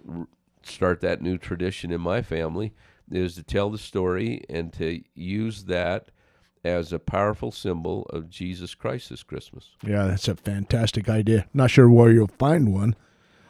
r- 0.09 0.27
start 0.63 1.01
that 1.01 1.21
new 1.21 1.37
tradition 1.37 1.91
in 1.91 2.01
my 2.01 2.21
family 2.21 2.73
is 3.11 3.35
to 3.35 3.43
tell 3.43 3.69
the 3.69 3.77
story 3.77 4.43
and 4.49 4.73
to 4.73 5.01
use 5.13 5.65
that 5.65 6.09
as 6.65 6.91
a 6.91 6.99
powerful 6.99 7.51
symbol 7.51 8.03
of 8.09 8.29
Jesus 8.29 8.73
Christ 8.73 9.09
this 9.09 9.23
Christmas. 9.23 9.71
yeah, 9.85 10.07
that's 10.07 10.27
a 10.27 10.35
fantastic 10.35 11.09
idea. 11.09 11.45
Not 11.53 11.69
sure 11.69 11.89
where 11.89 12.11
you'll 12.11 12.27
find 12.27 12.73
one. 12.73 12.95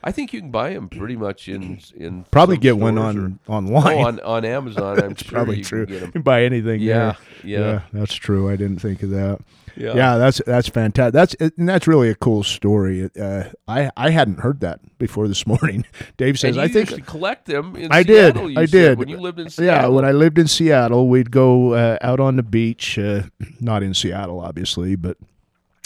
I 0.04 0.12
think 0.12 0.34
you 0.34 0.41
can 0.41 0.51
buy 0.51 0.74
them 0.74 0.89
pretty 0.89 1.16
much 1.16 1.47
in 1.47 1.80
in 1.95 2.26
Probably 2.32 2.58
get 2.58 2.78
one 2.78 2.97
on 2.97 3.39
or- 3.47 3.54
online. 3.56 3.97
Oh, 3.97 4.08
on 4.08 4.20
on 4.22 4.45
Amazon, 4.45 5.01
I'm 5.04 5.16
sure 5.16 5.32
probably 5.32 5.58
you 5.60 5.64
true. 5.64 5.86
can 5.86 5.95
get 5.95 6.06
You 6.08 6.12
can 6.12 6.22
buy 6.22 6.43
anything. 6.43 6.82
Yeah, 6.82 7.16
there. 7.43 7.49
yeah, 7.62 7.82
that's 7.93 8.14
true. 8.14 8.49
I 8.49 8.56
didn't 8.56 8.80
think 8.80 9.01
of 9.04 9.10
that. 9.12 9.39
yeah, 9.78 9.93
Yeah, 9.95 10.18
that's 10.18 10.41
that's 10.45 10.68
fantastic. 10.70 11.14
That's 11.14 11.36
and 11.36 11.68
that's 11.70 11.88
really 11.88 12.10
a 12.10 12.16
cool 12.16 12.43
story. 12.43 13.10
Uh, 13.20 13.45
I 13.68 13.89
I 13.97 14.10
hadn't 14.12 14.39
heard 14.39 14.60
that 14.60 14.80
before 14.97 15.28
this 15.28 15.47
morning. 15.54 15.86
Dave 16.18 16.38
says 16.38 16.58
I 16.58 16.68
think 16.68 16.89
used 16.91 16.99
to 17.04 17.10
collect 17.10 17.45
them. 17.45 17.76
In 17.76 17.91
I 17.91 18.04
did. 18.04 18.34
Seattle, 18.36 18.49
you 18.51 18.60
I 18.60 18.66
did. 18.66 18.97
when 18.99 19.08
you 19.08 19.18
lived 19.18 19.39
in 19.39 19.47
yeah. 19.58 19.88
When 19.88 20.06
I 20.06 20.12
lived 20.12 20.38
in 20.38 20.47
Seattle, 20.47 21.08
we'd 21.08 21.32
go 21.32 21.74
uh, 21.74 21.97
out 22.01 22.20
on 22.20 22.36
the 22.36 22.43
beach. 22.43 22.99
Uh, 22.99 23.24
not 23.60 23.84
in 23.84 23.93
Seattle, 23.93 24.41
obviously, 24.41 24.95
but 24.95 25.18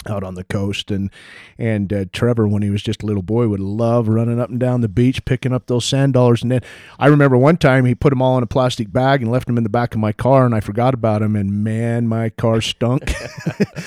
out 0.06 0.22
on 0.22 0.34
the 0.34 0.44
coast. 0.44 0.90
And 0.90 1.10
and 1.58 1.92
uh, 1.92 2.04
Trevor 2.12 2.46
when 2.46 2.62
he 2.62 2.70
was 2.70 2.82
just 2.82 3.02
a 3.02 3.06
little 3.06 3.22
boy 3.22 3.48
would 3.48 3.60
love 3.60 4.08
running 4.08 4.40
up 4.40 4.48
and 4.50 4.60
down 4.60 4.80
the 4.80 4.88
beach 4.88 5.24
picking 5.24 5.52
up 5.52 5.66
those 5.66 5.84
sand 5.84 6.12
dollars. 6.14 6.42
And 6.42 6.50
then 6.52 6.60
I 6.98 7.06
remember 7.08 7.36
one 7.36 7.56
time 7.56 7.84
he 7.84 7.94
put 7.94 8.10
them 8.10 8.22
all 8.22 8.36
in 8.36 8.42
a 8.42 8.46
plastic 8.46 8.92
bag 8.92 9.22
and 9.22 9.30
left 9.30 9.46
them 9.46 9.56
in 9.58 9.64
the 9.64 9.68
back 9.70 9.94
of 9.94 10.00
my 10.00 10.12
car 10.12 10.46
and 10.46 10.54
I 10.54 10.60
forgot 10.60 10.94
about 10.94 11.20
them 11.20 11.34
and 11.36 11.64
man 11.64 12.06
my 12.06 12.30
car 12.30 12.60
stunk. 12.60 13.12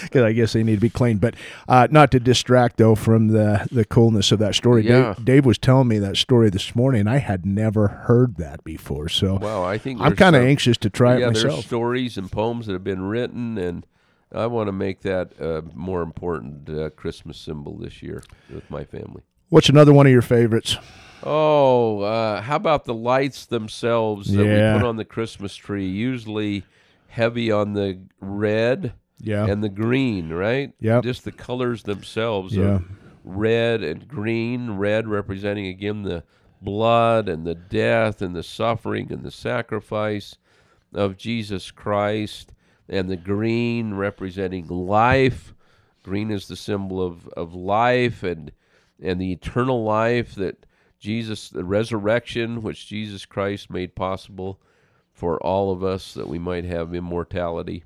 Because 0.01 0.23
I 0.23 0.33
guess 0.33 0.53
they 0.53 0.63
need 0.63 0.75
to 0.75 0.81
be 0.81 0.89
cleaned. 0.89 1.21
But 1.21 1.35
uh, 1.67 1.87
not 1.91 2.11
to 2.11 2.19
distract 2.19 2.77
though 2.77 2.95
from 2.95 3.29
the 3.29 3.67
the 3.71 3.85
coolness 3.85 4.31
of 4.31 4.39
that 4.39 4.55
story 4.55 4.85
Yeah. 4.85 5.13
Dave, 5.15 5.25
Dave 5.25 5.45
was 5.45 5.57
telling 5.57 5.87
me 5.87 5.99
that 5.99 6.17
story 6.17 6.49
this 6.49 6.75
morning. 6.75 7.01
And 7.01 7.09
I 7.09 7.17
had 7.17 7.45
never 7.45 7.87
heard 7.87 8.35
that 8.37 8.63
before. 8.63 9.07
So 9.09 9.35
Wow, 9.35 9.63
I 9.63 9.77
think 9.77 10.01
I'm 10.01 10.15
kind 10.15 10.35
of 10.35 10.43
anxious 10.43 10.77
to 10.79 10.89
try 10.89 11.17
yeah, 11.17 11.29
it 11.29 11.33
there's 11.33 11.45
myself. 11.45 11.65
stories 11.65 12.17
and 12.17 12.31
poems 12.31 12.65
that 12.65 12.73
have 12.73 12.83
been 12.83 13.03
written, 13.03 13.57
and 13.57 13.85
I 14.33 14.47
want 14.47 14.67
to 14.67 14.71
make 14.71 15.01
that 15.01 15.33
a 15.39 15.63
more 15.73 16.01
important 16.01 16.69
uh, 16.69 16.89
Christmas 16.91 17.37
symbol 17.37 17.77
this 17.77 18.01
year 18.01 18.23
with 18.53 18.69
my 18.71 18.83
family. 18.85 19.23
what's 19.49 19.69
another 19.69 19.93
one 19.93 20.05
of 20.05 20.11
your 20.11 20.21
favorites 20.21 20.77
Oh, 21.23 21.99
uh, 22.01 22.41
how 22.41 22.55
about 22.55 22.85
the 22.85 22.95
lights 22.95 23.45
themselves 23.45 24.31
that 24.33 24.43
Yeah. 24.43 24.73
we 24.73 24.79
put 24.79 24.87
on 24.87 24.95
the 24.95 25.05
Christmas 25.05 25.55
tree? 25.55 25.87
Usually 25.87 26.63
heavy 27.09 27.51
on 27.51 27.73
the 27.73 27.99
red 28.19 28.93
yeah 29.19 29.45
and 29.45 29.63
the 29.63 29.69
green, 29.69 30.29
right? 30.33 30.73
Yep. 30.79 31.03
Just 31.03 31.23
the 31.25 31.31
colors 31.31 31.83
themselves 31.83 32.55
Yeah. 32.55 32.77
of 32.77 32.85
red 33.23 33.83
and 33.83 34.07
green. 34.07 34.71
Red 34.71 35.07
representing 35.07 35.67
again 35.67 36.01
the 36.01 36.23
blood 36.59 37.29
and 37.29 37.45
the 37.45 37.53
death 37.55 38.21
and 38.23 38.35
the 38.35 38.41
suffering 38.43 39.11
and 39.11 39.21
the 39.23 39.29
sacrifice 39.31 40.37
of 40.91 41.17
Jesus 41.17 41.69
Christ, 41.69 42.51
and 42.91 43.09
the 43.09 43.17
green 43.17 43.95
representing 43.95 44.67
life. 44.67 45.55
Green 46.03 46.29
is 46.29 46.47
the 46.47 46.55
symbol 46.55 47.01
of, 47.01 47.27
of 47.29 47.55
life 47.55 48.21
and 48.21 48.51
and 49.01 49.19
the 49.19 49.31
eternal 49.31 49.83
life 49.83 50.35
that 50.35 50.67
Jesus, 50.99 51.49
the 51.49 51.63
resurrection, 51.63 52.61
which 52.61 52.85
Jesus 52.87 53.25
Christ 53.25 53.71
made 53.71 53.95
possible 53.95 54.59
for 55.11 55.41
all 55.41 55.71
of 55.71 55.83
us, 55.83 56.13
that 56.13 56.27
we 56.27 56.37
might 56.37 56.65
have 56.65 56.93
immortality. 56.93 57.83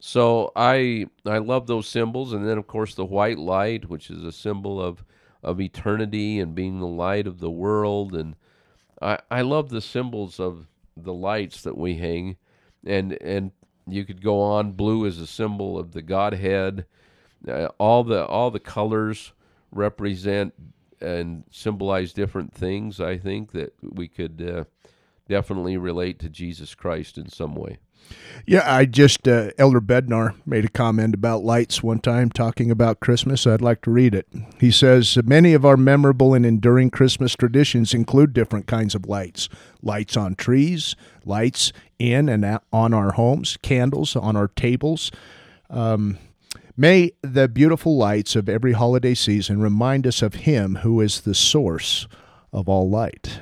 So 0.00 0.50
I 0.56 1.06
I 1.24 1.38
love 1.38 1.66
those 1.66 1.86
symbols, 1.86 2.32
and 2.32 2.48
then 2.48 2.58
of 2.58 2.66
course 2.66 2.94
the 2.94 3.04
white 3.04 3.38
light, 3.38 3.88
which 3.88 4.10
is 4.10 4.24
a 4.24 4.32
symbol 4.32 4.80
of 4.80 5.04
of 5.42 5.60
eternity 5.60 6.40
and 6.40 6.54
being 6.54 6.80
the 6.80 6.86
light 6.86 7.26
of 7.26 7.38
the 7.38 7.50
world, 7.50 8.14
and 8.14 8.34
I 9.00 9.18
I 9.30 9.42
love 9.42 9.68
the 9.68 9.80
symbols 9.80 10.40
of 10.40 10.66
the 10.96 11.14
lights 11.14 11.62
that 11.62 11.76
we 11.76 11.96
hang, 11.96 12.36
and 12.84 13.12
and 13.20 13.52
you 13.92 14.04
could 14.04 14.22
go 14.22 14.40
on. 14.40 14.72
Blue 14.72 15.04
is 15.04 15.18
a 15.18 15.26
symbol 15.26 15.78
of 15.78 15.92
the 15.92 16.02
Godhead. 16.02 16.86
Uh, 17.46 17.68
all 17.78 18.04
the 18.04 18.26
all 18.26 18.50
the 18.50 18.60
colors 18.60 19.32
represent 19.70 20.54
and 21.00 21.44
symbolize 21.50 22.12
different 22.12 22.52
things. 22.52 23.00
I 23.00 23.18
think 23.18 23.52
that 23.52 23.74
we 23.82 24.08
could 24.08 24.42
uh, 24.42 24.64
definitely 25.28 25.76
relate 25.76 26.18
to 26.20 26.28
Jesus 26.28 26.74
Christ 26.74 27.18
in 27.18 27.28
some 27.28 27.54
way. 27.54 27.78
Yeah, 28.46 28.62
I 28.64 28.86
just 28.86 29.28
uh, 29.28 29.50
Elder 29.58 29.80
Bednar 29.80 30.34
made 30.46 30.64
a 30.64 30.70
comment 30.70 31.14
about 31.14 31.44
lights 31.44 31.82
one 31.82 31.98
time 31.98 32.30
talking 32.30 32.70
about 32.70 33.00
Christmas. 33.00 33.46
I'd 33.46 33.60
like 33.60 33.82
to 33.82 33.90
read 33.90 34.14
it. 34.14 34.26
He 34.58 34.70
says 34.70 35.18
many 35.22 35.52
of 35.52 35.66
our 35.66 35.76
memorable 35.76 36.32
and 36.32 36.46
enduring 36.46 36.90
Christmas 36.90 37.36
traditions 37.36 37.92
include 37.92 38.32
different 38.32 38.66
kinds 38.66 38.94
of 38.94 39.06
lights: 39.06 39.50
lights 39.82 40.16
on 40.16 40.34
trees, 40.34 40.96
lights 41.26 41.74
in 41.98 42.30
and 42.30 42.58
on 42.72 42.94
our 42.94 43.12
homes, 43.12 43.58
candles 43.60 44.16
on 44.16 44.34
our 44.34 44.48
tables. 44.48 45.10
Um, 45.68 46.16
may 46.74 47.12
the 47.20 47.48
beautiful 47.48 47.98
lights 47.98 48.34
of 48.34 48.48
every 48.48 48.72
holiday 48.72 49.14
season 49.14 49.60
remind 49.60 50.06
us 50.06 50.22
of 50.22 50.34
Him 50.34 50.76
who 50.76 51.02
is 51.02 51.20
the 51.20 51.34
source 51.34 52.08
of 52.50 52.66
all 52.66 52.88
light 52.88 53.40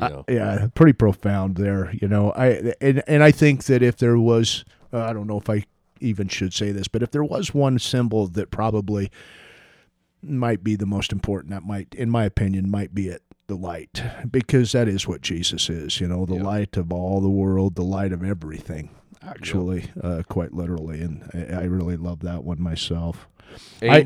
Yeah. 0.00 0.22
yeah, 0.28 0.66
pretty 0.74 0.92
profound 0.92 1.56
there. 1.56 1.92
You 2.00 2.08
know, 2.08 2.32
I 2.32 2.72
and 2.80 3.02
and 3.06 3.22
I 3.22 3.30
think 3.30 3.64
that 3.64 3.82
if 3.82 3.96
there 3.98 4.18
was, 4.18 4.64
uh, 4.92 5.00
I 5.02 5.12
don't 5.12 5.26
know 5.26 5.38
if 5.38 5.48
I 5.48 5.64
even 6.00 6.28
should 6.28 6.52
say 6.52 6.72
this, 6.72 6.88
but 6.88 7.02
if 7.02 7.10
there 7.12 7.24
was 7.24 7.54
one 7.54 7.78
symbol 7.78 8.26
that 8.28 8.50
probably 8.50 9.10
might 10.22 10.64
be 10.64 10.74
the 10.76 10.86
most 10.86 11.12
important, 11.12 11.50
that 11.52 11.62
might, 11.64 11.94
in 11.94 12.10
my 12.10 12.24
opinion, 12.24 12.70
might 12.70 12.94
be 12.94 13.08
it 13.08 13.22
the 13.46 13.54
light, 13.54 14.02
because 14.30 14.72
that 14.72 14.88
is 14.88 15.06
what 15.06 15.20
Jesus 15.20 15.68
is. 15.68 16.00
You 16.00 16.08
know, 16.08 16.24
the 16.26 16.34
light 16.44 16.76
of 16.76 16.92
all 16.92 17.20
the 17.20 17.28
world, 17.28 17.74
the 17.74 17.82
light 17.82 18.12
of 18.12 18.24
everything. 18.24 18.88
Actually, 19.22 19.90
uh, 20.02 20.22
quite 20.28 20.52
literally, 20.52 21.00
and 21.00 21.28
I, 21.32 21.60
I 21.60 21.64
really 21.64 21.96
love 21.96 22.20
that 22.20 22.44
one 22.44 22.60
myself. 22.60 23.26
I- 23.90 23.98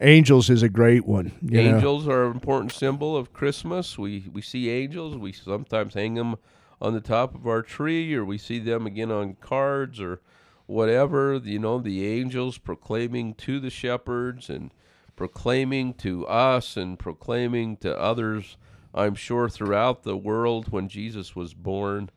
Angels. 0.00 0.48
Angels 0.48 0.50
is 0.50 0.62
a 0.62 0.68
great 0.68 1.06
one. 1.06 1.32
you 1.42 1.62
know. 1.62 1.76
Angels 1.76 2.08
are 2.08 2.26
an 2.26 2.32
important 2.32 2.72
symbol 2.72 3.16
of 3.16 3.32
Christmas. 3.32 3.98
We 3.98 4.24
we 4.32 4.40
see 4.42 4.70
angels. 4.70 5.16
We 5.16 5.32
sometimes 5.32 5.94
hang 5.94 6.14
them 6.14 6.36
on 6.80 6.94
the 6.94 7.00
top 7.00 7.34
of 7.34 7.46
our 7.46 7.62
tree, 7.62 8.14
or 8.14 8.24
we 8.24 8.38
see 8.38 8.58
them 8.58 8.86
again 8.86 9.10
on 9.10 9.36
cards 9.40 10.00
or 10.00 10.20
whatever. 10.66 11.40
You 11.42 11.58
know, 11.58 11.78
the 11.80 12.06
angels 12.06 12.56
proclaiming 12.58 13.34
to 13.34 13.60
the 13.60 13.70
shepherds 13.70 14.48
and 14.48 14.72
proclaiming 15.16 15.92
to 15.94 16.26
us 16.26 16.76
and 16.76 16.98
proclaiming 16.98 17.76
to 17.78 17.98
others. 17.98 18.56
I'm 18.94 19.14
sure 19.14 19.48
throughout 19.48 20.02
the 20.02 20.16
world 20.16 20.72
when 20.72 20.88
Jesus 20.88 21.36
was 21.36 21.52
born, 21.54 22.10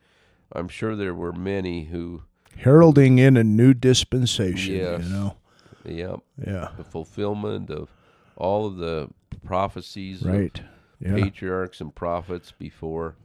I'm 0.51 0.67
sure 0.69 0.95
there 0.95 1.13
were 1.13 1.33
many 1.33 1.85
who, 1.85 2.23
heralding 2.57 3.17
in 3.17 3.35
a 3.35 3.43
new 3.43 3.73
dispensation. 3.73 4.75
Yes. 4.75 5.03
You 5.03 5.09
know, 5.09 5.37
yeah, 5.85 6.15
yeah, 6.45 6.69
the 6.77 6.83
fulfillment 6.83 7.69
of 7.69 7.89
all 8.35 8.65
of 8.65 8.77
the 8.77 9.09
prophecies 9.45 10.21
of 10.21 10.33
right, 10.33 10.61
yeah. 10.99 11.15
patriarchs 11.15 11.81
and 11.81 11.93
prophets 11.93 12.51
before 12.51 13.15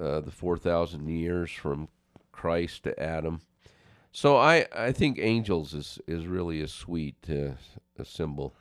uh, 0.00 0.20
the 0.20 0.30
4,000 0.30 1.08
years 1.08 1.50
from 1.50 1.88
Christ 2.32 2.84
to 2.84 2.98
Adam. 3.00 3.40
So 4.12 4.36
I, 4.36 4.66
I 4.74 4.92
think 4.92 5.18
angels 5.18 5.74
is, 5.74 5.98
is 6.06 6.26
really 6.26 6.62
a 6.62 6.68
sweet 6.68 7.16
uh, 7.28 7.52
a 7.98 8.04
symbol. 8.04 8.54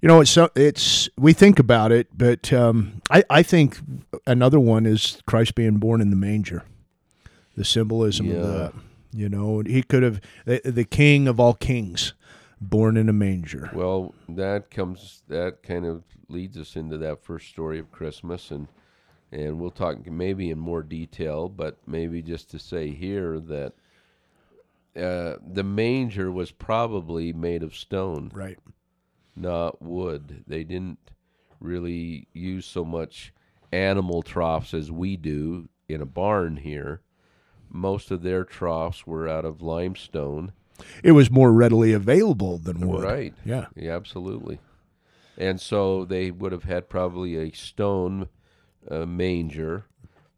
You 0.00 0.08
know, 0.08 0.20
it's 0.20 0.36
it's 0.56 1.10
we 1.18 1.32
think 1.32 1.58
about 1.58 1.92
it, 1.92 2.08
but 2.16 2.52
um, 2.52 3.02
I 3.10 3.22
I 3.28 3.42
think 3.42 3.78
another 4.26 4.58
one 4.58 4.86
is 4.86 5.20
Christ 5.26 5.54
being 5.54 5.76
born 5.76 6.00
in 6.00 6.10
the 6.10 6.16
manger, 6.16 6.64
the 7.54 7.64
symbolism 7.64 8.30
of 8.30 8.42
that. 8.42 8.72
You 9.12 9.28
know, 9.28 9.62
he 9.66 9.82
could 9.82 10.02
have 10.02 10.20
the, 10.46 10.60
the 10.64 10.84
King 10.84 11.28
of 11.28 11.38
all 11.38 11.52
kings, 11.52 12.14
born 12.60 12.96
in 12.96 13.08
a 13.08 13.12
manger. 13.12 13.70
Well, 13.72 14.14
that 14.28 14.70
comes 14.70 15.22
that 15.28 15.62
kind 15.62 15.86
of 15.86 16.02
leads 16.28 16.56
us 16.58 16.76
into 16.76 16.98
that 16.98 17.22
first 17.24 17.48
story 17.48 17.78
of 17.78 17.90
Christmas, 17.90 18.50
and 18.50 18.68
and 19.32 19.60
we'll 19.60 19.70
talk 19.70 20.06
maybe 20.06 20.50
in 20.50 20.58
more 20.58 20.82
detail, 20.82 21.48
but 21.48 21.78
maybe 21.86 22.22
just 22.22 22.50
to 22.50 22.58
say 22.58 22.90
here 22.90 23.38
that 23.40 23.72
uh, 24.96 25.36
the 25.46 25.62
manger 25.62 26.30
was 26.32 26.50
probably 26.50 27.32
made 27.32 27.62
of 27.62 27.74
stone. 27.76 28.30
Right. 28.34 28.58
not 29.36 29.80
wood. 29.80 30.44
They 30.46 30.64
didn't 30.64 30.98
really 31.60 32.26
use 32.32 32.66
so 32.66 32.84
much 32.84 33.32
animal 33.72 34.22
troughs 34.22 34.74
as 34.74 34.90
we 34.90 35.16
do 35.16 35.68
in 35.88 36.00
a 36.02 36.06
barn 36.06 36.56
here. 36.56 37.02
Most 37.68 38.10
of 38.10 38.22
their 38.22 38.44
troughs 38.44 39.06
were 39.06 39.28
out 39.28 39.44
of 39.44 39.62
limestone. 39.62 40.52
It 41.02 41.12
was 41.12 41.30
more 41.30 41.52
readily 41.52 41.92
available 41.92 42.58
than 42.58 42.86
wood. 42.86 43.04
Right. 43.04 43.34
Yeah. 43.44 43.66
Yeah, 43.74 43.96
absolutely. 43.96 44.60
And 45.36 45.60
so 45.60 46.04
they 46.04 46.30
would 46.30 46.52
have 46.52 46.64
had 46.64 46.88
probably 46.88 47.36
a 47.36 47.50
stone 47.52 48.28
uh, 48.90 49.06
manger, 49.06 49.86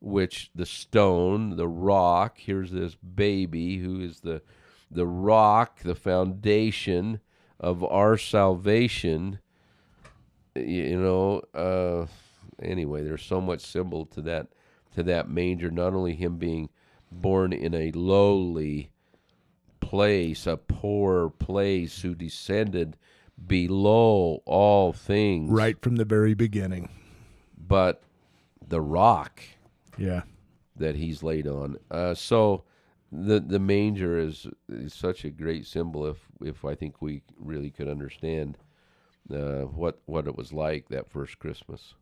which 0.00 0.50
the 0.54 0.66
stone, 0.66 1.56
the 1.56 1.68
rock, 1.68 2.38
here's 2.38 2.70
this 2.70 2.94
baby 2.94 3.78
who 3.78 4.00
is 4.00 4.20
the 4.20 4.42
the 4.90 5.06
rock, 5.06 5.80
the 5.82 5.94
foundation 5.94 7.20
of 7.58 7.82
our 7.82 8.16
salvation. 8.18 9.38
You 10.54 11.00
know, 11.00 11.42
uh, 11.54 12.06
anyway, 12.62 13.02
there's 13.02 13.24
so 13.24 13.40
much 13.40 13.60
symbol 13.60 14.04
to 14.06 14.20
that 14.22 14.48
to 14.94 15.02
that 15.04 15.28
manger. 15.28 15.70
Not 15.70 15.94
only 15.94 16.14
him 16.14 16.36
being 16.36 16.68
born 17.10 17.52
in 17.52 17.74
a 17.74 17.90
lowly 17.92 18.91
place, 19.92 20.46
a 20.46 20.56
poor 20.56 21.28
place, 21.28 22.00
who 22.00 22.14
descended 22.14 22.96
below 23.46 24.42
all 24.46 24.94
things. 24.94 25.50
Right 25.50 25.78
from 25.82 25.96
the 25.96 26.06
very 26.06 26.32
beginning. 26.32 26.88
But 27.58 28.02
the 28.66 28.80
rock 28.80 29.42
Yeah. 29.98 30.22
that 30.76 30.94
he's 30.96 31.22
laid 31.22 31.46
on. 31.46 31.76
Uh, 31.90 32.14
so 32.14 32.64
the 33.10 33.38
the 33.38 33.58
manger 33.58 34.18
is, 34.18 34.46
is 34.70 34.94
such 34.94 35.26
a 35.26 35.30
great 35.30 35.66
symbol. 35.66 36.06
If 36.06 36.16
if 36.40 36.64
I 36.64 36.74
think 36.74 37.02
we 37.02 37.20
really 37.38 37.70
could 37.70 37.88
understand 37.88 38.56
uh, 39.30 39.64
what 39.64 40.00
what 40.06 40.26
it 40.26 40.36
was 40.36 40.54
like 40.54 40.88
that 40.88 41.10
first 41.10 41.38
Christmas. 41.38 41.94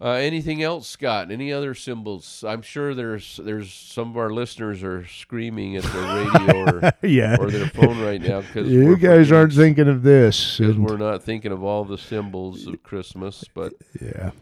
Uh, 0.00 0.10
anything 0.10 0.62
else, 0.62 0.88
Scott? 0.88 1.30
Any 1.30 1.52
other 1.52 1.74
symbols? 1.74 2.44
I'm 2.46 2.62
sure 2.62 2.94
there's 2.94 3.38
there's 3.42 3.72
some 3.72 4.10
of 4.10 4.16
our 4.16 4.30
listeners 4.30 4.82
are 4.82 5.06
screaming 5.06 5.76
at 5.76 5.84
the 5.84 6.00
radio 6.00 6.64
or, 6.64 6.92
yeah. 7.08 7.36
or 7.38 7.50
their 7.50 7.68
phone 7.68 8.00
right 8.00 8.20
now 8.20 8.40
because 8.40 8.68
You 8.68 8.96
guys 8.96 9.30
aren't 9.30 9.52
thinking 9.52 9.88
of 9.88 10.02
this. 10.02 10.58
because 10.58 10.76
we're 10.76 10.96
not 10.96 11.22
thinking 11.22 11.52
of 11.52 11.62
all 11.62 11.84
the 11.84 11.96
symbols 11.96 12.66
of 12.66 12.82
Christmas. 12.82 13.44
But 13.54 13.74
yeah. 14.00 14.32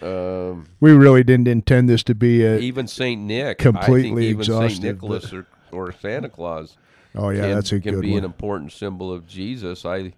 um, 0.00 0.66
We 0.80 0.92
really 0.92 1.24
didn't 1.24 1.48
intend 1.48 1.88
this 1.88 2.04
to 2.04 2.14
be 2.14 2.44
a. 2.44 2.58
even 2.58 2.86
Saint 2.86 3.20
Nick, 3.22 3.58
Completely 3.58 4.28
I 4.30 4.32
think 4.34 4.48
even 4.48 4.68
Saint 4.68 4.82
Nicholas 4.82 5.32
or, 5.32 5.46
or 5.72 5.92
Santa 5.92 6.28
Claus 6.28 6.76
Oh 7.16 7.30
yeah, 7.30 7.42
can, 7.42 7.50
that's 7.54 7.72
a 7.72 7.80
can 7.80 8.00
be 8.00 8.10
one. 8.10 8.18
an 8.20 8.24
important 8.24 8.72
symbol 8.72 9.12
of 9.12 9.26
Jesus. 9.26 9.84
I 9.84 10.12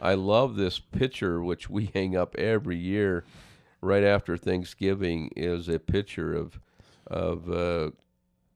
I 0.00 0.14
love 0.14 0.56
this 0.56 0.78
picture 0.78 1.42
which 1.42 1.70
we 1.70 1.90
hang 1.94 2.16
up 2.16 2.34
every 2.36 2.76
year 2.76 3.24
right 3.82 4.04
after 4.04 4.36
Thanksgiving 4.36 5.30
is 5.36 5.68
a 5.68 5.78
picture 5.78 6.34
of 6.34 6.58
of 7.06 7.50
uh, 7.50 7.90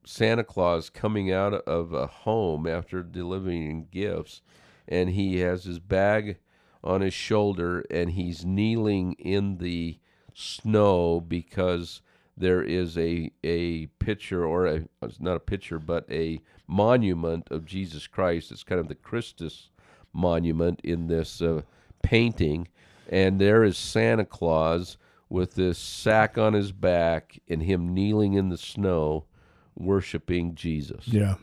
Santa 0.05 0.45
Claus 0.45 0.89
coming 0.89 1.33
out 1.33 1.53
of 1.53 1.93
a 1.93 2.07
home 2.07 2.66
after 2.66 3.03
delivering 3.03 3.89
gifts 3.91 4.41
and 4.89 5.11
he 5.11 5.41
has 5.41 5.64
his 5.64 5.81
bag 5.81 6.39
on 6.83 7.01
his 7.01 7.12
shoulder 7.12 7.85
and 7.91 8.12
he's 8.12 8.45
kneeling 8.45 9.14
in 9.14 9.59
the 9.59 9.99
snow 10.33 11.20
because 11.20 12.01
there 12.37 12.62
is 12.62 12.97
a 12.97 13.31
a 13.43 13.87
picture 13.99 14.45
or 14.45 14.66
a 14.66 14.85
it's 15.03 15.20
not 15.20 15.37
a 15.37 15.41
picture 15.41 15.79
but 15.79 16.05
a 16.11 16.41
monument 16.66 17.49
of 17.51 17.64
Jesus 17.64 18.07
Christ. 18.07 18.51
It's 18.51 18.64
kind 18.64 18.81
of 18.81 18.89
the 18.89 18.95
Christus 18.95 19.70
monument 20.12 20.81
in 20.83 21.07
this 21.07 21.41
uh, 21.41 21.62
painting, 22.03 22.68
and 23.09 23.41
there 23.41 23.64
is 23.64 23.77
Santa 23.77 24.24
Claus 24.24 24.97
with 25.29 25.55
this 25.55 25.79
sack 25.79 26.39
on 26.39 26.53
his 26.53 26.72
back 26.72 27.41
and 27.49 27.62
him 27.62 27.93
kneeling 27.95 28.35
in 28.35 28.49
the 28.49 28.57
snow, 28.57 29.24
worshiping 29.74 30.55
Jesus. 30.55 31.07
yeah. 31.09 31.35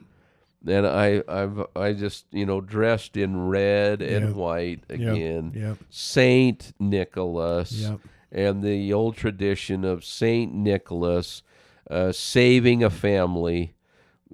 And 0.66 0.88
I 0.88 1.22
I've 1.28 1.62
I 1.76 1.92
just 1.92 2.26
you 2.32 2.46
know 2.46 2.62
dressed 2.62 3.18
in 3.18 3.48
red 3.50 4.02
and 4.02 4.30
Yeah. 4.30 4.32
white 4.34 4.84
again. 4.90 5.52
Yeah. 5.54 5.76
Saint 5.90 6.72
Nicholas 6.80 7.74
Yep. 7.74 8.00
and 8.32 8.64
the 8.64 8.94
old 8.94 9.18
tradition 9.18 9.84
of 9.84 10.06
Saint 10.06 10.54
Nicholas 10.54 11.44
uh, 11.92 12.14
saving 12.14 12.82
a 12.82 12.90
family. 12.90 13.74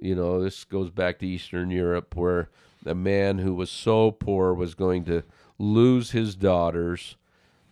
You 0.00 0.14
know, 0.14 0.40
this 0.40 0.62
goes 0.64 0.90
back 0.90 1.18
to 1.18 1.26
Eastern 1.26 1.70
Europe, 1.72 2.14
where 2.14 2.48
a 2.86 2.94
man 2.94 3.38
who 3.38 3.52
was 3.52 3.68
so 3.68 4.12
poor 4.12 4.54
was 4.54 4.74
going 4.76 5.04
to 5.06 5.24
lose 5.58 6.12
his 6.12 6.36
daughters 6.36 7.16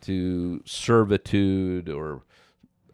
to 0.03 0.63
servitude 0.65 1.89
or 1.89 2.23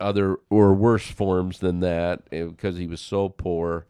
other 0.00 0.38
or 0.50 0.74
worse 0.74 1.06
forms 1.10 1.60
than 1.60 1.80
that 1.80 2.22
eh, 2.32 2.44
because 2.44 2.76
he 2.76 2.86
was 2.86 3.00
so 3.00 3.28
poor 3.28 3.86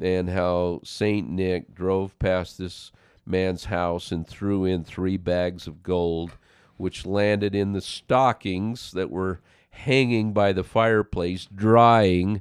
and 0.00 0.30
how 0.30 0.80
Saint 0.84 1.28
Nick 1.28 1.74
drove 1.74 2.18
past 2.18 2.58
this 2.58 2.92
man's 3.26 3.66
house 3.66 4.12
and 4.12 4.26
threw 4.26 4.64
in 4.64 4.84
three 4.84 5.16
bags 5.16 5.66
of 5.66 5.82
gold 5.82 6.32
which 6.76 7.04
landed 7.04 7.54
in 7.54 7.72
the 7.72 7.80
stockings 7.80 8.92
that 8.92 9.10
were 9.10 9.40
hanging 9.70 10.32
by 10.32 10.52
the 10.52 10.64
fireplace 10.64 11.46
drying. 11.54 12.40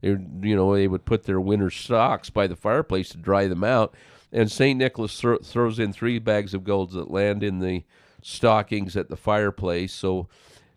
They 0.00 0.08
you 0.08 0.56
know 0.56 0.74
they 0.74 0.88
would 0.88 1.04
put 1.04 1.24
their 1.24 1.40
winter 1.40 1.70
socks 1.70 2.30
by 2.30 2.46
the 2.46 2.56
fireplace 2.56 3.10
to 3.10 3.18
dry 3.18 3.46
them 3.46 3.62
out. 3.62 3.94
And 4.32 4.50
Saint 4.50 4.78
Nicholas 4.78 5.20
thro- 5.20 5.38
throws 5.38 5.78
in 5.78 5.92
three 5.92 6.18
bags 6.18 6.54
of 6.54 6.64
gold 6.64 6.92
that 6.92 7.10
land 7.10 7.42
in 7.42 7.60
the 7.60 7.84
stockings 8.26 8.96
at 8.96 9.10
the 9.10 9.16
fireplace 9.16 9.92
so 9.92 10.26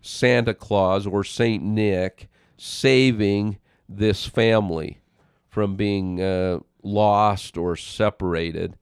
Santa 0.01 0.53
Claus 0.53 1.07
or 1.07 1.23
Saint 1.23 1.63
Nick 1.63 2.27
saving 2.57 3.57
this 3.87 4.25
family 4.25 4.99
from 5.47 5.75
being 5.75 6.21
uh, 6.21 6.59
lost 6.83 7.57
or 7.57 7.75
separated. 7.77 8.77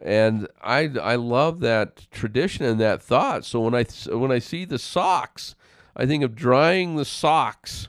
And 0.00 0.48
I, 0.62 0.90
I 1.00 1.16
love 1.16 1.60
that 1.60 2.10
tradition 2.10 2.64
and 2.64 2.80
that 2.80 3.02
thought. 3.02 3.44
So 3.44 3.60
when 3.60 3.74
I 3.74 3.84
when 4.08 4.32
I 4.32 4.38
see 4.38 4.64
the 4.64 4.78
socks, 4.78 5.54
I 5.94 6.06
think 6.06 6.24
of 6.24 6.34
drying 6.34 6.96
the 6.96 7.04
socks 7.04 7.88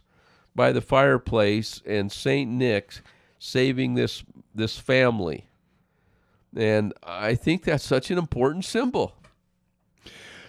by 0.53 0.73
the 0.73 0.81
fireplace 0.81 1.81
and 1.85 2.11
Saint 2.11 2.51
Nick 2.51 2.99
saving 3.39 3.93
this 3.93 4.25
this 4.53 4.77
family. 4.77 5.47
And 6.53 6.93
I 7.01 7.35
think 7.35 7.63
that's 7.63 7.85
such 7.85 8.11
an 8.11 8.17
important 8.17 8.65
symbol. 8.65 9.15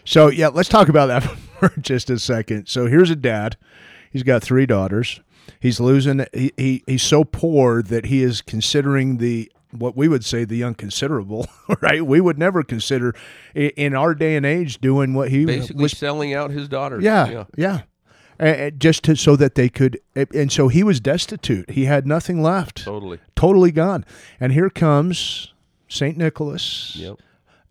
So 0.05 0.29
yeah, 0.29 0.49
let's 0.49 0.69
talk 0.69 0.89
about 0.89 1.07
that 1.07 1.21
for 1.61 1.69
just 1.81 2.11
a 2.11 2.19
second. 2.19 2.67
So 2.67 2.87
here's 2.87 3.11
a 3.11 3.17
dad. 3.17 3.57
He's 4.11 4.23
got 4.23 4.43
three 4.43 4.67
daughters. 4.67 5.21
He's 5.61 5.81
losing. 5.81 6.25
He, 6.33 6.53
he 6.57 6.83
he's 6.87 7.03
so 7.03 7.25
poor 7.25 7.83
that 7.83 8.07
he 8.07 8.23
is 8.23 8.41
considering 8.43 9.19
the 9.19 9.51
what 9.71 9.97
we 9.97 10.07
would 10.07 10.25
say 10.25 10.45
the 10.45 10.63
unconsiderable. 10.65 11.47
Right? 11.81 12.05
We 12.07 12.21
would 12.21 12.39
never 12.39 12.63
consider 12.63 13.15
in 13.55 13.95
our 13.95 14.15
day 14.15 14.37
and 14.37 14.45
age 14.45 14.79
doing 14.81 15.15
what 15.15 15.31
he 15.31 15.47
Basically 15.47 15.83
was. 15.85 15.93
selling 15.93 16.35
out 16.35 16.51
his 16.51 16.69
daughters. 16.69 17.03
Yeah, 17.03 17.45
yeah. 17.57 17.81
Uh, 18.39 18.71
just 18.71 19.05
to, 19.05 19.17
so 19.17 19.37
that 19.37 19.55
they 19.55 19.69
could, 19.69 19.99
and 20.35 20.53
so 20.53 20.69
he 20.69 20.83
was 20.83 21.01
destitute. 21.01 21.71
He 21.71 21.87
had 21.87 22.07
nothing 22.07 22.43
left, 22.43 22.85
Totally. 22.85 23.19
totally 23.35 23.71
gone. 23.73 24.05
And 24.39 24.53
here 24.53 24.69
comes 24.71 25.53
Saint 25.89 26.17
Nicholas, 26.19 26.95
Yep. 26.97 27.19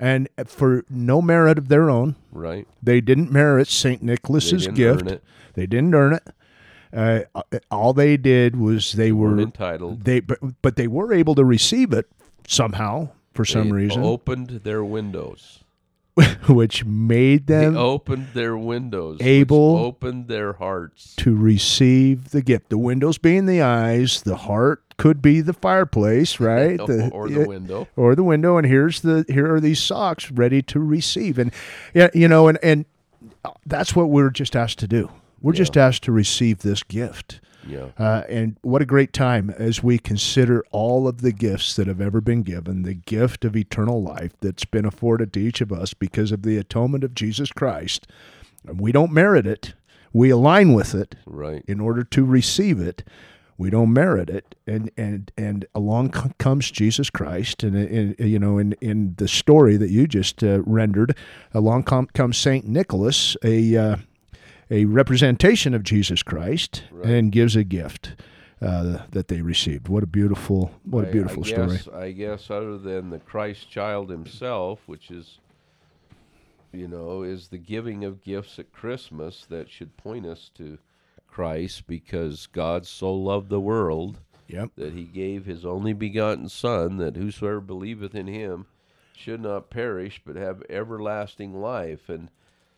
And 0.01 0.27
for 0.47 0.83
no 0.89 1.21
merit 1.21 1.57
of 1.57 1.69
their 1.69 1.89
own, 1.89 2.15
Right. 2.33 2.67
they 2.83 2.99
didn't 2.99 3.31
merit 3.31 3.67
St. 3.69 4.01
They 4.01 4.07
Nicholas's 4.07 4.63
didn't 4.65 4.75
gift. 4.75 5.21
They 5.53 5.65
didn't 5.67 5.93
earn 5.95 6.13
it. 6.13 6.23
Uh, 6.93 7.21
all 7.69 7.93
they 7.93 8.17
did 8.17 8.57
was 8.57 8.91
they 8.93 9.13
Weren't 9.13 9.37
were 9.37 9.43
entitled. 9.43 10.03
they, 10.03 10.19
but, 10.19 10.39
but 10.61 10.75
they 10.75 10.87
were 10.87 11.13
able 11.13 11.35
to 11.35 11.45
receive 11.45 11.93
it 11.93 12.07
somehow 12.47 13.09
for 13.33 13.45
some 13.45 13.71
reason, 13.71 14.03
opened 14.03 14.49
their 14.65 14.83
windows. 14.83 15.59
which 16.49 16.83
made 16.83 17.47
them 17.47 17.73
they 17.73 17.79
opened 17.79 18.27
their 18.33 18.57
windows. 18.57 19.17
able 19.21 19.77
opened 19.77 20.27
their 20.27 20.51
hearts. 20.53 21.15
to 21.15 21.33
receive 21.33 22.31
the 22.31 22.41
gift. 22.41 22.67
The 22.69 22.77
windows 22.77 23.17
being 23.17 23.45
the 23.45 23.61
eyes, 23.61 24.21
the 24.23 24.35
heart 24.35 24.83
could 25.01 25.21
be 25.21 25.41
the 25.41 25.53
fireplace, 25.53 26.39
right? 26.51 26.77
The- 26.77 27.09
or 27.11 27.27
the 27.29 27.45
window. 27.47 27.87
or 27.95 28.15
the 28.15 28.23
window. 28.23 28.57
And 28.57 28.65
here's 28.67 29.01
the 29.01 29.25
here 29.27 29.53
are 29.53 29.59
these 29.59 29.81
socks 29.81 30.31
ready 30.31 30.61
to 30.63 30.79
receive. 30.79 31.37
And 31.37 31.51
yeah, 31.93 32.09
you 32.13 32.27
know, 32.27 32.47
and 32.47 32.57
and 32.63 32.85
that's 33.65 33.95
what 33.95 34.09
we're 34.09 34.29
just 34.29 34.55
asked 34.55 34.79
to 34.79 34.87
do. 34.87 35.09
We're 35.41 35.53
just 35.53 35.75
asked 35.75 36.03
to 36.03 36.11
receive 36.11 36.59
this 36.59 36.83
gift. 36.83 37.39
Yeah. 37.67 37.89
Uh, 37.97 38.23
and 38.29 38.57
what 38.61 38.81
a 38.81 38.85
great 38.85 39.11
time 39.13 39.49
as 39.51 39.83
we 39.83 39.97
consider 39.99 40.63
all 40.71 41.07
of 41.07 41.21
the 41.21 41.31
gifts 41.31 41.75
that 41.75 41.87
have 41.87 42.01
ever 42.01 42.19
been 42.21 42.41
given, 42.43 42.81
the 42.83 42.93
gift 42.95 43.45
of 43.45 43.55
eternal 43.55 44.01
life 44.03 44.33
that's 44.41 44.65
been 44.65 44.85
afforded 44.85 45.31
to 45.33 45.39
each 45.39 45.61
of 45.61 45.71
us 45.71 45.93
because 45.93 46.31
of 46.31 46.41
the 46.43 46.57
atonement 46.57 47.03
of 47.03 47.13
Jesus 47.15 47.51
Christ. 47.51 48.07
And 48.67 48.79
we 48.81 48.91
don't 48.91 49.11
merit 49.11 49.45
it, 49.47 49.73
we 50.13 50.29
align 50.31 50.73
with 50.73 50.93
it 50.95 51.15
Right. 51.25 51.63
in 51.67 51.79
order 51.79 52.03
to 52.03 52.25
receive 52.25 52.79
it. 52.79 53.03
We 53.61 53.69
don't 53.69 53.93
merit 53.93 54.27
it, 54.31 54.55
and 54.65 54.89
and 54.97 55.31
and 55.37 55.65
along 55.75 56.15
c- 56.15 56.31
comes 56.39 56.71
Jesus 56.71 57.11
Christ, 57.11 57.61
and 57.63 57.75
in, 57.75 58.15
you 58.17 58.39
know, 58.39 58.57
in 58.57 58.73
in 58.81 59.13
the 59.17 59.27
story 59.27 59.77
that 59.77 59.91
you 59.91 60.07
just 60.07 60.43
uh, 60.43 60.63
rendered, 60.63 61.15
along 61.53 61.83
com- 61.83 62.07
comes 62.07 62.37
Saint 62.37 62.67
Nicholas, 62.67 63.37
a 63.43 63.77
uh, 63.77 63.95
a 64.71 64.85
representation 64.85 65.75
of 65.75 65.83
Jesus 65.83 66.23
Christ, 66.23 66.85
and 67.03 67.31
gives 67.31 67.55
a 67.55 67.63
gift 67.63 68.15
uh, 68.63 69.05
that 69.11 69.27
they 69.27 69.41
received. 69.43 69.87
What 69.87 70.01
a 70.01 70.07
beautiful, 70.07 70.71
what 70.83 71.05
a 71.05 71.09
I- 71.09 71.11
beautiful 71.11 71.43
I 71.45 71.47
story. 71.47 71.67
guess, 71.77 71.87
I 71.87 72.11
guess 72.13 72.49
other 72.49 72.79
than 72.79 73.11
the 73.11 73.19
Christ 73.19 73.69
child 73.69 74.09
himself, 74.09 74.79
which 74.87 75.11
is, 75.11 75.37
you 76.73 76.87
know, 76.87 77.21
is 77.21 77.49
the 77.49 77.59
giving 77.59 78.05
of 78.05 78.23
gifts 78.23 78.57
at 78.57 78.73
Christmas 78.73 79.45
that 79.49 79.69
should 79.69 79.95
point 79.97 80.25
us 80.25 80.49
to 80.55 80.79
Christ 81.31 81.87
because 81.87 82.47
God 82.47 82.85
so 82.85 83.13
loved 83.13 83.49
the 83.49 83.59
world 83.59 84.19
Yep. 84.47 84.71
that 84.75 84.93
he 84.93 85.03
gave 85.03 85.45
his 85.45 85.65
only 85.65 85.93
begotten 85.93 86.49
Son, 86.49 86.97
that 86.97 87.15
whosoever 87.15 87.61
believeth 87.61 88.13
in 88.13 88.27
him 88.27 88.65
should 89.15 89.41
not 89.41 89.69
perish 89.69 90.21
but 90.25 90.35
have 90.35 90.61
everlasting 90.69 91.53
life. 91.61 92.09
And 92.09 92.29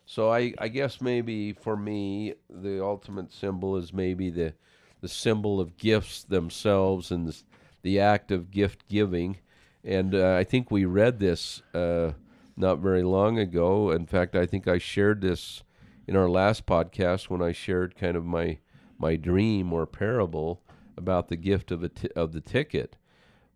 so 0.06 0.30
I, 0.30 0.54
I 0.58 0.68
guess 0.68 1.00
maybe 1.00 1.52
for 1.52 1.76
me, 1.76 2.34
the 2.48 2.82
ultimate 2.82 3.32
symbol 3.32 3.76
is 3.76 3.92
maybe 3.92 4.30
the, 4.30 4.54
the 5.00 5.08
symbol 5.08 5.60
of 5.60 5.76
gifts 5.76 6.22
themselves 6.22 7.10
and 7.10 7.26
the, 7.26 7.36
the 7.82 7.98
act 7.98 8.30
of 8.30 8.52
gift 8.52 8.86
giving. 8.88 9.38
And 9.82 10.14
uh, 10.14 10.34
I 10.34 10.44
think 10.44 10.70
we 10.70 10.84
read 10.84 11.18
this 11.18 11.60
uh, 11.74 12.12
not 12.56 12.78
very 12.78 13.02
long 13.02 13.38
ago. 13.38 13.90
In 13.90 14.06
fact, 14.06 14.36
I 14.36 14.46
think 14.46 14.68
I 14.68 14.78
shared 14.78 15.20
this 15.22 15.62
in 16.06 16.16
our 16.16 16.28
last 16.28 16.66
podcast 16.66 17.30
when 17.30 17.42
I 17.42 17.52
shared 17.52 17.96
kind 17.96 18.16
of 18.16 18.24
my 18.24 18.58
my 18.98 19.16
dream 19.16 19.72
or 19.72 19.86
parable 19.86 20.62
about 20.96 21.28
the 21.28 21.36
gift 21.36 21.70
of 21.70 21.82
a 21.82 21.90
of 22.16 22.32
the 22.32 22.40
ticket. 22.40 22.96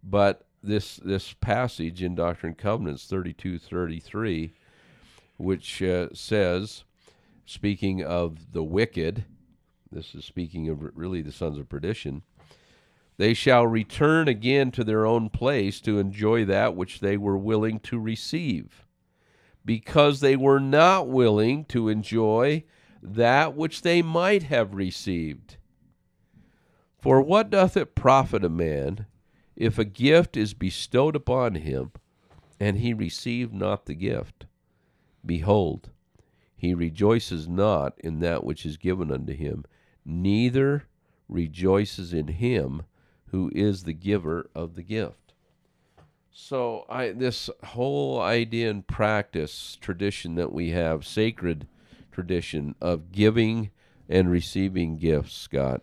But 0.02 0.46
this 0.62 0.96
this 0.96 1.32
passage 1.34 2.02
in 2.02 2.14
Doctrine 2.14 2.50
and 2.50 2.58
Covenants 2.58 3.06
thirty 3.06 3.32
two 3.32 3.58
thirty 3.58 4.00
three, 4.00 4.54
which 5.36 5.82
uh, 5.82 6.08
says, 6.12 6.84
speaking 7.46 8.02
of 8.02 8.52
the 8.52 8.64
wicked, 8.64 9.24
this 9.90 10.14
is 10.14 10.24
speaking 10.24 10.68
of 10.68 10.82
really 10.96 11.22
the 11.22 11.32
sons 11.32 11.58
of 11.58 11.68
perdition, 11.68 12.22
they 13.16 13.34
shall 13.34 13.66
return 13.66 14.28
again 14.28 14.70
to 14.72 14.84
their 14.84 15.06
own 15.06 15.28
place 15.28 15.80
to 15.80 15.98
enjoy 15.98 16.44
that 16.44 16.76
which 16.76 17.00
they 17.00 17.16
were 17.16 17.38
willing 17.38 17.80
to 17.80 17.98
receive, 17.98 18.84
because 19.64 20.20
they 20.20 20.36
were 20.36 20.60
not 20.60 21.08
willing 21.08 21.64
to 21.66 21.88
enjoy 21.88 22.64
that 23.02 23.54
which 23.54 23.82
they 23.82 24.02
might 24.02 24.44
have 24.44 24.74
received. 24.74 25.56
For 27.00 27.20
what 27.20 27.50
doth 27.50 27.76
it 27.76 27.94
profit 27.94 28.44
a 28.44 28.48
man 28.48 29.06
if 29.54 29.78
a 29.78 29.84
gift 29.84 30.36
is 30.36 30.54
bestowed 30.54 31.14
upon 31.14 31.56
him, 31.56 31.92
and 32.58 32.78
he 32.78 32.92
receive 32.92 33.52
not 33.52 33.86
the 33.86 33.94
gift? 33.94 34.46
Behold, 35.24 35.90
he 36.56 36.74
rejoices 36.74 37.46
not 37.46 37.98
in 38.00 38.18
that 38.20 38.42
which 38.42 38.66
is 38.66 38.76
given 38.76 39.12
unto 39.12 39.32
him, 39.32 39.64
neither 40.04 40.88
rejoices 41.28 42.12
in 42.12 42.28
him 42.28 42.82
who 43.26 43.50
is 43.54 43.84
the 43.84 43.92
giver 43.92 44.50
of 44.54 44.74
the 44.74 44.82
gift. 44.82 45.27
So 46.40 46.86
I 46.88 47.10
this 47.10 47.50
whole 47.64 48.20
idea 48.20 48.70
and 48.70 48.86
practice 48.86 49.76
tradition 49.80 50.36
that 50.36 50.52
we 50.52 50.70
have, 50.70 51.04
sacred 51.04 51.66
tradition 52.12 52.76
of 52.80 53.10
giving 53.10 53.70
and 54.08 54.30
receiving 54.30 54.98
gifts, 54.98 55.34
Scott, 55.34 55.82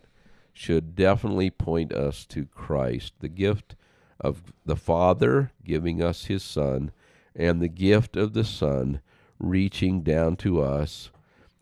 should 0.54 0.96
definitely 0.96 1.50
point 1.50 1.92
us 1.92 2.24
to 2.26 2.46
Christ, 2.46 3.12
the 3.20 3.28
gift 3.28 3.76
of 4.18 4.54
the 4.64 4.76
Father 4.76 5.52
giving 5.62 6.02
us 6.02 6.24
his 6.24 6.42
Son, 6.42 6.90
and 7.34 7.60
the 7.60 7.68
gift 7.68 8.16
of 8.16 8.32
the 8.32 8.42
Son 8.42 9.02
reaching 9.38 10.00
down 10.00 10.36
to 10.36 10.62
us 10.62 11.10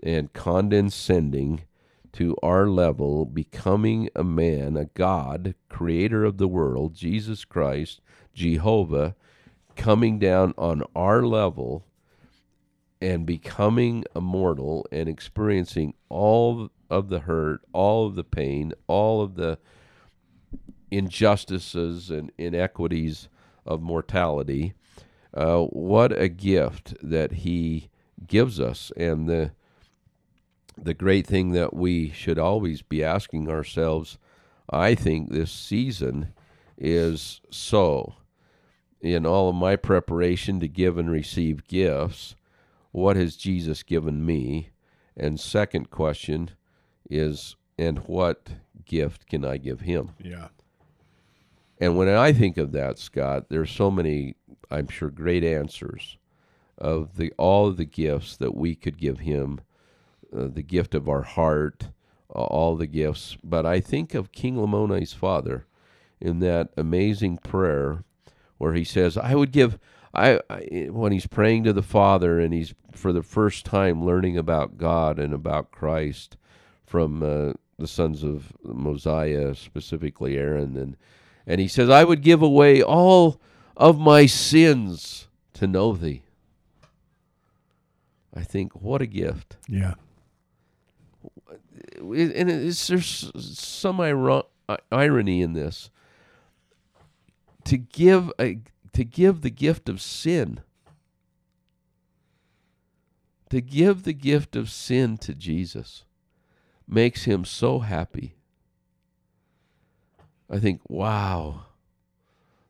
and 0.05 0.33
condescending 0.33 1.63
to 2.13 2.37
our 2.45 2.69
level, 2.69 3.27
becoming 3.27 4.09
a 4.15 4.23
man, 4.23 4.77
a 4.77 4.85
God, 4.85 5.57
creator 5.69 6.25
of 6.25 6.39
the 6.39 6.47
world, 6.47 6.95
Jesus 6.95 7.45
Christ, 7.45 8.01
Jehovah, 8.35 9.15
coming 9.77 10.19
down 10.19 10.55
on 10.59 10.83
our 10.95 11.23
level 11.23 11.85
and 13.01 13.27
becoming 13.27 14.05
a 14.15 14.21
mortal 14.21 14.87
and 14.91 15.09
experiencing 15.09 15.95
all 16.09 16.71
of 16.91 17.09
the 17.09 17.21
hurt, 17.21 17.61
all 17.73 18.07
of 18.07 18.15
the 18.15 18.25
pain, 18.25 18.73
all 18.87 19.21
of 19.21 19.35
the 19.35 19.59
injustices 20.91 22.11
and 22.11 22.31
inequities 22.39 23.29
of 23.67 23.83
mortality. 23.83 24.75
Uh, 25.33 25.63
what 25.65 26.13
a 26.19 26.29
gift 26.29 26.95
that 27.03 27.33
he 27.33 27.89
gives 28.27 28.61
us, 28.61 28.93
and 28.97 29.29
the 29.29 29.51
the 30.77 30.95
great 30.95 31.27
thing 31.27 31.53
that 31.53 31.75
we 31.75 32.11
should 32.11 32.39
always 32.39 32.83
be 32.83 33.03
asking 33.03 33.49
ourselves, 33.49 34.19
I 34.69 34.95
think, 34.95 35.31
this 35.31 35.53
season 35.53 36.33
is 36.77 37.41
so. 37.51 38.15
In 39.05 39.27
all 39.27 39.51
of 39.51 39.55
my 39.55 39.77
preparation 39.77 40.61
to 40.61 40.67
give 40.67 40.97
and 40.97 41.11
receive 41.11 41.69
gifts, 41.69 42.37
what 42.91 43.17
has 43.17 43.37
Jesus 43.37 43.83
given 43.83 44.25
me? 44.25 44.71
And 45.15 45.39
second 45.39 45.91
question 45.91 46.53
is, 47.11 47.55
and 47.79 47.99
what 47.99 48.49
gift 48.87 49.27
can 49.27 49.45
I 49.45 49.59
give 49.59 49.81
him? 49.81 50.13
Yeah. 50.19 50.49
And 51.79 51.99
when 51.99 52.09
I 52.09 52.33
think 52.33 52.57
of 52.57 52.73
that, 52.73 52.99
Scott, 52.99 53.51
there's 53.51 53.71
so 53.71 53.91
many, 53.91 54.37
I'm 54.71 54.89
sure, 54.89 55.11
great 55.11 55.45
answers 55.45 56.17
of 56.79 57.19
the 57.19 57.31
all 57.37 57.67
of 57.69 57.77
the 57.77 57.85
gifts 57.85 58.39
that 58.39 58.55
we 58.55 58.75
could 58.75 58.97
give 58.97 59.19
him 59.19 59.61
uh, 60.35 60.49
the 60.49 60.63
gift 60.63 60.95
of 60.95 61.11
our 61.11 61.23
heart, 61.23 61.89
uh, 62.35 62.39
all 62.39 62.75
the 62.75 62.87
gifts. 62.87 63.37
But 63.45 63.67
I 63.67 63.81
think 63.81 64.15
of 64.15 64.33
King 64.33 64.57
Lamoni's 64.57 65.13
father 65.13 65.67
in 66.23 66.39
that 66.39 66.71
amazing 66.75 67.37
prayer 67.37 68.03
where 68.65 68.75
he 68.75 68.85
says, 68.85 69.17
"I 69.17 69.35
would 69.35 69.53
give." 69.53 69.79
I, 70.17 70.41
I, 70.49 70.89
when 70.91 71.11
he's 71.11 71.27
praying 71.27 71.65
to 71.65 71.73
the 71.73 71.83
Father 71.83 72.39
and 72.39 72.55
he's 72.55 72.73
for 72.93 73.13
the 73.13 73.23
first 73.23 73.67
time 73.67 74.05
learning 74.05 74.39
about 74.39 74.79
God 74.79 75.19
and 75.19 75.35
about 75.35 75.73
Christ 75.73 76.37
from 76.87 77.21
uh, 77.21 77.55
the 77.79 77.89
sons 77.89 78.23
of 78.23 78.53
Mosiah, 78.63 79.57
specifically 79.57 80.37
Aaron, 80.37 80.77
and 80.77 80.97
and 81.47 81.61
he 81.61 81.69
says, 81.69 81.91
"I 81.91 82.05
would 82.05 82.23
give 82.23 82.43
away 82.43 82.83
all 82.83 83.41
of 83.77 83.99
my 83.99 84.27
sins 84.27 85.29
to 85.55 85.67
know 85.67 85.93
Thee." 85.95 86.23
I 88.33 88.43
think 88.43 88.73
what 88.75 89.03
a 89.03 89.07
gift. 89.07 89.57
Yeah 89.69 89.95
and 91.99 92.51
it's, 92.51 92.87
there's 92.87 93.31
some 93.59 94.01
irony 94.93 95.43
in 95.43 95.53
this. 95.53 95.91
To 97.65 97.77
give 97.77 98.33
a 98.39 98.59
to 98.93 99.05
give 99.05 99.41
the 99.41 99.51
gift 99.51 99.89
of 99.89 100.01
sin, 100.01 100.61
to 103.51 103.61
give 103.61 104.05
the 104.05 104.13
gift 104.13 104.55
of 104.55 104.71
sin 104.71 105.17
to 105.19 105.35
Jesus, 105.35 106.05
makes 106.87 107.25
him 107.25 107.45
so 107.45 107.81
happy. 107.81 108.37
I 110.49 110.59
think, 110.59 110.81
wow, 110.89 111.67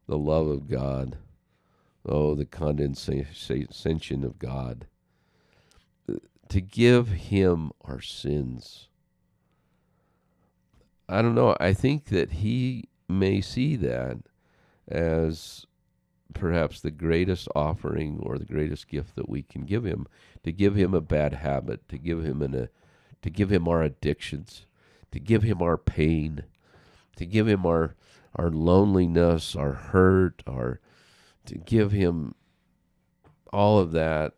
the 0.07 0.17
love 0.17 0.47
of 0.47 0.69
God. 0.69 1.19
Oh, 2.07 2.35
the 2.35 2.45
condescension 2.45 4.25
of 4.25 4.39
God. 4.39 4.87
To 6.51 6.61
give 6.61 7.09
him 7.09 7.73
our 7.83 8.01
sins 8.01 8.89
I 11.09 11.21
don't 11.21 11.35
know. 11.35 11.57
I 11.61 11.75
think 11.75 12.07
that 12.07 12.33
he 12.33 12.89
may 13.09 13.41
see 13.41 13.77
that 13.77 14.19
as 14.89 15.67
perhaps 16.33 16.81
the 16.81 16.91
greatest 16.91 17.49
offering 17.55 18.19
or 18.23 18.39
the 18.39 18.45
greatest 18.45 18.89
gift 18.89 19.15
that 19.15 19.29
we 19.29 19.43
can 19.43 19.65
give 19.65 19.85
him 19.85 20.07
to 20.43 20.53
give 20.53 20.75
him 20.75 20.95
a 20.95 21.01
bad 21.01 21.35
habit 21.35 21.89
to 21.89 21.99
give 21.99 22.25
him 22.25 22.43
an, 22.43 22.55
a 22.55 22.69
to 23.23 23.31
give 23.31 23.51
him 23.51 23.69
our 23.69 23.83
addictions 23.83 24.67
to 25.13 25.21
give 25.21 25.43
him 25.43 25.63
our 25.63 25.79
pain 25.79 26.45
to 27.17 27.25
give 27.25 27.47
him 27.47 27.65
our 27.65 27.95
our 28.35 28.51
loneliness 28.51 29.55
our 29.55 29.73
hurt 29.73 30.43
our 30.47 30.81
to 31.47 31.57
give 31.57 31.93
him 31.93 32.35
all 33.53 33.79
of 33.79 33.93
that 33.93 34.33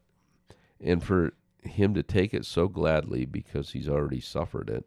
and 0.80 1.02
for 1.02 1.32
him 1.62 1.94
to 1.94 2.02
take 2.02 2.34
it 2.34 2.44
so 2.44 2.68
gladly 2.68 3.24
because 3.24 3.70
he's 3.70 3.88
already 3.88 4.20
suffered 4.20 4.68
it 4.68 4.84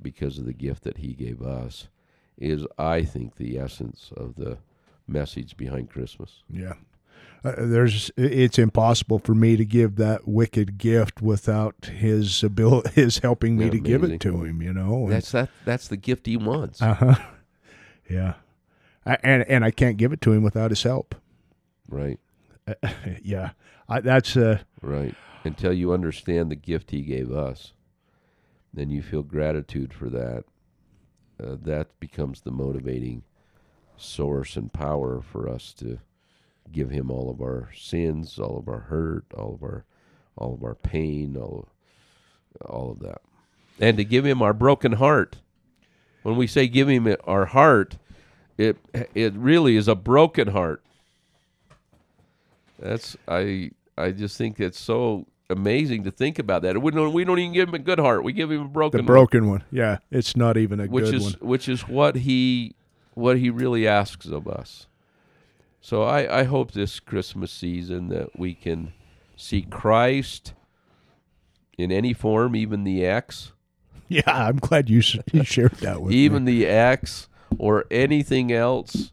because 0.00 0.38
of 0.38 0.46
the 0.46 0.52
gift 0.52 0.82
that 0.84 0.96
he 0.98 1.12
gave 1.12 1.42
us 1.42 1.88
is 2.40 2.66
I 2.78 3.04
think 3.04 3.36
the 3.36 3.58
essence 3.58 4.10
of 4.16 4.34
the 4.36 4.58
message 5.06 5.56
behind 5.56 5.90
Christmas. 5.90 6.42
Yeah. 6.48 6.74
Uh, 7.44 7.54
there's 7.58 8.10
it's 8.16 8.58
impossible 8.58 9.18
for 9.18 9.34
me 9.34 9.56
to 9.56 9.64
give 9.64 9.96
that 9.96 10.26
wicked 10.26 10.76
gift 10.76 11.22
without 11.22 11.86
his 11.86 12.42
ability 12.42 12.90
his 12.94 13.18
helping 13.18 13.56
me 13.56 13.64
to 13.64 13.78
amazing? 13.78 13.82
give 13.82 14.04
it 14.04 14.20
to 14.20 14.44
him 14.44 14.60
you 14.60 14.72
know 14.72 15.04
and, 15.04 15.12
that's 15.12 15.32
that 15.32 15.48
that's 15.64 15.88
the 15.88 15.96
gift 15.96 16.26
he 16.26 16.36
wants 16.36 16.82
uh-huh 16.82 17.14
yeah 18.10 18.34
I, 19.06 19.16
and 19.22 19.42
and 19.48 19.64
I 19.64 19.70
can't 19.70 19.96
give 19.96 20.12
it 20.12 20.20
to 20.22 20.32
him 20.32 20.42
without 20.42 20.70
his 20.70 20.82
help 20.82 21.14
right 21.88 22.20
uh, 22.68 22.74
yeah 23.22 23.52
I, 23.88 24.00
that's 24.00 24.36
uh 24.36 24.58
right 24.82 25.14
until 25.44 25.72
you 25.72 25.92
understand 25.92 26.50
the 26.50 26.56
gift 26.56 26.90
he 26.90 27.00
gave 27.00 27.32
us 27.32 27.72
then 28.72 28.90
you 28.90 29.02
feel 29.02 29.22
gratitude 29.22 29.92
for 29.92 30.08
that. 30.10 30.44
Uh, 31.40 31.56
that 31.62 31.98
becomes 32.00 32.40
the 32.40 32.50
motivating 32.50 33.22
source 33.96 34.56
and 34.56 34.72
power 34.72 35.20
for 35.22 35.48
us 35.48 35.72
to 35.72 35.98
give 36.72 36.90
him 36.90 37.10
all 37.10 37.30
of 37.30 37.40
our 37.40 37.70
sins, 37.76 38.38
all 38.38 38.58
of 38.58 38.68
our 38.68 38.80
hurt, 38.80 39.24
all 39.36 39.54
of 39.54 39.62
our 39.62 39.84
all 40.36 40.54
of 40.54 40.62
our 40.62 40.74
pain, 40.74 41.36
all 41.36 41.68
all 42.64 42.90
of 42.90 43.00
that. 43.00 43.22
And 43.78 43.96
to 43.96 44.04
give 44.04 44.26
him 44.26 44.42
our 44.42 44.52
broken 44.52 44.92
heart. 44.92 45.36
When 46.22 46.36
we 46.36 46.46
say 46.46 46.68
give 46.68 46.88
him 46.88 47.14
our 47.24 47.46
heart, 47.46 47.96
it 48.58 48.76
it 49.14 49.32
really 49.34 49.76
is 49.76 49.88
a 49.88 49.94
broken 49.94 50.48
heart. 50.48 50.82
That's 52.78 53.16
I 53.26 53.70
I 53.96 54.10
just 54.10 54.36
think 54.36 54.60
it's 54.60 54.78
so 54.78 55.26
amazing 55.50 56.04
to 56.04 56.10
think 56.10 56.38
about 56.38 56.62
that. 56.62 56.80
We 56.80 56.92
don't, 56.92 57.12
we 57.12 57.24
don't 57.24 57.38
even 57.38 57.52
give 57.52 57.68
him 57.68 57.74
a 57.74 57.78
good 57.80 57.98
heart. 57.98 58.24
We 58.24 58.32
give 58.32 58.50
him 58.50 58.62
a 58.62 58.68
broken 58.68 58.98
the 58.98 59.02
broken 59.02 59.42
one. 59.42 59.50
one. 59.50 59.64
Yeah, 59.70 59.98
it's 60.10 60.36
not 60.36 60.56
even 60.56 60.80
a 60.80 60.86
which 60.86 61.06
good 61.06 61.14
is, 61.14 61.22
one. 61.22 61.32
Which 61.48 61.68
is 61.68 61.88
what 61.88 62.16
he 62.16 62.74
what 63.14 63.38
he 63.38 63.50
really 63.50 63.86
asks 63.86 64.26
of 64.26 64.48
us. 64.48 64.86
So 65.80 66.02
I, 66.02 66.40
I 66.40 66.44
hope 66.44 66.72
this 66.72 67.00
Christmas 67.00 67.50
season 67.50 68.08
that 68.08 68.38
we 68.38 68.54
can 68.54 68.92
see 69.36 69.62
Christ 69.62 70.52
in 71.78 71.90
any 71.90 72.12
form, 72.12 72.54
even 72.54 72.84
the 72.84 73.04
X. 73.04 73.52
Yeah, 74.12 74.22
I'm 74.26 74.56
glad 74.56 74.90
you, 74.90 75.02
you 75.30 75.44
shared 75.44 75.76
that 75.82 76.02
with 76.02 76.10
me. 76.10 76.16
even 76.16 76.44
me. 76.44 76.50
the 76.50 76.66
X 76.66 77.28
or 77.58 77.84
anything 77.92 78.50
else. 78.50 79.12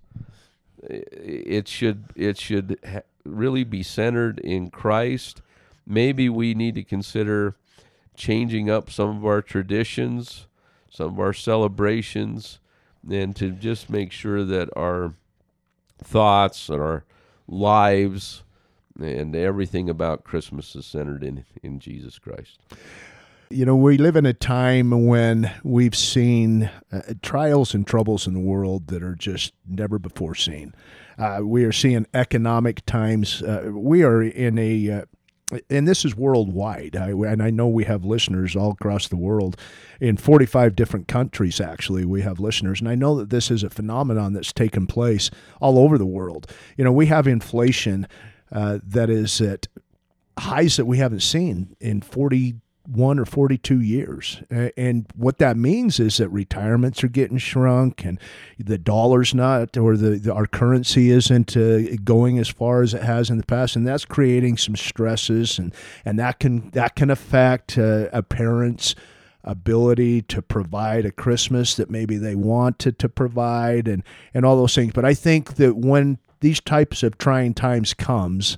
It 0.82 1.68
should 1.68 2.06
it 2.16 2.40
should 2.40 2.80
really 3.24 3.64
be 3.64 3.84
centered 3.84 4.40
in 4.40 4.72
Christ 4.72 5.44
maybe 5.88 6.30
we 6.30 6.54
need 6.54 6.76
to 6.76 6.84
consider 6.84 7.56
changing 8.16 8.70
up 8.70 8.92
some 8.92 9.16
of 9.18 9.26
our 9.26 9.42
traditions, 9.42 10.48
some 10.90 11.14
of 11.14 11.20
our 11.20 11.34
celebrations, 11.34 12.60
and 13.10 13.36
to 13.36 13.52
just 13.52 13.90
make 13.90 14.12
sure 14.12 14.44
that 14.44 14.70
our 14.76 15.14
thoughts 16.04 16.70
and 16.70 16.82
our 16.82 17.06
lives 17.48 18.44
and 19.00 19.36
everything 19.36 19.90
about 19.90 20.24
Christmas 20.24 20.76
is 20.76 20.86
centered 20.86 21.24
in 21.24 21.46
in 21.64 21.80
Jesus 21.80 22.20
Christ. 22.20 22.60
You 23.50 23.66
know, 23.66 23.78
we 23.78 23.98
live 23.98 24.18
in 24.18 24.26
a 24.26 24.34
time 24.34 25.08
when 25.08 25.50
we've 25.64 25.96
seen 25.96 26.70
uh, 26.92 27.02
trials 27.22 27.74
and 27.74 27.88
troubles 27.88 28.28
in 28.28 28.34
the 28.34 28.42
world 28.42 28.88
that 28.88 29.02
are 29.02 29.16
just 29.16 29.54
never 29.66 29.98
before 29.98 30.36
seen. 30.36 30.76
Uh, 31.18 31.40
we 31.44 31.64
are 31.64 31.72
seeing 31.72 32.06
economic 32.14 32.86
times. 32.86 33.42
Uh, 33.42 33.72
we 33.72 34.04
are 34.04 34.22
in 34.22 34.58
a 34.58 34.92
uh, 34.92 35.02
and 35.70 35.88
this 35.88 36.04
is 36.04 36.16
worldwide. 36.16 36.96
I, 36.96 37.10
and 37.10 37.42
I 37.42 37.50
know 37.50 37.68
we 37.68 37.86
have 37.86 38.04
listeners 38.04 38.56
all 38.56 38.72
across 38.72 39.08
the 39.08 39.16
world 39.16 39.56
in 40.02 40.18
45 40.18 40.76
different 40.76 41.08
countries, 41.08 41.62
actually. 41.62 42.04
We 42.06 42.22
have 42.22 42.40
listeners. 42.40 42.82
And 42.82 42.90
I 42.90 42.96
know 42.96 43.16
that 43.18 43.30
this 43.30 43.50
is 43.50 43.64
a 43.64 43.70
phenomenon 43.70 44.34
that's 44.34 44.52
taken 44.52 44.88
place 44.88 45.32
all 45.62 45.80
over 45.80 45.98
the 45.98 46.06
world. 46.06 46.52
You 46.76 46.84
know, 46.84 46.92
we 46.92 47.06
have 47.06 47.28
inflation 47.28 48.08
uh, 48.52 48.80
that 48.84 49.10
is 49.10 49.40
at 49.40 49.68
highs 50.38 50.78
that 50.78 50.86
we 50.86 50.98
haven't 50.98 51.22
seen 51.22 51.76
in 51.80 52.02
40 52.02 52.56
one 52.88 53.20
or 53.20 53.26
42 53.26 53.82
years. 53.82 54.42
And 54.50 55.06
what 55.16 55.40
that 55.40 55.58
means 55.58 56.00
is 56.00 56.18
that 56.18 56.30
retirements 56.30 57.04
are 57.04 57.10
getting 57.10 57.38
shrunk 57.38 58.06
and 58.06 58.18
the 58.58 58.78
dollar's 58.78 59.34
not, 59.36 59.76
or 59.76 59.98
the, 59.98 60.12
the 60.12 60.34
our 60.34 60.48
currency 60.48 61.12
isn't 61.12 61.58
uh, 61.58 61.96
going 62.04 62.40
as 62.40 62.48
far 62.48 62.82
as 62.82 62.94
it 62.94 63.04
has 63.04 63.30
in 63.30 63.38
the 63.38 63.46
past. 63.46 63.76
And 63.76 63.86
that's 63.86 64.06
creating 64.06 64.58
some 64.58 64.76
stresses 64.76 65.60
and, 65.60 65.74
and 66.06 66.18
that 66.18 66.40
can, 66.40 66.70
that 66.72 66.96
can 66.96 67.10
affect 67.10 67.78
uh, 67.78 68.08
a 68.14 68.24
parent's 68.24 68.96
ability 69.44 70.22
to 70.22 70.42
provide 70.42 71.06
a 71.06 71.12
Christmas 71.12 71.76
that 71.76 71.90
maybe 71.90 72.18
they 72.18 72.36
wanted 72.36 73.00
to 73.00 73.10
provide 73.10 73.88
and, 73.88 74.04
and 74.34 74.46
all 74.46 74.56
those 74.56 74.76
things. 74.76 74.94
But 74.94 75.06
I 75.06 75.14
think 75.14 75.56
that 75.56 75.76
when 75.76 76.20
these 76.40 76.62
types 76.62 77.04
of 77.04 77.18
trying 77.18 77.54
times 77.54 77.94
comes, 77.94 78.58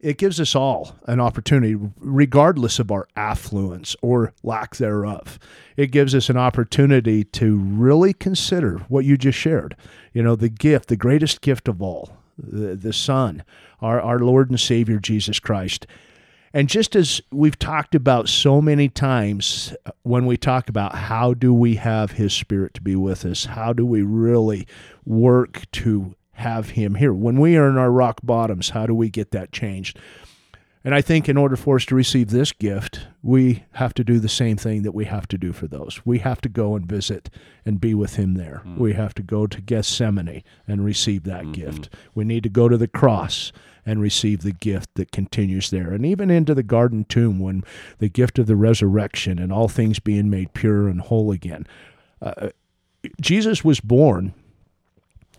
it 0.00 0.18
gives 0.18 0.40
us 0.40 0.54
all 0.54 0.96
an 1.06 1.20
opportunity, 1.20 1.76
regardless 1.96 2.78
of 2.78 2.90
our 2.90 3.08
affluence 3.16 3.96
or 4.00 4.32
lack 4.42 4.76
thereof. 4.76 5.38
It 5.76 5.90
gives 5.90 6.14
us 6.14 6.30
an 6.30 6.36
opportunity 6.36 7.24
to 7.24 7.56
really 7.58 8.12
consider 8.12 8.78
what 8.88 9.04
you 9.04 9.16
just 9.16 9.38
shared. 9.38 9.76
You 10.12 10.22
know, 10.22 10.36
the 10.36 10.48
gift, 10.48 10.88
the 10.88 10.96
greatest 10.96 11.40
gift 11.40 11.66
of 11.66 11.82
all, 11.82 12.16
the, 12.36 12.76
the 12.76 12.92
Son, 12.92 13.42
our, 13.80 14.00
our 14.00 14.20
Lord 14.20 14.50
and 14.50 14.60
Savior 14.60 14.98
Jesus 14.98 15.40
Christ. 15.40 15.86
And 16.52 16.68
just 16.68 16.96
as 16.96 17.20
we've 17.30 17.58
talked 17.58 17.94
about 17.94 18.28
so 18.28 18.62
many 18.62 18.88
times 18.88 19.74
uh, 19.84 19.90
when 20.02 20.26
we 20.26 20.36
talk 20.36 20.68
about 20.68 20.94
how 20.94 21.34
do 21.34 21.52
we 21.52 21.74
have 21.74 22.12
His 22.12 22.32
Spirit 22.32 22.72
to 22.74 22.82
be 22.82 22.96
with 22.96 23.24
us, 23.24 23.44
how 23.44 23.72
do 23.72 23.84
we 23.84 24.02
really 24.02 24.66
work 25.04 25.70
to 25.72 26.14
have 26.38 26.70
him 26.70 26.94
here. 26.94 27.12
When 27.12 27.38
we 27.38 27.56
are 27.56 27.68
in 27.68 27.76
our 27.76 27.90
rock 27.90 28.20
bottoms, 28.22 28.70
how 28.70 28.86
do 28.86 28.94
we 28.94 29.10
get 29.10 29.32
that 29.32 29.52
changed? 29.52 29.98
And 30.84 30.94
I 30.94 31.02
think 31.02 31.28
in 31.28 31.36
order 31.36 31.56
for 31.56 31.76
us 31.76 31.84
to 31.86 31.94
receive 31.94 32.30
this 32.30 32.52
gift, 32.52 33.00
we 33.22 33.64
have 33.72 33.92
to 33.94 34.04
do 34.04 34.20
the 34.20 34.28
same 34.28 34.56
thing 34.56 34.82
that 34.82 34.94
we 34.94 35.06
have 35.06 35.26
to 35.28 35.36
do 35.36 35.52
for 35.52 35.66
those. 35.66 36.00
We 36.06 36.20
have 36.20 36.40
to 36.42 36.48
go 36.48 36.76
and 36.76 36.86
visit 36.86 37.28
and 37.66 37.80
be 37.80 37.92
with 37.92 38.14
him 38.14 38.34
there. 38.34 38.62
Mm. 38.64 38.78
We 38.78 38.92
have 38.92 39.12
to 39.14 39.22
go 39.22 39.46
to 39.48 39.60
Gethsemane 39.60 40.44
and 40.68 40.84
receive 40.84 41.24
that 41.24 41.42
mm-hmm. 41.42 41.52
gift. 41.52 41.90
We 42.14 42.24
need 42.24 42.44
to 42.44 42.48
go 42.48 42.68
to 42.68 42.76
the 42.76 42.88
cross 42.88 43.52
and 43.84 44.00
receive 44.00 44.42
the 44.42 44.52
gift 44.52 44.90
that 44.94 45.10
continues 45.10 45.70
there. 45.70 45.92
And 45.92 46.06
even 46.06 46.30
into 46.30 46.54
the 46.54 46.62
garden 46.62 47.04
tomb 47.04 47.40
when 47.40 47.64
the 47.98 48.08
gift 48.08 48.38
of 48.38 48.46
the 48.46 48.56
resurrection 48.56 49.40
and 49.40 49.52
all 49.52 49.68
things 49.68 49.98
being 49.98 50.30
made 50.30 50.54
pure 50.54 50.88
and 50.88 51.00
whole 51.00 51.32
again. 51.32 51.66
Uh, 52.22 52.50
Jesus 53.20 53.64
was 53.64 53.80
born 53.80 54.34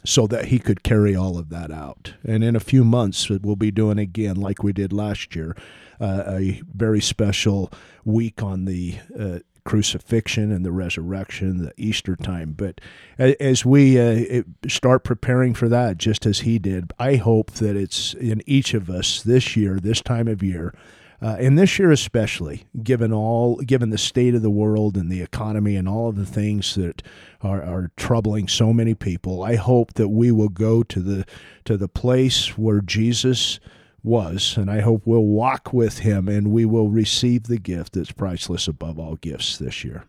so 0.05 0.27
that 0.27 0.45
he 0.45 0.59
could 0.59 0.83
carry 0.83 1.15
all 1.15 1.37
of 1.37 1.49
that 1.49 1.71
out. 1.71 2.13
And 2.23 2.43
in 2.43 2.55
a 2.55 2.59
few 2.61 2.83
months, 2.83 3.29
we'll 3.29 3.55
be 3.55 3.71
doing 3.71 3.97
again, 3.97 4.35
like 4.35 4.63
we 4.63 4.73
did 4.73 4.93
last 4.93 5.35
year, 5.35 5.55
uh, 5.99 6.23
a 6.27 6.61
very 6.73 7.01
special 7.01 7.71
week 8.05 8.41
on 8.41 8.65
the 8.65 8.97
uh, 9.17 9.39
crucifixion 9.65 10.51
and 10.51 10.65
the 10.65 10.71
resurrection, 10.71 11.63
the 11.63 11.73
Easter 11.77 12.15
time. 12.15 12.53
But 12.53 12.81
as 13.19 13.65
we 13.65 13.99
uh, 13.99 14.43
start 14.67 15.03
preparing 15.03 15.53
for 15.53 15.69
that, 15.69 15.97
just 15.97 16.25
as 16.25 16.39
he 16.39 16.57
did, 16.57 16.91
I 16.97 17.15
hope 17.15 17.51
that 17.51 17.75
it's 17.75 18.13
in 18.15 18.41
each 18.45 18.73
of 18.73 18.89
us 18.89 19.21
this 19.21 19.55
year, 19.55 19.79
this 19.79 20.01
time 20.01 20.27
of 20.27 20.41
year, 20.41 20.73
uh, 21.21 21.35
and 21.39 21.57
this 21.57 21.77
year 21.77 21.91
especially, 21.91 22.65
given 22.81 23.11
all, 23.11 23.57
given 23.57 23.89
the 23.89 23.97
state 23.97 24.35
of 24.35 24.41
the 24.41 24.49
world 24.49 24.95
and 24.95 25.11
the 25.11 25.21
economy 25.21 25.75
and 25.75 25.87
all 25.87 26.09
of 26.09 26.15
the 26.15 26.25
things 26.25 26.75
that 26.75 27.03
are, 27.41 27.61
are 27.61 27.91
troubling 27.97 28.47
so 28.47 28.71
many 28.71 28.93
people, 28.93 29.43
I 29.43 29.55
hope 29.55 29.93
that 29.95 30.09
we 30.09 30.31
will 30.31 30.49
go 30.49 30.83
to 30.83 30.99
the 30.99 31.25
to 31.65 31.75
the 31.75 31.89
place 31.89 32.57
where 32.57 32.81
Jesus 32.81 33.59
was, 34.01 34.55
and 34.57 34.71
I 34.71 34.79
hope 34.79 35.01
we'll 35.05 35.21
walk 35.21 35.73
with 35.73 35.99
him 35.99 36.29
and 36.29 36.51
we 36.51 36.65
will 36.65 36.89
receive 36.89 37.43
the 37.43 37.59
gift 37.59 37.93
that's 37.93 38.11
priceless 38.11 38.67
above 38.67 38.97
all 38.97 39.15
gifts 39.15 39.57
this 39.57 39.83
year. 39.83 40.05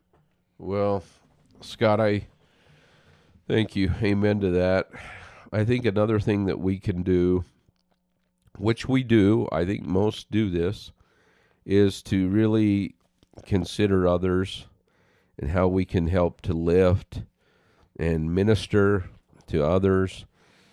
Well, 0.58 1.02
Scott, 1.60 2.00
I 2.00 2.28
thank 3.48 3.74
you. 3.74 3.92
Amen 4.02 4.40
to 4.40 4.50
that. 4.50 4.90
I 5.52 5.64
think 5.64 5.84
another 5.84 6.20
thing 6.20 6.46
that 6.46 6.60
we 6.60 6.78
can 6.78 7.02
do, 7.02 7.44
which 8.56 8.88
we 8.88 9.02
do, 9.02 9.48
I 9.50 9.64
think 9.64 9.82
most 9.82 10.30
do 10.30 10.48
this, 10.48 10.92
is 11.70 12.02
to 12.02 12.28
really 12.28 12.96
consider 13.46 14.08
others 14.08 14.66
and 15.38 15.52
how 15.52 15.68
we 15.68 15.84
can 15.84 16.08
help 16.08 16.40
to 16.40 16.52
lift 16.52 17.22
and 17.96 18.34
minister 18.34 19.08
to 19.46 19.64
others. 19.64 20.26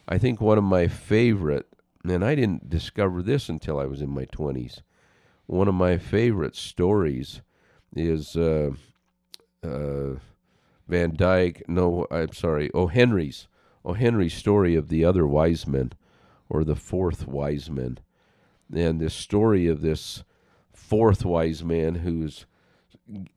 I 0.08 0.18
think 0.18 0.42
one 0.42 0.58
of 0.58 0.64
my 0.64 0.88
favorite, 0.88 1.68
and 2.04 2.26
I 2.26 2.34
didn't 2.34 2.70
discover 2.70 3.22
this 3.22 3.48
until 3.48 3.80
I 3.80 3.86
was 3.86 4.02
in 4.02 4.10
my 4.10 4.26
20s, 4.26 4.82
one 5.46 5.68
of 5.68 5.76
my 5.76 6.00
favorite 6.00 6.56
stories 6.56 7.42
is 7.96 8.36
uh, 8.36 8.72
uh, 9.64 10.16
Van 10.88 11.16
Dyke, 11.16 11.62
no, 11.68 12.08
I'm 12.10 12.34
sorry, 12.34 12.72
O. 12.74 12.88
Henry's, 12.88 13.48
O. 13.86 13.94
Henry's 13.94 14.34
story 14.34 14.74
of 14.74 14.90
the 14.90 15.06
other 15.06 15.28
wise 15.28 15.68
men, 15.68 15.94
or 16.50 16.64
the 16.64 16.76
fourth 16.76 17.28
wise 17.28 17.70
man. 17.70 18.00
And 18.74 19.00
this 19.00 19.14
story 19.14 19.68
of 19.68 19.82
this 19.82 20.24
fourth 20.78 21.26
wise 21.26 21.64
man 21.64 21.96
who's 21.96 22.46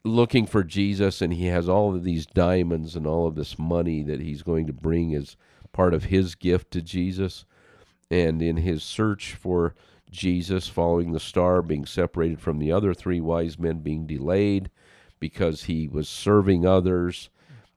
looking 0.05 0.47
for 0.47 0.63
Jesus 0.63 1.23
and 1.23 1.33
he 1.33 1.47
has 1.47 1.69
all 1.69 1.95
of 1.95 2.05
these 2.05 2.27
diamonds 2.27 2.95
and 2.95 3.07
all 3.07 3.27
of 3.27 3.35
this 3.35 3.59
money 3.59 4.03
that 4.03 4.21
he's 4.21 4.43
going 4.43 4.67
to 4.67 4.73
bring 4.73 5.15
as 5.15 5.37
part 5.73 5.95
of 5.95 6.05
his 6.05 6.35
gift 6.35 6.71
to 6.73 6.83
Jesus. 6.83 7.45
And 8.11 8.43
in 8.43 8.59
his 8.59 8.83
search 8.83 9.35
for 9.35 9.75
Jesus, 10.11 10.69
following 10.69 11.13
the 11.13 11.21
star, 11.21 11.63
being 11.63 11.87
separated 11.87 12.41
from 12.41 12.59
the 12.59 12.73
other 12.73 12.93
three 12.93 13.21
wise 13.21 13.59
men, 13.59 13.79
being 13.79 14.07
delayed 14.07 14.71
because 15.21 15.65
he 15.65 15.89
was 15.89 16.09
serving 16.09 16.67
others 16.67 17.31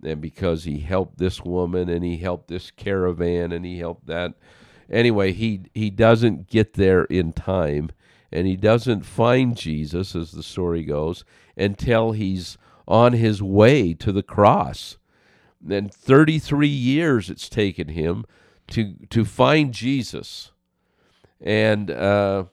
and 0.04 0.20
because 0.20 0.64
he 0.64 0.80
helped 0.80 1.18
this 1.18 1.42
woman 1.44 1.90
and 1.90 2.04
he 2.04 2.18
helped 2.18 2.48
this 2.48 2.72
caravan 2.72 3.52
and 3.52 3.66
he 3.66 3.80
helped 3.80 4.08
that. 4.08 4.34
Anyway, 4.90 5.32
he 5.32 5.62
he 5.74 5.90
doesn't 5.90 6.48
get 6.48 6.74
there 6.74 7.06
in 7.06 7.32
time 7.32 7.90
and 8.34 8.48
he 8.48 8.56
doesn't 8.58 9.06
find 9.06 9.56
Jesus, 9.56 10.16
as 10.16 10.32
the 10.32 10.42
story 10.42 10.84
goes, 10.84 11.24
until 11.56 12.14
he's 12.14 12.58
on 12.88 13.14
his 13.14 13.44
way 13.44 13.94
to 13.94 14.12
the 14.12 14.24
cross. 14.24 14.98
Then 15.62 15.88
33 15.88 16.68
years 16.68 17.30
it's 17.30 17.48
taken 17.48 17.90
him 17.90 18.26
to 18.70 18.96
to 19.12 19.24
find 19.24 19.72
Jesus, 19.72 20.52
and 21.40 21.92
uh, 21.92 22.46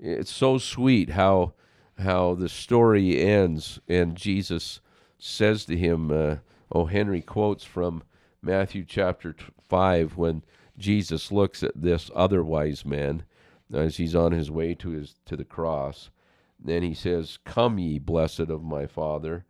it's 0.00 0.32
so 0.32 0.58
sweet 0.58 1.10
how 1.10 1.54
how 1.98 2.34
the 2.34 2.48
story 2.48 3.20
ends, 3.20 3.80
and 3.88 4.16
Jesus 4.16 4.80
says 5.18 5.64
to 5.66 5.76
him, 5.76 6.10
uh, 6.10 6.36
"Oh, 6.72 6.86
Henry 6.86 7.22
quotes 7.22 7.64
from 7.64 8.02
Matthew 8.42 8.84
chapter 8.84 9.34
five 9.62 10.16
when." 10.16 10.42
Jesus 10.76 11.32
looks 11.32 11.64
at 11.64 11.72
this 11.74 12.08
other 12.14 12.44
wise 12.44 12.84
man 12.84 13.24
as 13.72 13.96
he's 13.96 14.14
on 14.14 14.32
his 14.32 14.50
way 14.50 14.74
to 14.74 14.90
his 14.90 15.16
to 15.26 15.36
the 15.36 15.44
cross. 15.44 16.10
Then 16.58 16.82
he 16.82 16.94
says, 16.94 17.38
"Come 17.44 17.78
ye 17.78 17.98
blessed 17.98 18.50
of 18.50 18.62
my 18.62 18.86
Father, 18.86 19.44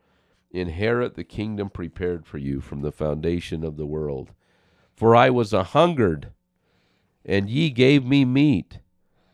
inherit 0.51 1.15
the 1.15 1.25
kingdom 1.25 1.71
prepared 1.71 2.27
for 2.27 2.39
you 2.39 2.61
from 2.61 2.81
the 2.81 2.93
foundation 2.93 3.65
of 3.65 3.77
the 3.77 3.87
world. 3.87 4.33
For 4.95 5.15
I 5.15 5.31
was 5.31 5.53
a 5.53 5.63
hungered, 5.63 6.33
and 7.25 7.49
ye 7.49 7.71
gave 7.71 8.05
me 8.05 8.25
meat. 8.25 8.81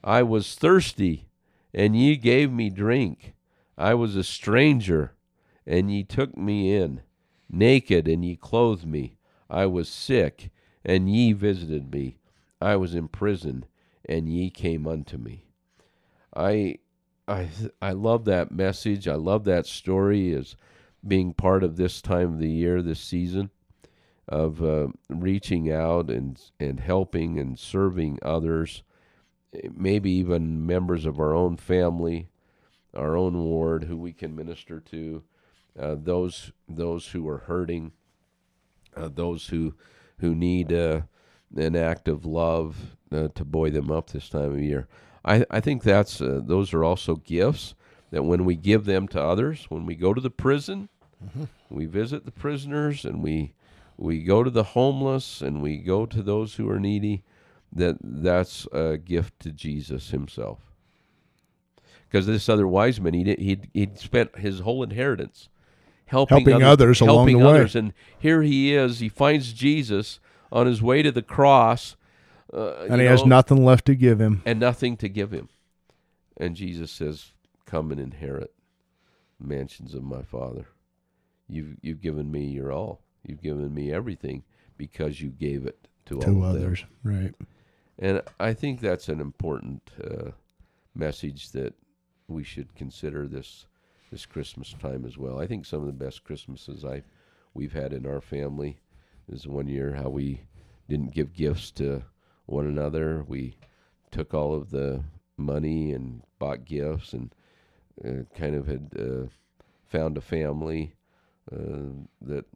I 0.03 0.23
was 0.23 0.55
thirsty, 0.55 1.29
and 1.73 1.97
ye 1.97 2.17
gave 2.17 2.53
me 2.53 2.69
drink. 2.69 3.35
I 3.79 3.95
was 3.95 4.17
a 4.17 4.25
stranger, 4.25 5.15
and 5.67 5.91
ye 5.91 6.05
took 6.05 6.37
me 6.37 6.75
in. 6.75 7.01
Naked, 7.49 8.07
and 8.07 8.25
ye 8.25 8.37
clothed 8.37 8.87
me. 8.87 9.17
I 9.49 9.67
was 9.67 9.89
sick, 9.89 10.51
and 10.85 11.09
ye 11.09 11.33
visited 11.33 11.93
me. 11.93 12.19
I 12.61 12.77
was 12.77 12.95
in 12.95 13.09
prison, 13.09 13.65
and 14.09 14.29
ye 14.29 14.51
came 14.51 14.87
unto 14.87 15.17
me. 15.17 15.47
I 16.35 16.79
I 17.27 17.49
I 17.81 17.93
love 17.93 18.25
that 18.27 18.53
message. 18.53 19.09
I 19.09 19.15
love 19.15 19.45
that 19.45 19.67
story 19.67 20.33
as 20.35 20.57
being 21.07 21.33
part 21.35 21.63
of 21.63 21.77
this 21.77 22.01
time 22.03 22.35
of 22.35 22.39
the 22.39 22.51
year, 22.51 22.83
this 22.83 23.01
season 23.01 23.51
of 24.29 24.63
uh, 24.63 24.89
reaching 25.09 25.71
out 25.71 26.11
and 26.11 26.41
and 26.59 26.81
helping 26.81 27.39
and 27.39 27.59
serving 27.59 28.19
others, 28.23 28.83
maybe 29.75 30.11
even 30.11 30.67
members 30.67 31.05
of 31.05 31.21
our 31.21 31.35
own 31.35 31.57
family, 31.57 32.29
our 32.95 33.17
own 33.17 33.39
ward, 33.39 33.85
who 33.85 33.97
we 33.97 34.13
can 34.13 34.35
minister 34.35 34.81
to, 34.81 35.23
uh, 35.79 35.97
those 35.99 36.53
those 36.69 37.09
who 37.09 37.29
are 37.29 37.39
hurting, 37.39 37.93
uh, 38.97 39.09
those 39.13 39.49
who 39.49 39.75
who 40.19 40.35
need 40.35 40.73
uh, 40.73 41.03
an 41.57 41.77
act 41.77 42.09
of 42.09 42.25
love 42.25 42.97
uh, 43.15 43.29
to 43.35 43.45
buoy 43.45 43.71
them 43.71 43.91
up 43.91 44.11
this 44.11 44.29
time 44.29 44.53
of 44.53 44.61
year. 44.61 44.87
I, 45.25 45.45
I 45.51 45.61
think 45.61 45.83
that's 45.83 46.21
uh, 46.21 46.41
those 46.45 46.75
are 46.75 46.85
also 46.85 47.17
gifts 47.17 47.75
that 48.11 48.25
when 48.25 48.45
we 48.45 48.57
give 48.57 48.85
them 48.85 49.09
to 49.09 49.23
others, 49.23 49.67
when 49.69 49.87
we 49.87 49.95
go 49.95 50.13
to 50.13 50.21
the 50.21 50.31
prison, 50.31 50.89
mm-hmm. 51.25 51.45
we 51.71 51.87
visit 51.87 52.25
the 52.25 52.31
prisoners, 52.31 53.05
and 53.05 53.23
we 53.23 53.55
we 53.97 54.23
go 54.23 54.45
to 54.45 54.51
the 54.51 54.63
homeless, 54.63 55.41
and 55.41 55.63
we 55.63 55.79
go 55.79 56.07
to 56.07 56.23
those 56.23 56.57
who 56.57 56.69
are 56.69 56.81
needy. 56.81 57.23
That 57.73 57.97
that's 58.01 58.69
a 58.73 58.99
gift 58.99 59.41
to 59.41 59.51
Jesus 59.51 60.11
Himself. 60.11 60.61
Because 62.09 62.27
this 62.27 62.49
other 62.49 62.69
wise 62.69 63.01
man, 63.01 63.15
he 63.15 63.25
he 63.35 63.59
he 63.73 63.89
spent 63.97 64.39
his 64.39 64.61
whole 64.61 64.83
inheritance 64.85 65.49
helping, 66.07 66.39
helping 66.39 66.63
others, 66.63 66.73
others 66.73 66.99
helping 67.01 67.37
along 67.37 67.55
the 67.55 67.59
others. 67.59 67.75
way. 67.75 67.79
And 67.81 67.93
here 68.17 68.43
he 68.43 68.75
is. 68.75 69.01
He 69.01 69.09
finds 69.09 69.53
Jesus 69.53 70.21
on 70.53 70.67
his 70.67 70.83
way 70.83 71.03
to 71.03 71.11
the 71.11 71.23
cross 71.23 71.97
uh, 72.55 72.87
and 72.89 73.01
he 73.01 73.07
know, 73.07 73.11
has 73.11 73.25
nothing 73.25 73.65
left 73.65 73.87
to 73.87 73.95
give 73.95 74.21
him. 74.21 74.43
And 74.45 74.61
nothing 74.61 74.97
to 74.99 75.09
give 75.09 75.33
him. 75.33 75.49
And 76.37 76.55
Jesus 76.57 76.91
says, 76.91 77.33
Come 77.67 77.91
and 77.91 78.01
inherit 78.01 78.53
mansions 79.41 79.95
of 79.95 80.05
my 80.05 80.23
Father. 80.23 80.67
You've, 81.49 81.77
you've 81.83 82.01
given 82.01 82.31
me 82.31 82.45
your 82.45 82.73
all. 82.73 83.01
You've 83.25 83.43
given 83.43 83.73
me 83.75 83.93
everything 83.93 84.45
because 84.77 85.21
you 85.21 85.31
gave 85.31 85.67
it 85.67 85.89
to, 86.07 86.21
to 86.21 86.27
all 86.27 86.45
others. 86.45 86.85
Right. 87.03 87.35
And 87.99 88.23
I 88.39 88.53
think 88.53 88.81
that's 88.81 89.09
an 89.09 89.21
important 89.21 89.83
uh, 90.03 90.31
message 90.95 91.51
that 91.53 91.75
we 92.29 92.45
should 92.45 92.75
consider 92.75 93.27
this 93.27 93.67
this 94.11 94.27
Christmas 94.27 94.75
time 94.81 95.05
as 95.05 95.19
well. 95.19 95.41
I 95.41 95.47
think 95.47 95.67
some 95.67 95.81
of 95.81 95.87
the 95.87 95.93
best 95.93 96.23
Christmases 96.23 96.85
I 96.85 97.03
we've 97.53 97.73
had 97.73 97.93
in 97.93 98.07
our 98.07 98.21
family 98.21 98.79
is 99.29 99.47
one 99.47 99.67
year 99.67 99.95
how 99.95 100.09
we 100.09 100.43
didn't 100.89 101.15
give 101.15 101.33
gifts 101.33 101.71
to 101.73 102.05
one 102.47 102.67
another. 102.67 103.25
We 103.27 103.57
took 104.11 104.35
all 104.35 104.55
of 104.55 104.71
the 104.71 105.05
money 105.37 105.93
and 105.93 106.23
bought 106.39 106.65
gifts 106.65 107.13
and 107.13 107.35
uh, 108.05 108.25
kind 108.37 108.55
of 108.55 108.67
had 108.67 108.91
uh, 108.99 109.27
found 109.87 110.17
a 110.17 110.21
family 110.21 110.95
uh, 111.53 111.93
that 112.23 112.47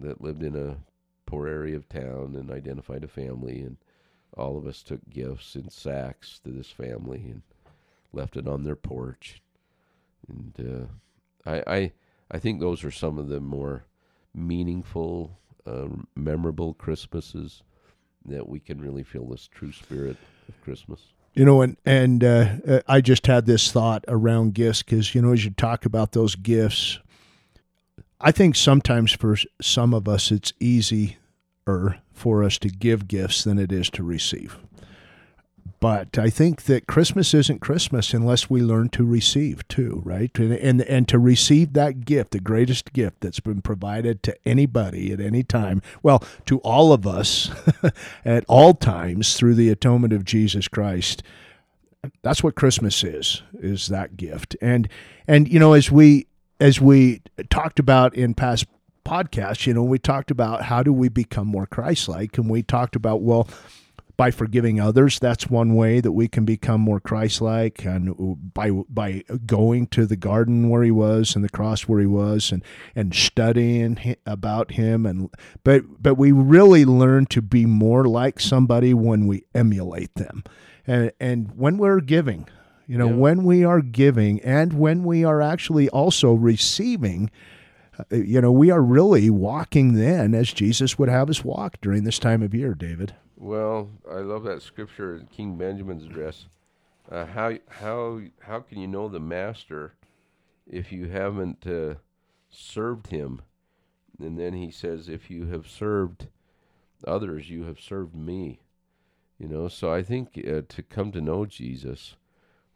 that 0.00 0.20
lived 0.22 0.42
in 0.42 0.56
a 0.56 0.76
poor 1.26 1.46
area 1.48 1.76
of 1.76 1.88
town 1.88 2.34
and 2.36 2.50
identified 2.50 3.04
a 3.04 3.08
family. 3.08 3.60
And 3.60 3.76
all 4.36 4.56
of 4.56 4.66
us 4.66 4.82
took 4.82 5.08
gifts 5.10 5.56
in 5.56 5.68
sacks 5.68 6.40
to 6.44 6.50
this 6.50 6.70
family 6.70 7.22
and 7.26 7.42
left 8.12 8.36
it 8.36 8.48
on 8.48 8.64
their 8.64 8.76
porch. 8.76 9.42
And 10.28 10.88
uh, 11.46 11.50
I, 11.50 11.62
I 11.66 11.92
I 12.30 12.38
think 12.38 12.60
those 12.60 12.84
are 12.84 12.90
some 12.90 13.18
of 13.18 13.28
the 13.28 13.40
more 13.40 13.84
meaningful, 14.34 15.38
uh, 15.66 15.88
memorable 16.14 16.72
Christmases 16.72 17.62
that 18.26 18.48
we 18.48 18.60
can 18.60 18.80
really 18.80 19.02
feel 19.02 19.26
this 19.26 19.48
true 19.48 19.72
spirit 19.72 20.16
of 20.48 20.60
Christmas. 20.62 21.00
You 21.34 21.44
know, 21.44 21.62
and 21.62 21.76
and 21.86 22.22
uh, 22.22 22.56
uh 22.66 22.80
I 22.86 23.00
just 23.00 23.26
had 23.26 23.46
this 23.46 23.72
thought 23.72 24.04
around 24.08 24.54
gifts 24.54 24.82
because 24.82 25.14
you 25.14 25.22
know 25.22 25.32
as 25.32 25.44
you 25.44 25.50
talk 25.50 25.86
about 25.86 26.12
those 26.12 26.34
gifts, 26.34 26.98
I 28.20 28.32
think 28.32 28.54
sometimes 28.54 29.12
for 29.12 29.36
some 29.60 29.94
of 29.94 30.08
us 30.08 30.30
it's 30.30 30.52
easier 30.60 31.16
for 32.12 32.44
us 32.44 32.58
to 32.58 32.68
give 32.68 33.08
gifts 33.08 33.44
than 33.44 33.58
it 33.58 33.72
is 33.72 33.88
to 33.90 34.02
receive. 34.02 34.58
But 35.82 36.16
I 36.16 36.30
think 36.30 36.62
that 36.66 36.86
Christmas 36.86 37.34
isn't 37.34 37.60
Christmas 37.60 38.14
unless 38.14 38.48
we 38.48 38.62
learn 38.62 38.88
to 38.90 39.04
receive 39.04 39.66
too, 39.66 40.00
right? 40.04 40.30
And, 40.38 40.52
and 40.52 40.82
and 40.82 41.08
to 41.08 41.18
receive 41.18 41.72
that 41.72 42.04
gift, 42.04 42.30
the 42.30 42.38
greatest 42.38 42.92
gift 42.92 43.16
that's 43.18 43.40
been 43.40 43.62
provided 43.62 44.22
to 44.22 44.36
anybody 44.46 45.10
at 45.10 45.18
any 45.18 45.42
time, 45.42 45.82
well, 46.00 46.22
to 46.46 46.60
all 46.60 46.92
of 46.92 47.04
us 47.04 47.50
at 48.24 48.44
all 48.46 48.74
times 48.74 49.36
through 49.36 49.56
the 49.56 49.70
atonement 49.70 50.12
of 50.12 50.24
Jesus 50.24 50.68
Christ. 50.68 51.24
That's 52.22 52.44
what 52.44 52.54
Christmas 52.54 53.02
is, 53.02 53.42
is 53.54 53.88
that 53.88 54.16
gift. 54.16 54.54
And 54.62 54.88
and 55.26 55.48
you 55.48 55.58
know, 55.58 55.72
as 55.72 55.90
we 55.90 56.28
as 56.60 56.80
we 56.80 57.22
talked 57.50 57.80
about 57.80 58.14
in 58.14 58.34
past 58.34 58.66
podcasts, 59.04 59.66
you 59.66 59.74
know, 59.74 59.82
we 59.82 59.98
talked 59.98 60.30
about 60.30 60.62
how 60.62 60.84
do 60.84 60.92
we 60.92 61.08
become 61.08 61.48
more 61.48 61.66
Christ-like, 61.66 62.38
and 62.38 62.48
we 62.48 62.62
talked 62.62 62.94
about 62.94 63.22
well 63.22 63.48
by 64.16 64.30
forgiving 64.30 64.78
others. 64.80 65.18
That's 65.18 65.48
one 65.48 65.74
way 65.74 66.00
that 66.00 66.12
we 66.12 66.28
can 66.28 66.44
become 66.44 66.80
more 66.80 67.00
Christ-like, 67.00 67.84
and 67.84 68.54
by 68.54 68.70
by 68.70 69.24
going 69.46 69.86
to 69.88 70.06
the 70.06 70.16
garden 70.16 70.68
where 70.68 70.82
he 70.82 70.90
was 70.90 71.34
and 71.34 71.44
the 71.44 71.48
cross 71.48 71.82
where 71.82 72.00
he 72.00 72.06
was, 72.06 72.52
and 72.52 72.62
and 72.94 73.14
studying 73.14 74.16
about 74.26 74.72
him. 74.72 75.06
And 75.06 75.30
but 75.64 76.02
but 76.02 76.14
we 76.14 76.32
really 76.32 76.84
learn 76.84 77.26
to 77.26 77.42
be 77.42 77.66
more 77.66 78.04
like 78.04 78.40
somebody 78.40 78.94
when 78.94 79.26
we 79.26 79.44
emulate 79.54 80.14
them, 80.14 80.44
and 80.86 81.12
and 81.20 81.52
when 81.56 81.78
we're 81.78 82.00
giving. 82.00 82.48
You 82.88 82.98
know, 82.98 83.08
yeah. 83.08 83.14
when 83.14 83.44
we 83.44 83.64
are 83.64 83.80
giving 83.80 84.40
and 84.42 84.74
when 84.74 85.04
we 85.04 85.24
are 85.24 85.40
actually 85.40 85.88
also 85.88 86.34
receiving, 86.34 87.30
uh, 87.98 88.16
you 88.16 88.40
know, 88.40 88.52
we 88.52 88.70
are 88.70 88.82
really 88.82 89.30
walking 89.30 89.94
then 89.94 90.34
as 90.34 90.52
Jesus 90.52 90.98
would 90.98 91.08
have 91.08 91.30
us 91.30 91.44
walk 91.44 91.80
during 91.80 92.04
this 92.04 92.18
time 92.18 92.42
of 92.42 92.54
year, 92.54 92.74
David. 92.74 93.14
Well, 93.42 93.90
I 94.08 94.20
love 94.20 94.44
that 94.44 94.62
scripture 94.62 95.16
in 95.16 95.26
King 95.26 95.56
Benjamin's 95.56 96.04
address. 96.04 96.46
Uh, 97.10 97.26
how 97.26 97.54
how 97.66 98.20
how 98.42 98.60
can 98.60 98.78
you 98.78 98.86
know 98.86 99.08
the 99.08 99.18
master 99.18 99.94
if 100.64 100.92
you 100.92 101.08
haven't 101.08 101.66
uh, 101.66 101.94
served 102.50 103.08
him? 103.08 103.42
And 104.20 104.38
then 104.38 104.52
he 104.52 104.70
says, 104.70 105.08
if 105.08 105.28
you 105.28 105.46
have 105.46 105.66
served 105.66 106.28
others, 107.04 107.50
you 107.50 107.64
have 107.64 107.80
served 107.80 108.14
me. 108.14 108.60
You 109.40 109.48
know, 109.48 109.66
so 109.66 109.92
I 109.92 110.04
think 110.04 110.38
uh, 110.38 110.62
to 110.68 110.82
come 110.84 111.10
to 111.10 111.20
know 111.20 111.44
Jesus, 111.44 112.14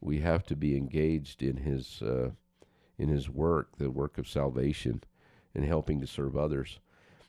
we 0.00 0.18
have 0.22 0.44
to 0.46 0.56
be 0.56 0.76
engaged 0.76 1.44
in 1.44 1.58
his 1.58 2.02
uh, 2.02 2.30
in 2.98 3.08
his 3.08 3.30
work, 3.30 3.78
the 3.78 3.88
work 3.92 4.18
of 4.18 4.26
salvation, 4.26 5.04
and 5.54 5.64
helping 5.64 6.00
to 6.00 6.08
serve 6.08 6.36
others. 6.36 6.80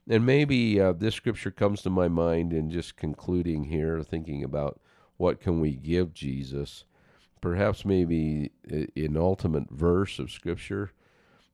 And 0.09 0.25
maybe 0.25 0.79
uh, 0.79 0.93
this 0.93 1.15
scripture 1.15 1.51
comes 1.51 1.81
to 1.81 1.89
my 1.89 2.07
mind 2.07 2.53
in 2.53 2.71
just 2.71 2.95
concluding 2.95 3.65
here, 3.65 4.01
thinking 4.03 4.43
about 4.43 4.79
what 5.17 5.41
can 5.41 5.59
we 5.59 5.71
give 5.75 6.13
Jesus. 6.13 6.85
Perhaps 7.41 7.83
maybe 7.83 8.51
an 8.69 9.17
ultimate 9.17 9.69
verse 9.69 10.17
of 10.17 10.31
scripture 10.31 10.91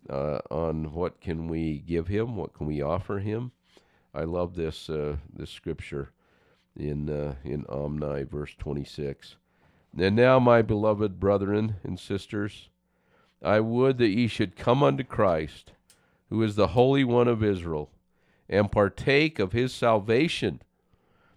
uh, 0.07 0.39
on 0.51 0.93
what 0.93 1.19
can 1.19 1.47
we 1.47 1.79
give 1.79 2.07
him, 2.07 2.35
what 2.35 2.53
can 2.53 2.67
we 2.67 2.81
offer 2.81 3.19
him. 3.19 3.51
I 4.13 4.23
love 4.23 4.55
this 4.55 4.89
uh, 4.89 5.15
this 5.33 5.49
scripture 5.49 6.11
in 6.77 7.09
uh, 7.09 7.35
in 7.43 7.65
Omni 7.67 8.23
verse 8.23 8.53
26. 8.59 9.35
And 9.97 10.15
now, 10.15 10.39
my 10.39 10.61
beloved 10.61 11.19
brethren 11.19 11.77
and 11.83 11.99
sisters, 11.99 12.69
I 13.41 13.59
would 13.59 13.97
that 13.97 14.09
ye 14.09 14.27
should 14.27 14.55
come 14.55 14.83
unto 14.83 15.03
Christ, 15.03 15.71
who 16.29 16.41
is 16.43 16.55
the 16.55 16.67
Holy 16.67 17.03
One 17.03 17.27
of 17.27 17.43
Israel 17.43 17.89
and 18.49 18.71
partake 18.71 19.39
of 19.39 19.51
his 19.51 19.73
salvation 19.73 20.61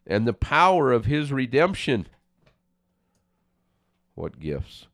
and 0.07 0.27
the 0.27 0.33
power 0.33 0.93
of 0.93 1.07
his 1.07 1.33
redemption. 1.33 2.07
What 4.15 4.39
gifts! 4.39 4.87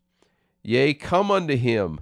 Yea, 0.62 0.94
come 0.94 1.30
unto 1.30 1.56
him 1.56 2.00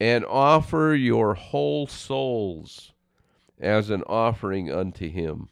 and 0.00 0.24
offer 0.24 0.94
your 0.94 1.34
whole 1.34 1.86
souls 1.86 2.92
as 3.60 3.90
an 3.90 4.02
offering 4.02 4.70
unto 4.70 5.08
him, 5.08 5.48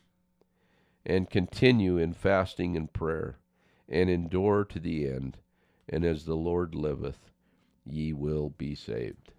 and 1.07 1.31
continue 1.31 1.99
in 1.99 2.13
fasting 2.13 2.77
and 2.77 2.93
prayer, 2.93 3.39
and 3.89 4.11
endure 4.11 4.65
to 4.65 4.79
the 4.79 5.09
end. 5.09 5.39
And 5.89 6.05
as 6.05 6.25
the 6.25 6.37
Lord 6.37 6.75
liveth, 6.75 7.31
ye 7.85 8.13
will 8.13 8.51
be 8.51 8.75
saved. 8.75 9.33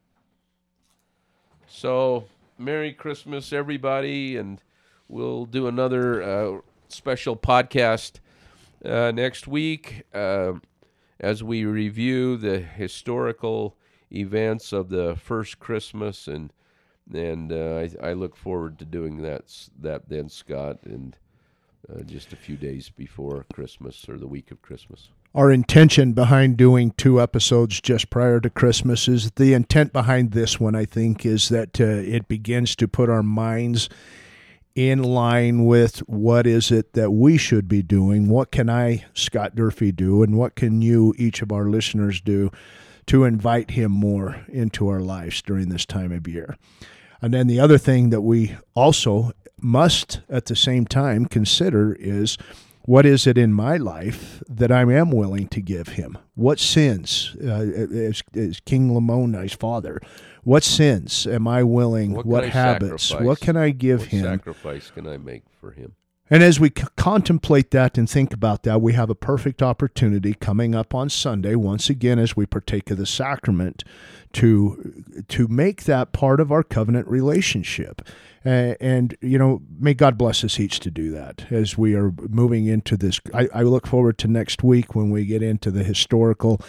So, 1.68 2.26
Merry 2.58 2.94
Christmas, 2.94 3.52
everybody, 3.52 4.38
and 4.38 4.62
we'll 5.08 5.46
do 5.46 5.68
another 5.68 6.22
uh, 6.22 6.62
special 6.88 7.36
podcast 7.36 8.20
uh, 8.86 9.12
next 9.12 9.48
week 9.48 10.04
uh, 10.14 10.54
as 11.20 11.44
we 11.44 11.66
review 11.66 12.38
the 12.38 12.60
historical 12.60 13.76
events 14.12 14.72
of 14.72 14.90
the 14.90 15.16
first 15.16 15.60
Christmas, 15.60 16.28
and 16.28 16.54
and 17.12 17.52
uh, 17.52 17.88
I, 18.02 18.10
I, 18.10 18.14
look 18.14 18.36
forward 18.36 18.80
to 18.80 18.86
doing 18.86 19.22
that 19.24 19.70
that 19.80 20.08
then, 20.10 20.30
Scott, 20.30 20.80
and 20.84 21.18
uh, 21.90 22.02
just 22.04 22.34
a 22.34 22.36
few 22.36 22.56
days 22.56 22.90
before 22.90 23.46
Christmas 23.54 24.08
or 24.08 24.18
the 24.18 24.28
week 24.28 24.52
of 24.52 24.62
Christmas. 24.62 25.10
our 25.36 25.52
intention 25.52 26.14
behind 26.14 26.58
doing 26.58 26.92
two 26.92 27.20
episodes 27.20 27.82
just 27.82 28.10
prior 28.10 28.40
to 28.40 28.50
Christmas 28.50 29.08
is 29.08 29.32
the 29.32 29.54
intent 29.54 29.92
behind 29.92 30.32
this 30.32 30.60
one, 30.60 30.76
I 30.76 30.86
think, 30.86 31.26
is 31.26 31.50
that 31.50 31.82
uh, 31.82 31.84
it 31.86 32.28
begins 32.28 32.76
to 32.78 32.88
put 32.88 33.10
our 33.10 33.24
minds 33.24 33.90
in 34.76 35.02
line 35.04 35.66
with 35.66 36.00
what 36.08 36.48
is 36.48 36.72
it 36.72 36.94
that 36.94 37.12
we 37.12 37.38
should 37.38 37.68
be 37.68 37.82
doing? 37.82 38.28
What 38.28 38.52
can 38.52 38.70
I, 38.70 39.06
Scott 39.14 39.56
Durfee, 39.56 39.92
do? 39.92 40.24
And 40.24 40.38
what 40.38 40.56
can 40.56 40.82
you, 40.82 41.14
each 41.18 41.42
of 41.42 41.52
our 41.52 41.66
listeners, 41.66 42.22
do 42.22 42.52
to 43.08 43.24
invite 43.24 43.72
him 43.72 43.92
more 43.92 44.46
into 44.48 44.88
our 44.88 45.02
lives 45.02 45.42
during 45.42 45.70
this 45.70 45.86
time 45.86 46.12
of 46.12 46.28
year? 46.28 46.58
And 47.22 47.34
then 47.34 47.48
the 47.48 47.60
other 47.60 47.78
thing 47.78 48.10
that 48.10 48.22
we 48.22 48.56
also 48.74 49.32
must 49.64 50.22
at 50.30 50.46
the 50.46 50.56
same 50.56 50.86
time 50.86 51.26
consider 51.26 51.96
is 52.00 52.38
what 52.86 53.06
is 53.06 53.26
it 53.26 53.38
in 53.38 53.54
my 53.54 53.78
life 53.78 54.44
that 54.50 54.72
I 54.72 54.82
am 54.82 55.10
willing 55.10 55.48
to 55.50 55.62
give 55.62 55.90
him? 55.90 56.18
What 56.36 56.60
sins, 56.60 57.36
uh, 57.42 57.48
as, 57.48 58.22
as 58.36 58.60
King 58.60 58.94
Lamoni's 58.94 59.54
father, 59.54 60.02
what 60.44 60.64
sins 60.64 61.26
am 61.26 61.48
I 61.48 61.64
willing? 61.64 62.12
What, 62.12 62.26
What, 62.26 62.50
habits? 62.50 63.04
sacrifice? 63.06 63.26
What 63.26 63.40
can 63.40 63.56
I 63.56 63.70
give 63.70 64.08
him? 64.08 64.24
What 64.24 64.30
him? 64.32 64.38
sacrifice 64.40 64.92
can 64.92 65.08
I 65.08 65.18
make 65.18 65.44
for 65.62 65.72
him? 65.72 65.96
And 66.30 66.42
as 66.42 66.60
we 66.60 66.70
c- 66.70 66.84
contemplate 66.98 67.72
that 67.72 67.98
and 67.98 68.10
think 68.10 68.34
about 68.34 68.64
that, 68.64 68.82
we 68.82 68.94
have 68.94 69.10
a 69.10 69.16
perfect 69.16 69.62
opportunity 69.62 70.34
coming 70.34 70.74
up 70.74 70.94
on 70.96 71.10
Sunday, 71.10 71.56
once 71.56 71.90
again, 71.90 72.18
as 72.18 72.36
we 72.36 72.46
partake 72.46 72.90
of 72.92 72.98
the 72.98 73.06
sacrament, 73.06 73.84
to 74.34 75.04
to 75.28 75.48
make 75.48 75.84
that 75.84 76.12
part 76.12 76.40
of 76.40 76.52
our 76.52 76.64
covenant 76.64 77.08
relationship. 77.08 78.02
Uh, 78.46 78.76
and 78.82 79.16
you 79.22 79.38
know, 79.38 79.62
may 79.80 79.94
God 79.94 80.18
bless 80.18 80.44
us 80.44 80.60
each 80.60 80.80
to 80.82 80.92
do 80.92 81.12
that 81.12 81.46
as 81.52 81.78
we 81.78 81.96
are 81.96 82.12
moving 82.30 82.66
into 82.68 82.98
this. 82.98 83.20
I, 83.34 83.48
I 83.54 83.62
look 83.62 83.88
forward 83.88 84.18
to 84.20 84.28
next 84.28 84.64
week 84.64 84.96
when 84.96 85.10
we 85.12 85.26
get 85.26 85.42
into 85.42 85.72
the 85.72 85.84
historical 85.84 86.60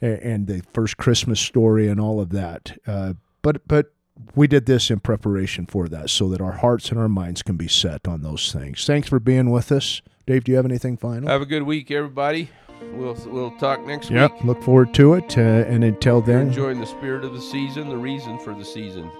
and 0.00 0.46
the 0.46 0.62
first 0.72 0.96
Christmas 0.96 1.40
story 1.40 1.88
and 1.88 2.00
all 2.00 2.20
of 2.20 2.30
that. 2.30 2.76
Uh, 2.86 3.14
but 3.40 3.66
but 3.66 3.92
we 4.34 4.46
did 4.46 4.66
this 4.66 4.90
in 4.90 5.00
preparation 5.00 5.64
for 5.66 5.88
that 5.88 6.10
so 6.10 6.28
that 6.28 6.40
our 6.40 6.52
hearts 6.52 6.90
and 6.90 6.98
our 7.00 7.08
minds 7.08 7.42
can 7.42 7.56
be 7.56 7.68
set 7.68 8.06
on 8.06 8.22
those 8.22 8.52
things. 8.52 8.84
Thanks 8.84 9.08
for 9.08 9.18
being 9.18 9.50
with 9.50 9.72
us. 9.72 10.02
Dave, 10.26 10.44
do 10.44 10.52
you 10.52 10.56
have 10.56 10.66
anything 10.66 10.96
final? 10.96 11.28
Have 11.28 11.42
a 11.42 11.46
good 11.46 11.62
week, 11.62 11.90
everybody. 11.90 12.50
We'll 12.92 13.16
we'll 13.26 13.56
talk 13.58 13.84
next 13.86 14.10
Yep. 14.10 14.32
week. 14.34 14.44
Look 14.44 14.62
forward 14.62 14.92
to 14.94 15.14
it. 15.14 15.38
Uh, 15.38 15.40
and 15.40 15.82
until 15.84 16.20
then, 16.20 16.48
enjoying 16.48 16.80
the 16.80 16.86
spirit 16.86 17.24
of 17.24 17.32
the 17.32 17.40
season, 17.40 17.88
the 17.88 17.96
reason 17.96 18.38
for 18.40 18.54
the 18.54 18.64
season. 18.64 19.10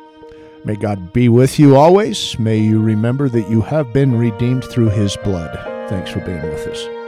May 0.64 0.76
God 0.76 1.12
be 1.12 1.28
with 1.28 1.58
you 1.58 1.76
always. 1.76 2.38
May 2.38 2.58
you 2.58 2.80
remember 2.80 3.28
that 3.28 3.50
you 3.50 3.62
have 3.62 3.92
been 3.92 4.16
redeemed 4.16 4.64
through 4.64 4.90
his 4.90 5.16
blood. 5.18 5.52
Thanks 5.88 6.10
for 6.10 6.20
being 6.20 6.42
with 6.42 6.66
us. 6.66 7.01